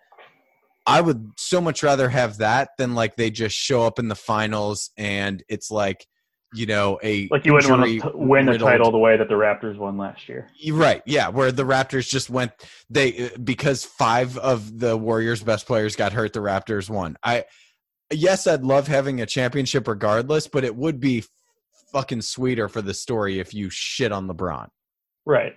I 0.85 1.01
would 1.01 1.31
so 1.37 1.61
much 1.61 1.83
rather 1.83 2.09
have 2.09 2.37
that 2.37 2.69
than 2.77 2.95
like 2.95 3.15
they 3.15 3.29
just 3.29 3.55
show 3.55 3.83
up 3.83 3.99
in 3.99 4.07
the 4.07 4.15
finals 4.15 4.89
and 4.97 5.43
it's 5.47 5.69
like, 5.69 6.05
you 6.53 6.65
know, 6.65 6.99
a 7.03 7.27
like 7.29 7.45
you 7.45 7.53
wouldn't 7.53 7.71
want 7.71 7.85
to 7.85 7.99
t- 7.99 8.09
win 8.13 8.45
the 8.45 8.57
title 8.57 8.91
the 8.91 8.97
way 8.97 9.15
that 9.15 9.29
the 9.29 9.35
raptors 9.35 9.77
won 9.77 9.97
last 9.97 10.27
year 10.27 10.49
Right, 10.71 11.01
yeah, 11.05 11.29
where 11.29 11.51
the 11.51 11.63
Raptors 11.63 12.09
just 12.09 12.29
went 12.29 12.51
they 12.89 13.27
uh, 13.27 13.37
because 13.41 13.85
five 13.85 14.37
of 14.37 14.79
the 14.79 14.97
Warriors' 14.97 15.43
best 15.43 15.65
players 15.65 15.95
got 15.95 16.11
hurt. 16.13 16.33
The 16.33 16.39
Raptors 16.39 16.89
won. 16.89 17.15
I 17.23 17.45
yes, 18.11 18.47
I'd 18.47 18.63
love 18.63 18.87
having 18.87 19.21
a 19.21 19.25
championship 19.25 19.87
regardless, 19.87 20.47
but 20.47 20.65
it 20.65 20.75
would 20.75 20.99
be 20.99 21.23
fucking 21.91 22.21
sweeter 22.21 22.67
for 22.67 22.81
the 22.81 22.93
story 22.93 23.39
if 23.39 23.53
you 23.53 23.69
shit 23.69 24.11
on 24.11 24.27
LeBron. 24.27 24.67
right 25.25 25.55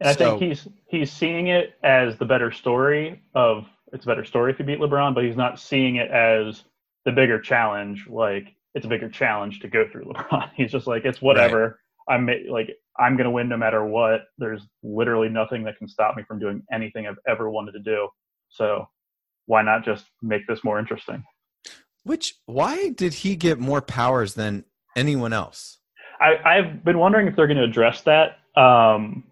and 0.00 0.08
i 0.08 0.14
think 0.14 0.40
he's 0.40 0.68
he's 0.86 1.12
seeing 1.12 1.48
it 1.48 1.74
as 1.82 2.16
the 2.18 2.24
better 2.24 2.50
story 2.50 3.22
of 3.34 3.66
it's 3.92 4.04
a 4.04 4.08
better 4.08 4.24
story 4.24 4.52
if 4.52 4.58
you 4.58 4.64
beat 4.64 4.78
lebron 4.78 5.14
but 5.14 5.24
he's 5.24 5.36
not 5.36 5.58
seeing 5.58 5.96
it 5.96 6.10
as 6.10 6.64
the 7.04 7.12
bigger 7.12 7.40
challenge 7.40 8.06
like 8.08 8.54
it's 8.74 8.86
a 8.86 8.88
bigger 8.88 9.08
challenge 9.08 9.60
to 9.60 9.68
go 9.68 9.86
through 9.90 10.04
lebron. 10.14 10.50
He's 10.54 10.72
just 10.72 10.86
like 10.86 11.04
it's 11.04 11.22
whatever. 11.22 11.80
I'm 12.08 12.28
like 12.48 12.70
i'm 12.98 13.16
going 13.16 13.24
to 13.24 13.30
win 13.30 13.48
no 13.48 13.56
matter 13.56 13.84
what. 13.84 14.22
There's 14.38 14.62
literally 14.82 15.28
nothing 15.28 15.64
that 15.64 15.78
can 15.78 15.88
stop 15.88 16.16
me 16.16 16.22
from 16.26 16.38
doing 16.38 16.62
anything 16.72 17.06
i've 17.06 17.18
ever 17.26 17.50
wanted 17.50 17.72
to 17.72 17.80
do. 17.80 18.08
So 18.48 18.88
why 19.46 19.62
not 19.62 19.84
just 19.84 20.06
make 20.22 20.46
this 20.46 20.64
more 20.64 20.78
interesting? 20.78 21.24
Which 22.04 22.34
why 22.46 22.90
did 22.90 23.14
he 23.14 23.36
get 23.36 23.58
more 23.58 23.80
powers 23.80 24.34
than 24.34 24.64
anyone 24.96 25.32
else? 25.32 25.78
I, 26.20 26.36
I've 26.44 26.84
been 26.84 26.98
wondering 26.98 27.28
if 27.28 27.36
they're 27.36 27.46
going 27.46 27.56
to 27.56 27.64
address 27.64 28.02
that. 28.02 28.38
Um, 28.60 29.24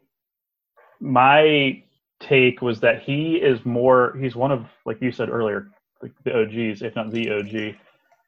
my 1.01 1.83
take 2.21 2.63
was 2.63 2.81
that 2.81 3.03
he 3.03 3.37
is 3.37 3.65
more, 3.65 4.17
he's 4.21 4.37
one 4.37 4.53
of, 4.53 4.67
like 4.85 5.01
you 5.01 5.13
said 5.13 5.29
earlier, 5.29 5.69
like 6.03 6.13
the 6.25 6.41
OGs, 6.41 6.83
if 6.83 6.95
not 6.97 7.11
the 7.11 7.31
OG, 7.31 7.77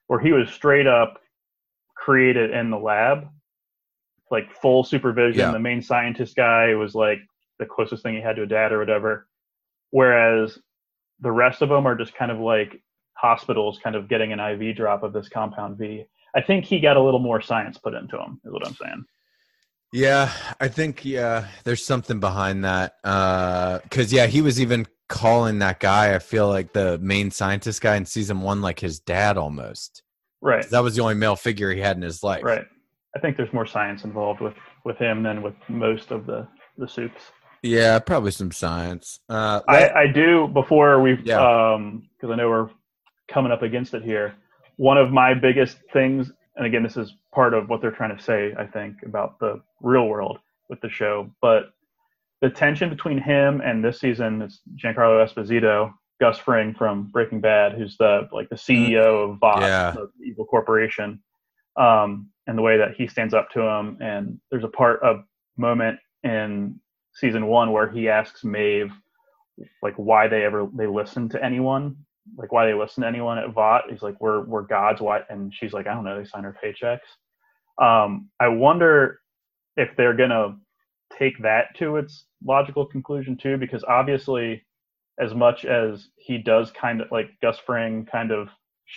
where 0.07 0.20
he 0.20 0.33
was 0.33 0.50
straight 0.50 0.87
up 0.87 1.20
created 1.94 2.50
in 2.50 2.70
the 2.70 2.79
lab, 2.79 3.29
like 4.31 4.53
full 4.53 4.85
supervision. 4.85 5.40
Yeah. 5.40 5.53
The 5.53 5.59
main 5.59 5.83
scientist 5.83 6.37
guy 6.37 6.74
was 6.74 6.94
like 6.94 7.18
the 7.59 7.66
closest 7.66 8.03
thing 8.03 8.14
he 8.14 8.20
had 8.20 8.37
to 8.37 8.42
a 8.42 8.46
dad 8.46 8.72
or 8.72 8.79
whatever. 8.79 9.26
Whereas 9.90 10.59
the 11.20 11.33
rest 11.33 11.62
of 11.62 11.68
them 11.68 11.87
are 11.87 11.96
just 11.96 12.14
kind 12.14 12.31
of 12.31 12.38
like 12.38 12.81
hospitals 13.14 13.79
kind 13.83 13.96
of 13.96 14.09
getting 14.09 14.33
an 14.33 14.40
IV 14.40 14.76
drop 14.76 15.03
of 15.03 15.12
this 15.12 15.29
compound 15.29 15.76
V. 15.79 16.05
I 16.35 16.40
think 16.40 16.64
he 16.64 16.81
got 16.81 16.96
a 16.96 17.03
little 17.03 17.20
more 17.20 17.40
science 17.40 17.76
put 17.76 17.94
into 17.94 18.16
him, 18.16 18.40
is 18.44 18.53
what 18.53 18.66
I'm 18.66 18.74
saying. 18.74 19.05
Yeah, 19.92 20.31
I 20.61 20.68
think 20.68 21.05
yeah, 21.05 21.48
there's 21.64 21.85
something 21.85 22.20
behind 22.20 22.64
that. 22.64 22.94
Uh, 23.03 23.81
cause 23.90 24.12
yeah, 24.12 24.26
he 24.26 24.40
was 24.40 24.61
even 24.61 24.87
calling 25.09 25.59
that 25.59 25.81
guy. 25.81 26.14
I 26.14 26.20
feel 26.20 26.48
like 26.48 26.72
the 26.72 26.98
main 26.98 27.31
scientist 27.31 27.81
guy 27.81 27.96
in 27.96 28.07
season 28.07 28.40
one, 28.40 28.62
like 28.62 28.79
his 28.79 29.00
dad 29.00 29.37
almost. 29.37 30.03
Right. 30.40 30.68
That 30.70 30.83
was 30.85 30.94
the 30.96 31.03
only 31.03 31.14
male 31.16 31.37
figure 31.37 31.72
he 31.72 31.81
had 31.81 31.96
in 31.96 32.03
his 32.03 32.22
life. 32.22 32.44
Right. 32.44 32.64
I 33.16 33.18
think 33.18 33.37
there's 33.37 33.53
more 33.53 33.66
science 33.66 34.05
involved 34.05 34.40
with 34.40 34.55
with 34.85 34.96
him 34.96 35.22
than 35.22 35.42
with 35.42 35.55
most 35.68 36.12
of 36.12 36.26
the 36.26 36.46
the 36.79 36.87
supes. 36.88 37.20
Yeah, 37.62 37.98
probably 37.98 38.31
some 38.31 38.53
science. 38.53 39.18
Uh, 39.29 39.61
I, 39.68 39.90
I 39.90 40.07
do 40.07 40.48
before 40.48 41.03
we 41.03 41.18
Yeah. 41.24 41.40
um 41.74 42.09
because 42.16 42.33
I 42.33 42.37
know 42.37 42.48
we're 42.48 42.70
coming 43.29 43.50
up 43.53 43.62
against 43.62 43.92
it 43.94 44.03
here. 44.05 44.35
One 44.76 44.96
of 44.96 45.11
my 45.11 45.35
biggest 45.35 45.79
things, 45.92 46.33
and 46.56 46.66
again, 46.66 46.82
this 46.82 46.96
is 46.96 47.14
part 47.34 47.54
of 47.54 47.68
what 47.68 47.80
they're 47.80 47.90
trying 47.90 48.16
to 48.16 48.22
say, 48.22 48.52
I 48.58 48.66
think, 48.66 48.96
about 49.04 49.38
the 49.38 49.60
real 49.80 50.06
world 50.08 50.38
with 50.68 50.80
the 50.80 50.90
show, 50.90 51.30
but 51.40 51.70
the 52.40 52.50
tension 52.50 52.88
between 52.88 53.18
him 53.18 53.60
and 53.60 53.84
this 53.84 54.00
season 54.00 54.42
is 54.42 54.60
Giancarlo 54.76 55.24
Esposito, 55.26 55.92
Gus 56.20 56.38
Fring 56.38 56.74
from 56.74 57.04
Breaking 57.12 57.40
Bad, 57.40 57.72
who's 57.74 57.96
the 57.98 58.28
like 58.32 58.48
the 58.48 58.56
CEO 58.56 59.30
of 59.30 59.38
Vought, 59.40 59.60
Yeah. 59.62 59.92
the 59.92 60.10
evil 60.24 60.44
corporation, 60.44 61.22
um, 61.76 62.28
and 62.46 62.56
the 62.56 62.62
way 62.62 62.76
that 62.78 62.94
he 62.94 63.06
stands 63.06 63.34
up 63.34 63.50
to 63.50 63.60
him. 63.60 63.98
And 64.00 64.40
there's 64.50 64.64
a 64.64 64.68
part, 64.68 65.00
a 65.02 65.22
moment 65.56 65.98
in 66.24 66.80
season 67.14 67.46
one 67.46 67.72
where 67.72 67.90
he 67.90 68.08
asks 68.08 68.44
Maeve 68.44 68.92
like 69.82 69.94
why 69.96 70.26
they 70.28 70.44
ever 70.44 70.68
they 70.74 70.86
listen 70.86 71.28
to 71.28 71.44
anyone 71.44 71.96
like 72.37 72.52
why 72.52 72.66
they 72.66 72.74
listen 72.74 73.02
to 73.02 73.09
anyone 73.09 73.38
at 73.38 73.52
Vought. 73.52 73.90
He's 73.90 74.02
like, 74.02 74.20
we're 74.20 74.44
we're 74.44 74.62
gods. 74.62 75.00
Why? 75.00 75.20
And 75.28 75.52
she's 75.54 75.72
like, 75.72 75.87
I 75.87 75.94
don't 75.94 76.04
know. 76.04 76.18
They 76.18 76.24
sign 76.24 76.44
her 76.44 76.56
paychecks. 76.62 77.00
Um, 77.83 78.28
I 78.40 78.48
wonder 78.48 79.20
if 79.76 79.90
they're 79.96 80.16
gonna 80.16 80.56
take 81.18 81.42
that 81.42 81.76
to 81.78 81.96
its 81.96 82.26
logical 82.44 82.87
conclusion 82.87 83.37
too, 83.37 83.56
because 83.56 83.85
obviously, 83.85 84.64
as 85.20 85.35
much 85.35 85.64
as 85.64 86.09
he 86.16 86.38
does 86.38 86.70
kind 86.72 87.00
of 87.00 87.09
like 87.12 87.30
Gus 87.42 87.59
Fring 87.59 88.06
kind 88.11 88.33
of 88.33 88.48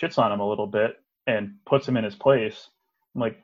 shits 0.02 0.18
on 0.18 0.32
him 0.32 0.40
a 0.40 0.48
little 0.48 0.66
bit 0.66 0.96
and 1.26 1.54
puts 1.66 1.88
him 1.88 1.96
in 1.96 2.04
his 2.04 2.16
place, 2.16 2.68
I'm 3.14 3.20
like, 3.20 3.42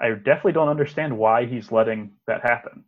I 0.00 0.10
definitely 0.10 0.52
don't 0.52 0.68
understand 0.68 1.16
why 1.16 1.46
he's 1.46 1.72
letting 1.72 2.12
that 2.26 2.42
happen. 2.42 2.84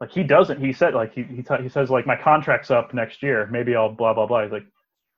Like 0.00 0.10
he 0.10 0.24
doesn't. 0.24 0.60
He 0.60 0.72
said 0.72 0.94
like 0.94 1.14
he 1.14 1.22
he, 1.22 1.42
t- 1.42 1.62
he 1.62 1.68
says 1.68 1.90
like 1.90 2.06
my 2.06 2.16
contract's 2.16 2.70
up 2.72 2.92
next 2.92 3.22
year. 3.22 3.48
Maybe 3.52 3.76
I'll 3.76 3.92
blah 3.92 4.14
blah 4.14 4.26
blah. 4.26 4.42
He's 4.42 4.52
like, 4.52 4.66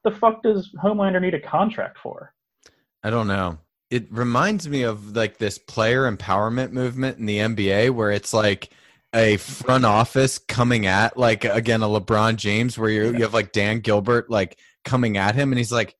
the 0.05 0.11
fuck 0.11 0.43
does 0.43 0.71
Homelander 0.83 1.21
need 1.21 1.35
a 1.35 1.41
contract 1.41 1.99
for? 1.99 2.33
I 3.03 3.11
don't 3.11 3.27
know. 3.27 3.59
It 3.91 4.07
reminds 4.11 4.69
me 4.69 4.83
of 4.83 5.17
like 5.17 5.39
this 5.39 5.59
player 5.59 6.11
empowerment 6.11 6.73
movement 6.73 7.19
in 7.19 7.27
the 7.27 7.39
NBA 7.39 7.91
where 7.91 8.11
it's 8.11 8.33
like 8.33 8.71
a 9.15 9.37
front 9.37 9.85
office 9.85 10.39
coming 10.39 10.87
at 10.87 11.17
like 11.17 11.45
again 11.45 11.83
a 11.83 11.87
LeBron 11.87 12.37
James 12.37 12.77
where 12.77 12.91
you 12.91 13.13
you 13.13 13.23
have 13.23 13.35
like 13.35 13.53
Dan 13.53 13.81
Gilbert 13.81 14.29
like 14.29 14.59
coming 14.85 15.17
at 15.17 15.37
him 15.37 15.53
and 15.53 15.59
he's 15.59 15.71
like 15.71 15.95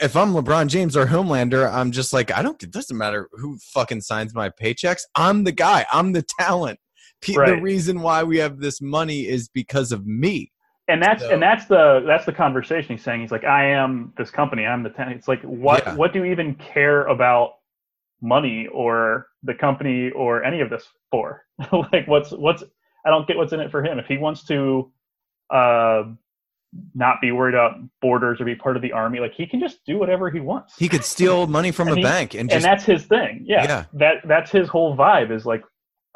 if 0.00 0.16
I'm 0.16 0.32
LeBron 0.32 0.68
James 0.68 0.96
or 0.96 1.04
Homelander 1.04 1.70
I'm 1.70 1.90
just 1.90 2.14
like 2.14 2.32
I 2.32 2.40
don't 2.40 2.62
it 2.62 2.70
doesn't 2.70 2.96
matter 2.96 3.28
who 3.32 3.58
fucking 3.58 4.00
signs 4.00 4.34
my 4.34 4.48
paychecks. 4.48 5.02
I'm 5.14 5.44
the 5.44 5.52
guy. 5.52 5.84
I'm 5.92 6.12
the 6.12 6.24
talent. 6.40 6.78
P- 7.20 7.34
the 7.34 7.60
reason 7.60 8.00
why 8.00 8.22
we 8.22 8.38
have 8.38 8.58
this 8.58 8.80
money 8.80 9.26
is 9.26 9.48
because 9.48 9.92
of 9.92 10.06
me 10.06 10.50
And 10.88 11.02
that's 11.02 11.22
So- 11.22 11.30
and 11.32 11.42
that's 11.42 11.66
the 11.66 12.02
that's 12.06 12.24
the 12.26 12.32
conversation 12.32 12.96
he's 12.96 13.04
saying. 13.04 13.20
He's 13.22 13.32
like, 13.32 13.44
I 13.44 13.66
am 13.70 14.12
this 14.18 14.30
company. 14.30 14.66
I'm 14.66 14.82
the 14.82 14.90
tenant. 14.90 15.16
It's 15.16 15.28
like, 15.28 15.42
what 15.42 15.84
Yeah. 15.86 15.94
what 15.94 16.12
do 16.12 16.18
you 16.20 16.26
even 16.26 16.54
care 16.56 17.06
about 17.06 17.54
money 18.20 18.66
or 18.72 19.28
the 19.42 19.54
company 19.54 20.10
or 20.10 20.44
any 20.44 20.60
of 20.60 20.70
this 20.70 20.86
for? 21.10 21.44
like, 21.92 22.06
what's 22.06 22.30
what's 22.32 22.62
I 23.06 23.10
don't 23.10 23.26
get 23.26 23.36
what's 23.36 23.52
in 23.52 23.60
it 23.60 23.70
for 23.70 23.82
him. 23.84 23.98
If 23.98 24.06
he 24.06 24.18
wants 24.18 24.44
to 24.46 24.90
uh, 25.50 26.04
not 26.94 27.20
be 27.20 27.30
worried 27.32 27.54
about 27.54 27.76
borders 28.02 28.40
or 28.40 28.44
be 28.44 28.54
part 28.54 28.76
of 28.76 28.82
the 28.82 28.92
army, 28.92 29.20
like 29.20 29.32
he 29.32 29.46
can 29.46 29.60
just 29.60 29.84
do 29.86 29.98
whatever 29.98 30.30
he 30.30 30.40
wants. 30.40 30.76
he 30.76 30.88
could 30.88 31.04
steal 31.04 31.46
money 31.58 31.70
from 31.70 31.88
a 31.88 31.94
he- 31.96 32.02
bank 32.02 32.34
and 32.34 32.50
and 32.52 32.62
that's 32.62 32.84
his 32.84 33.06
thing. 33.06 33.44
Yeah, 33.46 33.62
Yeah. 33.64 33.84
that 33.94 34.16
that's 34.26 34.50
his 34.50 34.68
whole 34.68 34.96
vibe 34.96 35.30
is 35.30 35.46
like 35.46 35.62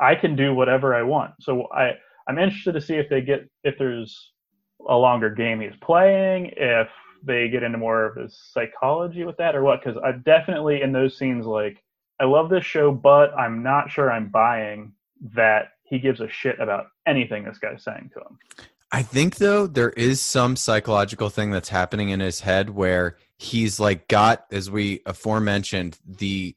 I 0.00 0.14
can 0.14 0.36
do 0.36 0.54
whatever 0.54 0.94
I 0.94 1.02
want. 1.02 1.32
So 1.40 1.68
I 1.72 1.92
I'm 2.28 2.38
interested 2.38 2.72
to 2.72 2.80
see 2.80 2.94
if 2.96 3.08
they 3.08 3.20
get 3.22 3.48
if 3.64 3.78
there's 3.78 4.32
a 4.86 4.96
longer 4.96 5.30
game 5.30 5.60
he's 5.60 5.76
playing, 5.80 6.52
if 6.56 6.88
they 7.24 7.48
get 7.48 7.62
into 7.62 7.78
more 7.78 8.04
of 8.04 8.16
his 8.16 8.38
psychology 8.52 9.24
with 9.24 9.36
that 9.38 9.56
or 9.56 9.62
what. 9.62 9.82
Because 9.82 10.00
I 10.02 10.12
definitely 10.12 10.82
in 10.82 10.92
those 10.92 11.16
scenes 11.16 11.46
like 11.46 11.82
I 12.20 12.24
love 12.24 12.50
this 12.50 12.64
show, 12.64 12.92
but 12.92 13.36
I'm 13.38 13.62
not 13.62 13.90
sure 13.90 14.10
I'm 14.10 14.28
buying 14.28 14.92
that 15.34 15.72
he 15.84 15.98
gives 15.98 16.20
a 16.20 16.28
shit 16.28 16.60
about 16.60 16.86
anything 17.06 17.44
this 17.44 17.58
guy's 17.58 17.82
saying 17.82 18.10
to 18.14 18.20
him. 18.20 18.38
I 18.90 19.02
think 19.02 19.36
though 19.36 19.66
there 19.66 19.90
is 19.90 20.20
some 20.20 20.56
psychological 20.56 21.28
thing 21.28 21.50
that's 21.50 21.68
happening 21.68 22.08
in 22.08 22.20
his 22.20 22.40
head 22.40 22.70
where 22.70 23.16
he's 23.36 23.78
like 23.78 24.08
got, 24.08 24.46
as 24.50 24.70
we 24.70 25.00
aforementioned, 25.06 25.98
the 26.06 26.56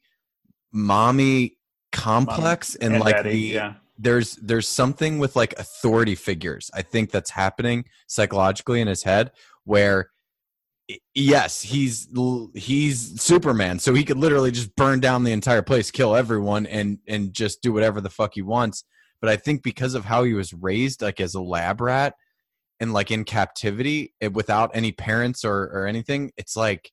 mommy 0.72 1.58
complex 1.92 2.76
and, 2.76 2.96
and 2.96 3.04
like 3.04 3.18
daddy, 3.18 3.30
the 3.30 3.38
yeah. 3.38 3.74
There's 4.02 4.36
there's 4.38 4.68
something 4.68 5.20
with 5.20 5.36
like 5.36 5.54
authority 5.60 6.16
figures. 6.16 6.72
I 6.74 6.82
think 6.82 7.12
that's 7.12 7.30
happening 7.30 7.86
psychologically 8.08 8.82
in 8.82 8.88
his 8.88 9.04
head 9.04 9.32
where 9.64 10.10
yes, 11.14 11.62
he's 11.62 12.08
he's 12.56 13.22
Superman, 13.22 13.80
so 13.80 13.94
he 13.94 14.04
could 14.04 14.18
literally 14.18 14.52
just 14.52 14.76
burn 14.76 15.00
down 15.00 15.24
the 15.24 15.32
entire 15.32 15.62
place, 15.62 15.92
kill 15.92 16.16
everyone, 16.16 16.66
and 16.66 16.98
and 17.08 17.34
just 17.34 17.62
do 17.62 17.72
whatever 17.72 18.02
the 18.02 18.10
fuck 18.10 18.34
he 18.34 18.42
wants. 18.42 18.84
But 19.22 19.30
I 19.30 19.36
think 19.36 19.62
because 19.62 19.94
of 19.94 20.06
how 20.06 20.24
he 20.24 20.34
was 20.34 20.52
raised, 20.52 21.04
like 21.04 21.20
as 21.20 21.36
a 21.36 21.42
lab 21.42 21.80
rat 21.80 22.16
and 22.80 22.94
like 22.94 23.12
in 23.12 23.24
captivity 23.24 24.16
eh, 24.20 24.28
without 24.28 24.72
any 24.74 24.92
parents 24.92 25.46
or 25.46 25.64
or 25.66 25.86
anything, 25.86 26.32
it's 26.38 26.56
like 26.58 26.92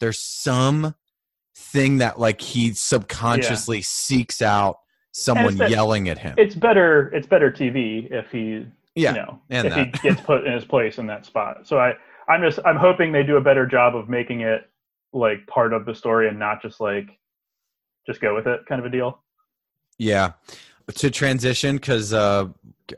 there's 0.00 0.22
some 0.22 0.96
thing 1.56 1.98
that 1.98 2.18
like 2.18 2.40
he 2.40 2.72
subconsciously 2.72 3.82
seeks 3.82 4.42
out 4.42 4.78
someone 5.12 5.56
that- 5.56 5.70
yelling 5.70 6.08
at 6.08 6.18
him. 6.18 6.34
It's 6.38 6.54
better 6.54 7.08
it's 7.14 7.26
better 7.26 7.50
TV 7.50 8.10
if 8.10 8.30
he 8.30 8.66
Yeah, 8.94 9.12
you 9.12 9.16
know 9.16 9.40
and 9.50 9.66
if 9.68 9.74
he 9.74 9.84
gets 10.08 10.20
put 10.20 10.46
in 10.46 10.52
his 10.52 10.64
place 10.64 10.98
in 10.98 11.06
that 11.06 11.26
spot. 11.26 11.66
So 11.66 11.78
I 11.78 11.94
I'm 12.28 12.42
just 12.42 12.58
I'm 12.64 12.76
hoping 12.76 13.12
they 13.12 13.22
do 13.22 13.36
a 13.36 13.40
better 13.40 13.66
job 13.66 13.96
of 13.96 14.08
making 14.08 14.42
it 14.42 14.68
like 15.12 15.46
part 15.46 15.72
of 15.72 15.86
the 15.86 15.94
story 15.94 16.28
and 16.28 16.38
not 16.38 16.60
just 16.62 16.80
like 16.80 17.18
just 18.06 18.20
go 18.20 18.34
with 18.34 18.46
it 18.46 18.60
kind 18.66 18.78
of 18.78 18.86
a 18.86 18.90
deal. 18.90 19.22
Yeah. 19.98 20.32
To 20.94 21.10
transition, 21.10 21.76
because 21.76 22.14
uh, 22.14 22.46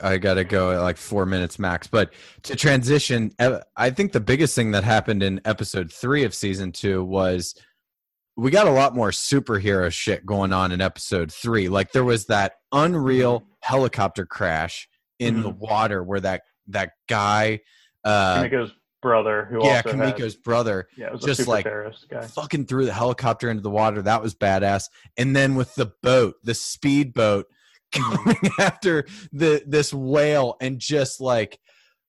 I 0.01 0.19
got 0.19 0.35
to 0.35 0.45
go 0.45 0.71
at 0.71 0.81
like 0.81 0.97
four 0.97 1.27
minutes 1.27 1.59
max. 1.59 1.89
But 1.89 2.13
to 2.45 2.55
transition, 2.55 3.33
I 3.77 3.91
think 3.91 4.13
the 4.13 4.21
biggest 4.21 4.55
thing 4.55 4.71
that 4.71 4.85
happened 4.85 5.25
in 5.25 5.41
episode 5.45 5.93
three 5.93 6.23
of 6.23 6.33
season 6.33 6.71
two 6.71 7.03
was 7.03 7.57
we 8.41 8.51
got 8.51 8.67
a 8.67 8.71
lot 8.71 8.95
more 8.95 9.11
superhero 9.11 9.93
shit 9.93 10.25
going 10.25 10.53
on 10.53 10.73
in 10.73 10.81
episode 10.81 11.31
three. 11.31 11.69
Like 11.69 11.93
there 11.93 12.05
was 12.05 12.27
that 12.27 12.55
unreal 12.73 13.41
mm-hmm. 13.41 13.51
helicopter 13.61 14.25
crash 14.25 14.89
in 15.19 15.43
the 15.43 15.51
mm-hmm. 15.51 15.59
water 15.61 16.03
where 16.03 16.21
that 16.21 16.43
that 16.69 16.93
guy, 17.07 17.61
uh, 18.03 18.43
Kamiko's 18.43 18.73
brother 19.03 19.47
who 19.51 19.63
yeah, 19.63 19.83
also 19.85 19.97
had- 19.97 20.17
Kamiko's 20.17 20.37
brother, 20.37 20.89
yeah, 20.97 21.09
it 21.09 21.13
was 21.13 21.23
just 21.23 21.47
like 21.47 21.67
fucking 22.31 22.65
threw 22.65 22.87
the 22.87 22.95
helicopter 22.95 23.51
into 23.51 23.63
the 23.63 23.71
water. 23.71 24.01
That 24.01 24.23
was 24.23 24.35
badass. 24.35 24.85
And 25.19 25.37
then 25.37 25.55
with 25.55 25.75
the 25.75 25.93
boat, 26.03 26.37
the 26.43 26.55
speed 26.55 27.13
boat 27.13 27.47
coming 27.93 28.37
mm-hmm. 28.37 28.63
after 28.63 29.05
the 29.33 29.63
this 29.67 29.93
whale 29.93 30.57
and 30.63 30.79
just 30.79 31.21
like 31.21 31.59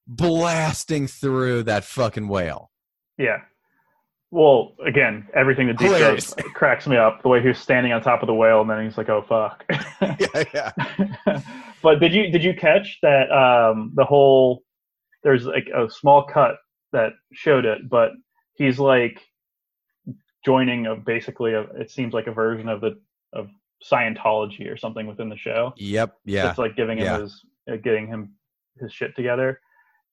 blasting 0.08 1.08
through 1.08 1.64
that 1.64 1.84
fucking 1.84 2.30
whale. 2.30 2.72
Yeah. 3.18 3.40
Well, 4.34 4.76
again, 4.86 5.28
everything 5.36 5.68
that 5.68 5.80
Hilarious. 5.80 6.32
does 6.34 6.46
cracks 6.54 6.88
me 6.88 6.96
up. 6.96 7.22
The 7.22 7.28
way 7.28 7.42
he 7.42 7.50
was 7.50 7.60
standing 7.60 7.92
on 7.92 8.02
top 8.02 8.24
of 8.24 8.28
the 8.28 8.34
whale, 8.34 8.62
and 8.62 8.70
then 8.70 8.84
he's 8.86 8.98
like, 8.98 9.10
"Oh 9.10 9.22
fuck." 9.28 9.66
Yeah, 10.20 10.44
yeah. 10.54 11.42
but 11.84 12.00
did 12.00 12.14
you 12.14 12.32
did 12.32 12.44
you 12.44 12.54
catch 12.54 12.98
that? 13.02 13.30
Um, 13.32 13.92
the 13.96 14.06
whole 14.06 14.64
there's 15.24 15.46
like 15.46 15.68
a 15.76 15.90
small 15.90 16.24
cut 16.24 16.56
that 16.94 17.12
showed 17.34 17.66
it, 17.66 17.90
but 17.90 18.12
he's 18.56 18.80
like 18.80 19.20
joining 20.46 20.88
a 20.88 20.96
basically 20.96 21.54
a 21.54 21.62
it 21.80 21.92
seems 21.92 22.14
like 22.14 22.28
a 22.28 22.32
version 22.32 22.68
of 22.70 22.82
the 22.82 23.00
of 23.34 23.48
Scientology 23.84 24.72
or 24.72 24.78
something 24.78 25.08
within 25.08 25.28
the 25.30 25.38
show. 25.38 25.74
Yep. 25.78 26.18
Yeah. 26.26 26.50
It's 26.50 26.58
like 26.60 26.76
giving 26.76 27.00
him 27.00 27.06
Yeah. 27.06 27.20
his 27.20 27.46
uh, 27.72 27.76
getting 27.78 28.08
him 28.08 28.34
his 28.80 28.94
shit 28.94 29.16
together, 29.16 29.60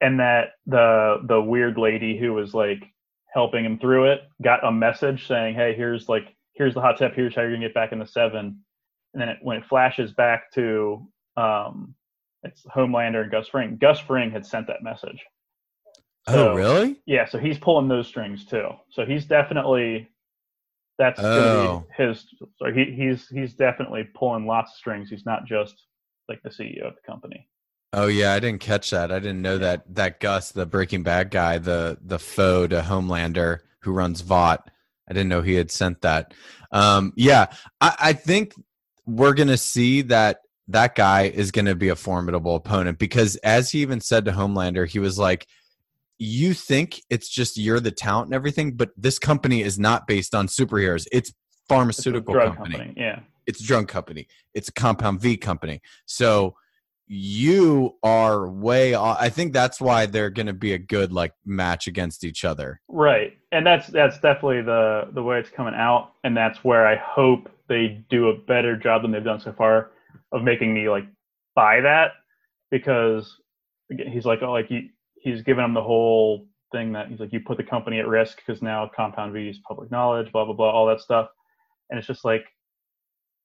and 0.01 0.19
that 0.21 0.51
the 0.67 1.19
the 1.27 1.41
weird 1.41 1.79
lady 1.79 2.19
who 2.19 2.33
was 2.35 2.53
like 2.53 2.83
helping 3.33 3.65
him 3.65 3.79
through 3.79 4.11
it 4.13 4.23
got 4.43 4.65
a 4.65 4.73
message 4.73 5.27
saying, 5.27 5.55
"Hey, 5.55 5.75
here's 5.75 6.09
like 6.09 6.35
here's 6.55 6.75
the 6.75 6.81
hot 6.81 6.97
tip. 6.99 7.15
Here's 7.15 7.35
how 7.35 7.43
you're 7.43 7.53
gonna 7.53 7.67
get 7.67 7.75
back 7.75 7.93
in 7.93 7.99
the 7.99 8.07
seven. 8.07 8.61
And 9.15 9.23
then 9.23 9.29
it, 9.31 9.39
when 9.43 9.57
it 9.59 9.65
flashes 9.67 10.13
back 10.13 10.53
to 10.53 11.07
um, 11.37 11.95
it's 12.43 12.63
Homelander 12.67 13.23
and 13.23 13.31
Gus 13.31 13.49
Fring. 13.49 13.77
Gus 13.81 13.99
Fring 14.01 14.31
had 14.31 14.45
sent 14.47 14.67
that 14.69 14.83
message. 14.83 15.25
oh, 16.27 16.55
really? 16.55 17.01
Yeah, 17.07 17.25
so 17.27 17.39
he's 17.39 17.59
pulling 17.59 17.89
those 17.89 18.07
strings 18.07 18.45
too. 18.45 18.69
So 18.91 19.05
he's 19.07 19.25
definitely 19.25 20.09
that's 20.99 21.21
Oh. 21.21 21.23
gonna 21.23 21.81
be 21.81 22.05
his. 22.05 22.27
So 22.57 22.73
he, 22.73 22.85
he's 22.93 23.29
he's 23.29 23.55
definitely 23.55 24.09
pulling 24.15 24.47
lots 24.47 24.73
of 24.73 24.77
strings. 24.79 25.09
He's 25.11 25.25
not 25.27 25.47
just 25.47 25.87
like 26.29 26.43
the 26.43 26.51
CEO 26.51 26.87
of 26.89 26.95
the 26.97 27.01
company. 27.07 27.49
Oh 27.93 28.07
yeah, 28.07 28.35
I 28.35 28.41
didn't 28.41 28.61
catch 28.61 28.91
that. 28.91 29.11
I 29.11 29.19
didn't 29.19 29.41
know 29.43 29.59
that 29.59 29.95
that 29.95 30.21
Gus, 30.21 30.53
the 30.53 30.67
Breaking 30.67 31.03
Bad 31.03 31.31
guy, 31.31 31.59
the 31.59 31.99
the 32.03 32.19
foe 32.19 32.67
to 32.67 32.83
Homelander 32.83 33.61
who 33.81 33.93
runs 33.93 34.21
Vought. 34.21 34.71
I 35.09 35.15
didn't 35.15 35.29
know 35.29 35.41
he 35.41 35.55
had 35.55 35.71
sent 35.71 36.03
that. 36.03 36.35
Um, 36.71 37.15
yeah, 37.17 37.47
I, 37.81 37.97
I 37.99 38.13
think 38.13 38.53
we're 39.07 39.33
gonna 39.33 39.57
see 39.57 40.03
that 40.03 40.41
that 40.69 40.95
guy 40.95 41.23
is 41.23 41.51
gonna 41.51 41.75
be 41.75 41.89
a 41.89 41.97
formidable 41.97 42.57
opponent 42.57 42.99
because, 42.99 43.37
as 43.37 43.71
he 43.71 43.81
even 43.81 44.01
said 44.03 44.27
to 44.27 44.33
Homelander, 44.33 44.87
he 44.87 44.99
was 44.99 45.19
like, 45.19 45.47
"You 46.19 46.53
think 46.53 47.01
it's 47.09 47.31
just 47.31 47.57
you're 47.57 47.81
the 47.81 47.91
talent 47.91 48.27
and 48.27 48.35
everything, 48.35 48.73
but 48.73 48.91
this 48.99 49.19
company 49.19 49.63
is 49.63 49.79
not 49.79 50.07
based 50.07 50.35
on 50.35 50.47
superheroes. 50.47 51.07
It's 51.11 51.31
It's 51.31 51.31
a 51.31 51.35
pharmaceutical 51.69 52.35
drug 52.35 52.57
company 52.57 52.93
Yeah. 52.99 53.21
it's 53.47 53.61
a 53.61 53.65
drug 53.65 53.89
company 53.89 54.27
it's 54.55 54.69
a 54.69 54.73
compound 54.73 55.21
v 55.21 55.37
company 55.37 55.83
so 56.07 56.55
you 57.09 57.95
are 58.03 58.49
way 58.49 58.95
off. 58.95 59.17
i 59.21 59.29
think 59.29 59.53
that's 59.53 59.81
why 59.81 60.07
they're 60.07 60.31
going 60.31 60.47
to 60.47 60.53
be 60.53 60.73
a 60.73 60.79
good 60.79 61.13
like 61.13 61.33
match 61.45 61.87
against 61.87 62.25
each 62.25 62.45
other 62.45 62.81
Right, 62.99 63.39
and 63.53 63.65
that's 63.65 63.87
that's 63.87 64.19
definitely 64.19 64.63
the 64.63 65.09
the 65.13 65.23
way 65.23 65.39
it's 65.39 65.51
coming 65.51 65.75
out, 65.75 66.15
and 66.25 66.37
that's 66.37 66.65
where 66.65 66.85
I 66.85 66.97
hope 66.97 67.49
they 67.69 68.05
do 68.11 68.29
a 68.29 68.37
better 68.37 68.77
job 68.77 69.03
than 69.03 69.13
they've 69.13 69.23
done 69.23 69.39
so 69.39 69.53
far 69.53 69.93
of 70.33 70.43
making 70.43 70.75
me 70.75 70.89
like 70.89 71.05
buy 71.55 71.81
that 71.81 72.11
because 72.73 73.37
again, 73.93 74.11
he's 74.11 74.25
like 74.25 74.43
oh 74.43 74.51
like 74.51 74.67
he 74.67 74.91
he's 75.23 75.43
given 75.43 75.65
him 75.65 75.75
the 75.75 75.83
whole 75.83 76.49
thing 76.73 76.93
that 76.93 77.09
he's 77.09 77.21
like 77.21 77.33
you 77.33 77.39
put 77.39 77.57
the 77.57 77.63
company 77.63 78.01
at 78.01 78.09
risk 78.09 78.39
because 78.45 78.63
now 78.63 78.91
Compound 78.97 79.33
V 79.33 79.49
is 79.49 79.61
public 79.67 79.91
knowledge, 79.93 80.33
blah 80.33 80.45
blah 80.45 80.55
blah, 80.55 80.71
all 80.71 80.87
that 80.87 81.01
stuff, 81.01 81.29
and 81.91 81.99
it's 81.99 82.09
just 82.09 82.25
like 82.25 82.45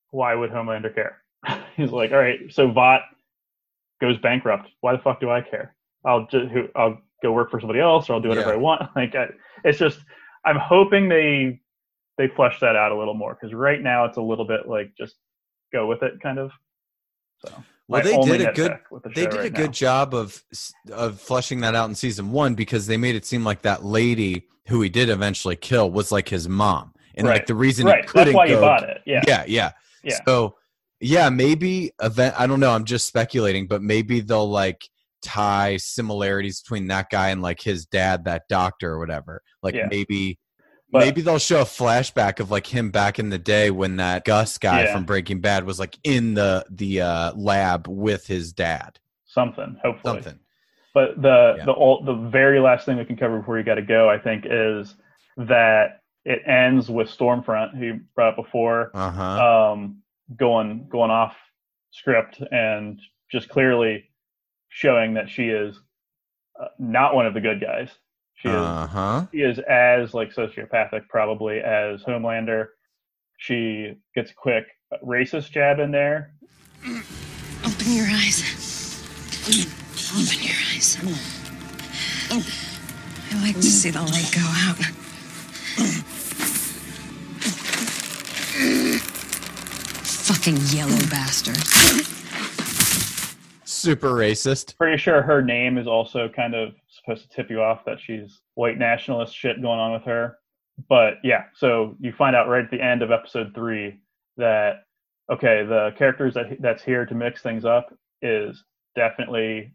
why 0.10 0.34
would 0.34 0.50
Homelander 0.50 0.94
care? 0.96 1.22
he's 1.78 1.92
like 1.92 2.12
all 2.12 2.18
right, 2.18 2.40
so 2.50 2.72
Vought 2.72 3.02
goes 4.04 4.18
bankrupt. 4.20 4.68
Why 4.82 4.92
the 4.96 5.02
fuck 5.02 5.20
do 5.22 5.30
I 5.32 5.40
care? 5.42 5.76
I'll 6.06 6.28
just 6.28 6.52
who 6.52 6.68
I'll 6.76 6.98
go 7.24 7.32
work 7.32 7.50
for 7.50 7.60
somebody 7.62 7.80
else 7.80 8.10
or 8.10 8.14
I'll 8.14 8.20
do 8.22 8.28
whatever 8.30 8.50
Yeah. 8.50 8.56
I 8.56 8.58
want. 8.58 8.82
Like 8.96 9.16
I, 9.16 9.28
it's 9.64 9.80
just 9.80 10.00
I'm 10.46 10.58
hoping 10.58 11.08
they 11.08 11.62
they 12.18 12.28
flesh 12.28 12.60
that 12.60 12.76
out 12.76 12.92
a 12.92 12.98
little 12.98 13.14
more 13.14 13.34
because 13.40 13.54
right 13.54 13.82
now 13.82 14.04
it's 14.06 14.18
a 14.18 14.22
little 14.22 14.46
bit 14.46 14.68
like 14.68 14.92
just 14.98 15.16
go 15.72 15.88
with 15.88 16.04
it 16.04 16.20
kind 16.22 16.38
of. 16.38 16.52
So 17.46 17.52
well 17.88 18.02
they 18.04 18.18
did 18.18 18.42
a 18.42 18.52
good 18.54 18.78
the 19.04 19.10
they 19.16 19.26
did 19.26 19.34
a 19.34 19.38
right 19.38 19.54
good 19.54 19.68
now. 19.68 19.72
job 19.88 20.14
of 20.14 20.44
of 20.92 21.20
fleshing 21.22 21.62
that 21.62 21.76
out 21.76 21.88
in 21.90 21.96
season 21.96 22.32
one 22.32 22.56
because 22.56 22.88
they 22.88 22.98
made 22.98 23.16
it 23.16 23.26
seem 23.26 23.44
like 23.46 23.62
that 23.62 23.84
lady 23.86 24.48
who 24.68 24.82
he 24.82 24.90
did 24.90 25.10
eventually 25.10 25.56
kill 25.56 25.90
was 25.92 26.12
like 26.12 26.28
his 26.30 26.48
mom 26.50 26.94
and 27.16 27.28
like 27.28 27.46
the 27.46 27.56
reason 27.56 27.86
Right, 27.86 28.02
he 28.04 28.08
couldn't 28.08 28.26
that's 28.28 28.36
why 28.36 28.46
you 28.46 28.56
go- 28.56 28.62
bought 28.62 28.84
it. 28.84 29.02
Yeah, 29.06 29.24
yeah 29.28 29.44
yeah 29.48 29.72
Yeah. 30.04 30.20
so 30.26 30.56
yeah 31.04 31.30
maybe 31.30 31.92
event 32.02 32.34
i 32.38 32.48
don't 32.48 32.60
know 32.60 32.72
i'm 32.72 32.86
just 32.86 33.08
speculating 33.08 33.68
but 33.68 33.82
maybe 33.82 34.20
they'll 34.22 34.50
like 34.50 34.82
tie 35.22 35.78
similarities 35.78 36.62
between 36.62 36.88
that 36.88 37.10
guy 37.10 37.30
and 37.30 37.42
like 37.42 37.62
his 37.62 37.86
dad 37.86 38.26
that 38.26 38.44
doctor 38.50 38.92
or 38.94 39.00
whatever 39.00 39.42
like 39.62 39.74
Yeah. 39.76 39.88
maybe 39.90 40.38
But- 40.92 41.00
maybe 41.00 41.22
they'll 41.22 41.40
show 41.40 41.62
a 41.62 41.66
flashback 41.66 42.40
of 42.40 42.52
like 42.52 42.68
him 42.68 42.92
back 42.92 43.20
in 43.20 43.30
the 43.30 43.38
day 43.40 43.72
when 43.72 43.98
that 43.98 44.26
gus 44.26 44.58
guy 44.58 44.84
Yeah. 44.84 44.94
from 44.94 45.06
breaking 45.06 45.42
bad 45.42 45.66
was 45.66 45.80
like 45.80 45.98
in 46.04 46.34
the 46.34 46.66
the 46.70 47.02
uh 47.02 47.34
lab 47.36 47.88
with 47.88 48.28
his 48.28 48.54
dad 48.54 49.00
something 49.26 49.78
hopefully. 49.84 50.22
something 50.22 50.40
But 50.94 51.22
the 51.22 51.56
Yeah. 51.58 51.66
the 51.66 51.74
ul- 51.74 52.04
the 52.04 52.30
very 52.30 52.60
last 52.60 52.86
thing 52.86 52.98
we 52.98 53.06
can 53.06 53.18
cover 53.18 53.40
before 53.40 53.58
you 53.58 53.64
got 53.64 53.76
to 53.76 53.82
go, 53.82 54.08
I 54.10 54.20
think, 54.20 54.46
is 54.48 54.96
that 55.38 56.02
it 56.24 56.44
ends 56.46 56.88
with 56.90 57.08
Stormfront, 57.10 57.76
who 57.76 57.86
you 57.86 58.00
brought 58.16 58.38
up 58.38 58.46
before, 58.46 58.92
uh-huh 58.94 59.72
um, 59.74 60.03
going 60.38 60.88
going 60.90 61.12
off 61.12 61.36
script 61.92 62.42
and 62.52 63.00
just 63.32 63.50
clearly 63.50 64.10
showing 64.70 65.14
that 65.14 65.30
she 65.30 65.50
is 65.50 65.80
uh, 66.60 66.68
not 66.80 67.16
one 67.16 67.26
of 67.26 67.34
the 67.34 67.42
good 67.42 67.62
guys. 67.62 67.90
She 68.36 68.48
is 68.48 68.56
uh-huh 68.56 69.26
she 69.32 69.42
is 69.42 69.60
as 69.60 70.14
like 70.14 70.34
sociopathic 70.34 71.08
probably 71.10 71.60
as 71.60 72.04
Homelander. 72.04 72.68
She 73.38 73.96
gets 74.16 74.32
a 74.32 74.36
quick 74.36 74.66
racist 75.04 75.52
jab 75.52 75.80
in 75.80 75.92
there. 75.92 76.34
Open 77.66 77.92
your 77.92 78.06
eyes. 78.06 78.42
Open 79.46 80.44
your 80.44 80.56
eyes. 80.74 80.98
I 82.32 83.42
like 83.42 83.56
to 83.56 83.64
see 83.64 83.90
the 83.90 84.02
light 84.02 84.32
go 84.34 84.42
out. 84.44 86.13
Fucking 90.44 90.78
yellow 90.78 91.00
bastard. 91.10 91.56
Super 93.66 94.10
racist. 94.10 94.76
Pretty 94.76 94.98
sure 94.98 95.22
her 95.22 95.42
name 95.42 95.78
is 95.78 95.88
also 95.88 96.28
kind 96.28 96.54
of 96.54 96.74
supposed 96.90 97.24
to 97.24 97.30
tip 97.34 97.50
you 97.50 97.62
off 97.62 97.86
that 97.86 97.98
she's 97.98 98.42
white 98.56 98.78
nationalist 98.78 99.34
shit 99.34 99.62
going 99.62 99.80
on 99.80 99.94
with 99.94 100.04
her. 100.04 100.40
But 100.90 101.14
yeah, 101.24 101.46
so 101.56 101.96
you 102.02 102.12
find 102.12 102.36
out 102.36 102.50
right 102.50 102.66
at 102.66 102.72
the 102.72 102.82
end 102.82 103.02
of 103.02 103.10
episode 103.10 103.54
three 103.56 104.02
that 104.36 104.84
okay, 105.32 105.64
the 105.64 105.94
characters 105.98 106.34
that 106.34 106.58
that's 106.60 106.84
here 106.84 107.06
to 107.06 107.16
mix 107.16 107.42
things 107.42 107.64
up 107.64 107.98
is 108.22 108.66
definitely 108.98 109.74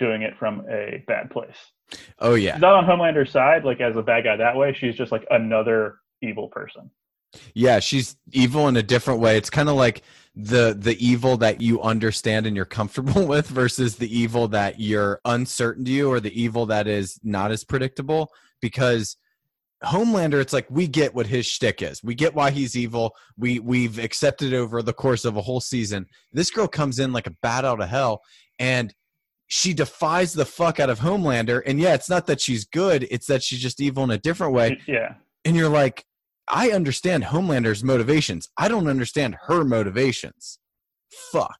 doing 0.00 0.22
it 0.22 0.36
from 0.36 0.64
a 0.68 1.04
bad 1.06 1.30
place. 1.30 1.70
Oh 2.18 2.34
yeah. 2.34 2.54
She's 2.54 2.60
not 2.60 2.74
on 2.74 2.86
Homelander's 2.86 3.30
side, 3.30 3.64
like 3.64 3.80
as 3.80 3.96
a 3.96 4.02
bad 4.02 4.24
guy 4.24 4.34
that 4.34 4.56
way. 4.56 4.72
She's 4.72 4.96
just 4.96 5.12
like 5.12 5.24
another 5.30 5.98
evil 6.22 6.48
person. 6.48 6.90
Yeah, 7.54 7.80
she's 7.80 8.16
evil 8.32 8.68
in 8.68 8.76
a 8.76 8.82
different 8.82 9.20
way. 9.20 9.36
It's 9.36 9.50
kind 9.50 9.68
of 9.68 9.76
like 9.76 10.02
the 10.34 10.74
the 10.78 10.96
evil 11.04 11.36
that 11.36 11.60
you 11.60 11.82
understand 11.82 12.46
and 12.46 12.56
you're 12.56 12.64
comfortable 12.64 13.26
with 13.28 13.48
versus 13.48 13.96
the 13.96 14.18
evil 14.18 14.48
that 14.48 14.80
you're 14.80 15.20
uncertain 15.24 15.84
to 15.84 15.90
you 15.90 16.10
or 16.10 16.20
the 16.20 16.40
evil 16.40 16.66
that 16.66 16.86
is 16.86 17.20
not 17.22 17.50
as 17.50 17.64
predictable 17.64 18.30
because 18.60 19.16
Homelander, 19.84 20.40
it's 20.40 20.52
like 20.52 20.66
we 20.70 20.86
get 20.86 21.14
what 21.14 21.26
his 21.26 21.44
shtick 21.44 21.82
is. 21.82 22.02
We 22.02 22.14
get 22.14 22.34
why 22.34 22.50
he's 22.50 22.76
evil. 22.76 23.16
We 23.36 23.58
we've 23.58 23.98
accepted 23.98 24.54
over 24.54 24.82
the 24.82 24.92
course 24.92 25.24
of 25.24 25.36
a 25.36 25.42
whole 25.42 25.60
season. 25.60 26.06
This 26.32 26.50
girl 26.50 26.68
comes 26.68 26.98
in 26.98 27.12
like 27.12 27.26
a 27.26 27.34
bat 27.42 27.64
out 27.64 27.80
of 27.80 27.88
hell, 27.88 28.22
and 28.58 28.94
she 29.48 29.74
defies 29.74 30.32
the 30.32 30.44
fuck 30.44 30.78
out 30.78 30.88
of 30.88 31.00
Homelander. 31.00 31.62
And 31.66 31.80
yeah, 31.80 31.94
it's 31.94 32.08
not 32.08 32.26
that 32.28 32.40
she's 32.40 32.64
good; 32.64 33.08
it's 33.10 33.26
that 33.26 33.42
she's 33.42 33.60
just 33.60 33.80
evil 33.80 34.04
in 34.04 34.10
a 34.10 34.18
different 34.18 34.52
way. 34.54 34.78
Yeah. 34.86 35.14
And 35.44 35.56
you're 35.56 35.68
like, 35.68 36.04
I 36.48 36.70
understand 36.70 37.24
Homelander's 37.24 37.84
motivations. 37.84 38.48
I 38.56 38.68
don't 38.68 38.88
understand 38.88 39.36
her 39.46 39.64
motivations. 39.64 40.58
Fuck. 41.10 41.58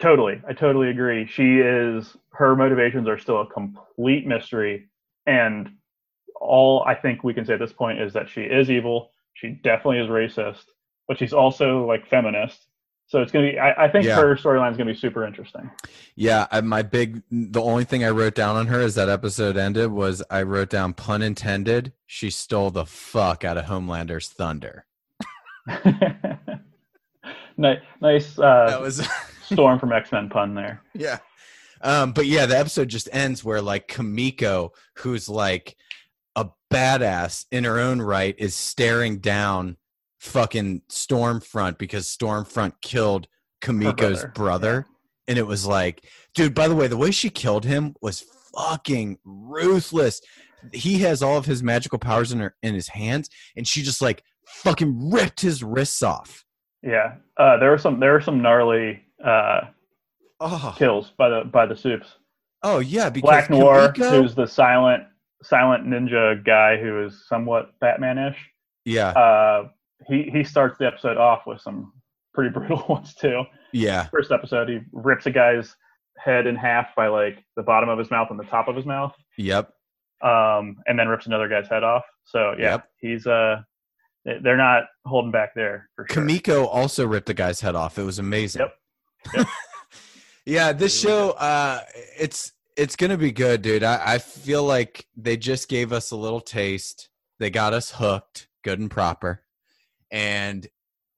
Totally. 0.00 0.40
I 0.48 0.52
totally 0.52 0.90
agree. 0.90 1.26
She 1.26 1.58
is 1.58 2.16
her 2.32 2.54
motivations 2.54 3.08
are 3.08 3.18
still 3.18 3.40
a 3.40 3.46
complete 3.46 4.26
mystery 4.26 4.88
and 5.26 5.70
all 6.40 6.84
I 6.86 6.94
think 6.94 7.24
we 7.24 7.34
can 7.34 7.44
say 7.44 7.54
at 7.54 7.60
this 7.60 7.72
point 7.72 8.00
is 8.00 8.12
that 8.12 8.28
she 8.28 8.42
is 8.42 8.70
evil. 8.70 9.10
She 9.34 9.60
definitely 9.62 9.98
is 9.98 10.08
racist, 10.08 10.64
but 11.06 11.18
she's 11.18 11.32
also 11.32 11.84
like 11.84 12.08
feminist. 12.08 12.67
So 13.08 13.22
it's 13.22 13.32
gonna 13.32 13.50
be. 13.50 13.58
I, 13.58 13.86
I 13.86 13.88
think 13.90 14.04
Yeah. 14.04 14.16
her 14.16 14.36
storyline 14.36 14.70
is 14.70 14.76
gonna 14.76 14.92
be 14.92 14.96
super 14.98 15.24
interesting. 15.26 15.70
Yeah, 16.14 16.46
I, 16.50 16.60
my 16.60 16.82
big. 16.82 17.22
The 17.30 17.60
only 17.62 17.84
thing 17.84 18.04
I 18.04 18.10
wrote 18.10 18.34
down 18.34 18.56
on 18.56 18.66
her 18.66 18.80
as 18.80 18.94
that 18.96 19.08
episode 19.08 19.56
ended 19.56 19.90
was 19.90 20.22
I 20.30 20.42
wrote 20.42 20.68
down 20.68 20.92
pun 20.92 21.22
intended. 21.22 21.92
She 22.06 22.28
stole 22.30 22.70
the 22.70 22.84
fuck 22.84 23.44
out 23.44 23.56
of 23.56 23.64
Homelander's 23.64 24.28
thunder. 24.28 24.84
nice, 27.56 27.78
nice 28.00 28.38
uh, 28.38 28.66
That 28.68 28.80
was 28.80 29.06
storm 29.42 29.78
from 29.78 29.92
X 29.92 30.12
Men 30.12 30.28
pun 30.28 30.54
there. 30.54 30.82
yeah. 30.94 31.18
Um, 31.80 32.10
but 32.12 32.26
yeah, 32.26 32.44
the 32.46 32.58
episode 32.58 32.88
just 32.88 33.08
ends 33.12 33.44
where 33.44 33.62
like 33.62 33.86
Kamiko, 33.88 34.70
who's 34.96 35.28
like 35.28 35.76
a 36.34 36.48
badass 36.72 37.46
in 37.52 37.62
her 37.64 37.78
own 37.78 38.02
right, 38.02 38.34
is 38.36 38.54
staring 38.56 39.18
down 39.18 39.76
fucking 40.18 40.82
Stormfront 40.90 41.78
because 41.78 42.06
Stormfront 42.06 42.72
killed 42.82 43.28
Kamiko's 43.62 44.20
brother, 44.22 44.32
brother. 44.34 44.86
And 45.26 45.38
it 45.38 45.46
was 45.46 45.66
like, 45.66 46.04
dude, 46.34 46.54
by 46.54 46.68
the 46.68 46.74
way, 46.74 46.86
the 46.86 46.96
way 46.96 47.10
she 47.10 47.28
killed 47.30 47.64
him 47.64 47.94
was 48.00 48.24
fucking 48.54 49.18
ruthless. 49.24 50.20
He 50.72 50.98
has 51.00 51.22
all 51.22 51.36
of 51.36 51.44
his 51.46 51.62
magical 51.62 51.98
powers 51.98 52.32
in 52.32 52.40
her 52.40 52.56
in 52.62 52.74
his 52.74 52.88
hands, 52.88 53.28
and 53.56 53.66
she 53.66 53.82
just 53.82 54.02
like 54.02 54.22
fucking 54.46 55.10
ripped 55.10 55.40
his 55.40 55.62
wrists 55.62 56.02
off. 56.02 56.44
Yeah, 56.82 57.14
uh, 57.36 57.58
there 57.58 57.70
were 57.70 57.78
some 57.78 58.00
there 58.00 58.12
were 58.12 58.20
some 58.20 58.40
gnarly 58.42 59.02
uh, 59.24 59.60
Oh, 60.40 60.74
kills 60.78 61.12
by 61.18 61.28
the 61.28 61.42
by 61.44 61.66
the 61.66 61.76
supes. 61.76 62.06
oh 62.62 62.78
yeah, 62.78 63.10
because 63.10 63.28
Black 63.28 63.50
Noir, 63.50 63.92
Kamiko- 63.92 64.10
who's 64.22 64.34
the 64.34 64.46
silent 64.46 65.04
silent 65.42 65.86
ninja 65.86 66.44
guy 66.44 66.76
who 66.76 67.04
is 67.04 67.24
somewhat 67.28 67.78
Batman-ish. 67.80 68.36
yeah, 68.84 69.10
Uh, 69.10 69.68
he 70.06 70.30
he 70.32 70.44
starts 70.44 70.78
the 70.78 70.86
episode 70.86 71.16
off 71.16 71.42
with 71.46 71.60
some 71.60 71.92
pretty 72.34 72.50
brutal 72.54 72.84
ones 72.88 73.14
too. 73.14 73.42
yeah. 73.72 74.04
First 74.06 74.30
episode, 74.32 74.68
he 74.68 74.80
rips 74.92 75.26
a 75.26 75.30
guy's 75.30 75.74
head 76.18 76.46
in 76.46 76.56
half 76.56 76.94
by 76.96 77.08
like 77.08 77.44
the 77.56 77.62
bottom 77.62 77.88
of 77.88 77.98
his 77.98 78.10
mouth 78.10 78.28
and 78.30 78.38
the 78.38 78.44
top 78.44 78.68
of 78.68 78.74
his 78.76 78.84
mouth, 78.86 79.12
Yep. 79.36 79.70
um, 80.22 80.76
and 80.86 80.98
then 80.98 81.08
rips 81.08 81.26
another 81.26 81.48
guy's 81.48 81.68
head 81.68 81.84
off. 81.84 82.04
So 82.24 82.54
yeah, 82.58 82.70
Yep. 82.72 82.88
he's 83.00 83.26
uh, 83.26 83.62
they- 84.24 84.38
they're 84.42 84.56
not 84.56 84.84
holding 85.06 85.30
back 85.30 85.54
there 85.54 85.88
for 85.94 86.06
sure. 86.10 86.22
Kamiko 86.24 86.66
also 86.66 87.06
ripped 87.06 87.30
a 87.30 87.34
guy's 87.34 87.60
head 87.60 87.74
off. 87.76 87.98
It 87.98 88.02
was 88.04 88.18
amazing. 88.18 88.60
Yep. 88.62 88.74
Yep. 89.36 89.46
yeah, 90.46 90.72
this 90.72 90.98
show, 90.98 91.30
uh, 91.32 91.80
it's 92.18 92.52
it's 92.76 92.94
gonna 92.96 93.16
be 93.18 93.32
good, 93.32 93.62
dude. 93.62 93.82
I, 93.82 94.14
I 94.14 94.18
feel 94.18 94.62
like 94.64 95.06
they 95.16 95.36
just 95.36 95.68
gave 95.68 95.92
us 95.92 96.10
a 96.10 96.16
little 96.16 96.40
taste. 96.40 97.10
They 97.38 97.50
got 97.50 97.72
us 97.72 97.92
hooked, 97.92 98.48
good 98.64 98.78
and 98.80 98.90
proper. 98.90 99.42
And 100.10 100.66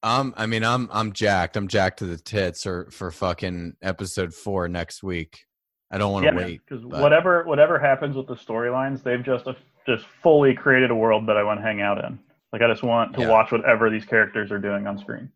um, 0.02 0.34
I 0.36 0.46
mean, 0.46 0.64
I'm 0.64 0.88
I'm 0.92 1.12
jacked. 1.12 1.56
I'm 1.56 1.68
jacked 1.68 1.98
to 2.00 2.06
the 2.06 2.16
tits 2.16 2.66
or 2.66 2.90
for 2.90 3.10
fucking 3.10 3.74
episode 3.82 4.34
four 4.34 4.68
next 4.68 5.02
week. 5.02 5.44
I 5.90 5.98
don't 5.98 6.12
want 6.12 6.24
to 6.24 6.32
yeah, 6.32 6.36
wait. 6.36 6.60
because 6.66 6.84
whatever 6.84 7.44
whatever 7.44 7.78
happens 7.78 8.16
with 8.16 8.26
the 8.26 8.36
storylines, 8.36 9.02
they've 9.02 9.22
just 9.24 9.46
uh, 9.46 9.54
just 9.86 10.06
fully 10.22 10.54
created 10.54 10.90
a 10.90 10.94
world 10.94 11.26
that 11.26 11.36
I 11.36 11.42
want 11.42 11.58
to 11.60 11.62
hang 11.62 11.80
out 11.80 12.02
in. 12.04 12.18
Like 12.52 12.62
I 12.62 12.68
just 12.68 12.82
want 12.82 13.14
to 13.14 13.22
Yeah. 13.22 13.28
watch 13.28 13.52
whatever 13.52 13.90
these 13.90 14.04
characters 14.04 14.50
are 14.50 14.58
doing 14.58 14.86
on 14.86 14.98
screen. 14.98 15.30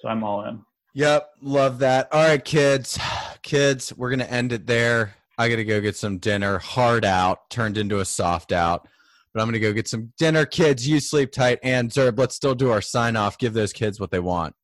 So 0.00 0.08
I'm 0.08 0.22
all 0.22 0.44
in. 0.44 0.60
Yep, 0.94 1.30
love 1.42 1.78
that. 1.80 2.08
All 2.12 2.26
right, 2.26 2.42
kids, 2.42 2.98
kids, 3.42 3.92
we're 3.96 4.10
gonna 4.10 4.24
end 4.24 4.52
it 4.52 4.66
there. 4.66 5.14
I 5.38 5.48
gotta 5.48 5.64
go 5.64 5.80
get 5.80 5.96
some 5.96 6.18
dinner. 6.18 6.58
Hard 6.58 7.04
out 7.04 7.50
turned 7.50 7.76
into 7.76 8.00
a 8.00 8.04
soft 8.04 8.52
out, 8.52 8.88
but 9.36 9.42
I'm 9.42 9.48
gonna 9.48 9.58
go 9.58 9.74
get 9.74 9.86
some 9.86 10.14
dinner. 10.16 10.46
Kids, 10.46 10.88
you 10.88 10.98
sleep 10.98 11.30
tight. 11.30 11.58
And 11.62 11.90
Zerb, 11.90 12.18
let's 12.18 12.34
still 12.34 12.54
do 12.54 12.70
our 12.70 12.80
sign 12.80 13.16
off. 13.16 13.36
Give 13.36 13.52
those 13.52 13.70
kids 13.70 14.00
what 14.00 14.10
they 14.10 14.18
want. 14.18 14.54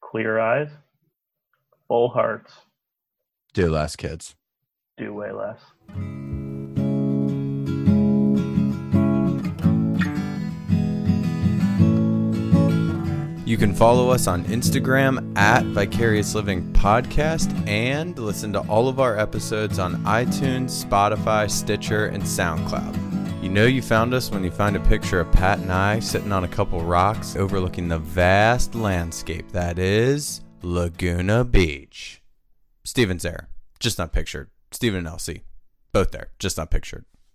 Clear 0.00 0.40
eyes, 0.40 0.70
full 1.88 2.08
hearts, 2.08 2.54
Do 3.52 3.70
less, 3.70 3.94
kids. 3.94 4.34
do 4.96 5.12
way 5.12 5.30
less. 5.30 5.60
You 13.44 13.58
can 13.58 13.74
follow 13.74 14.08
us 14.08 14.26
on 14.26 14.44
Instagram 14.44 15.36
at 15.36 15.64
Vicarious 15.66 16.34
Living 16.34 16.72
Podcast 16.72 17.68
and 17.68 18.18
listen 18.18 18.54
to 18.54 18.60
all 18.60 18.88
of 18.88 18.98
our 19.00 19.18
episodes 19.18 19.78
on 19.78 19.96
iTunes, 20.04 20.82
Spotify, 20.82 21.50
Stitcher, 21.50 22.06
and 22.06 22.22
SoundCloud. 22.22 23.21
You 23.42 23.48
know 23.48 23.66
you 23.66 23.82
found 23.82 24.14
us 24.14 24.30
when 24.30 24.44
you 24.44 24.52
find 24.52 24.76
a 24.76 24.80
picture 24.80 25.18
of 25.18 25.32
Pat 25.32 25.58
and 25.58 25.72
I 25.72 25.98
sitting 25.98 26.30
on 26.30 26.44
a 26.44 26.48
couple 26.48 26.80
rocks 26.80 27.34
overlooking 27.34 27.88
the 27.88 27.98
vast 27.98 28.76
landscape 28.76 29.50
that 29.50 29.80
is 29.80 30.42
Laguna 30.62 31.42
Beach. 31.42 32.22
Steven's 32.84 33.24
there, 33.24 33.48
just 33.80 33.98
not 33.98 34.12
pictured. 34.12 34.48
Steven 34.70 34.98
and 34.98 35.08
Elsie, 35.08 35.42
both 35.90 36.12
there, 36.12 36.28
just 36.38 36.56
not 36.56 36.70
pictured. 36.70 37.04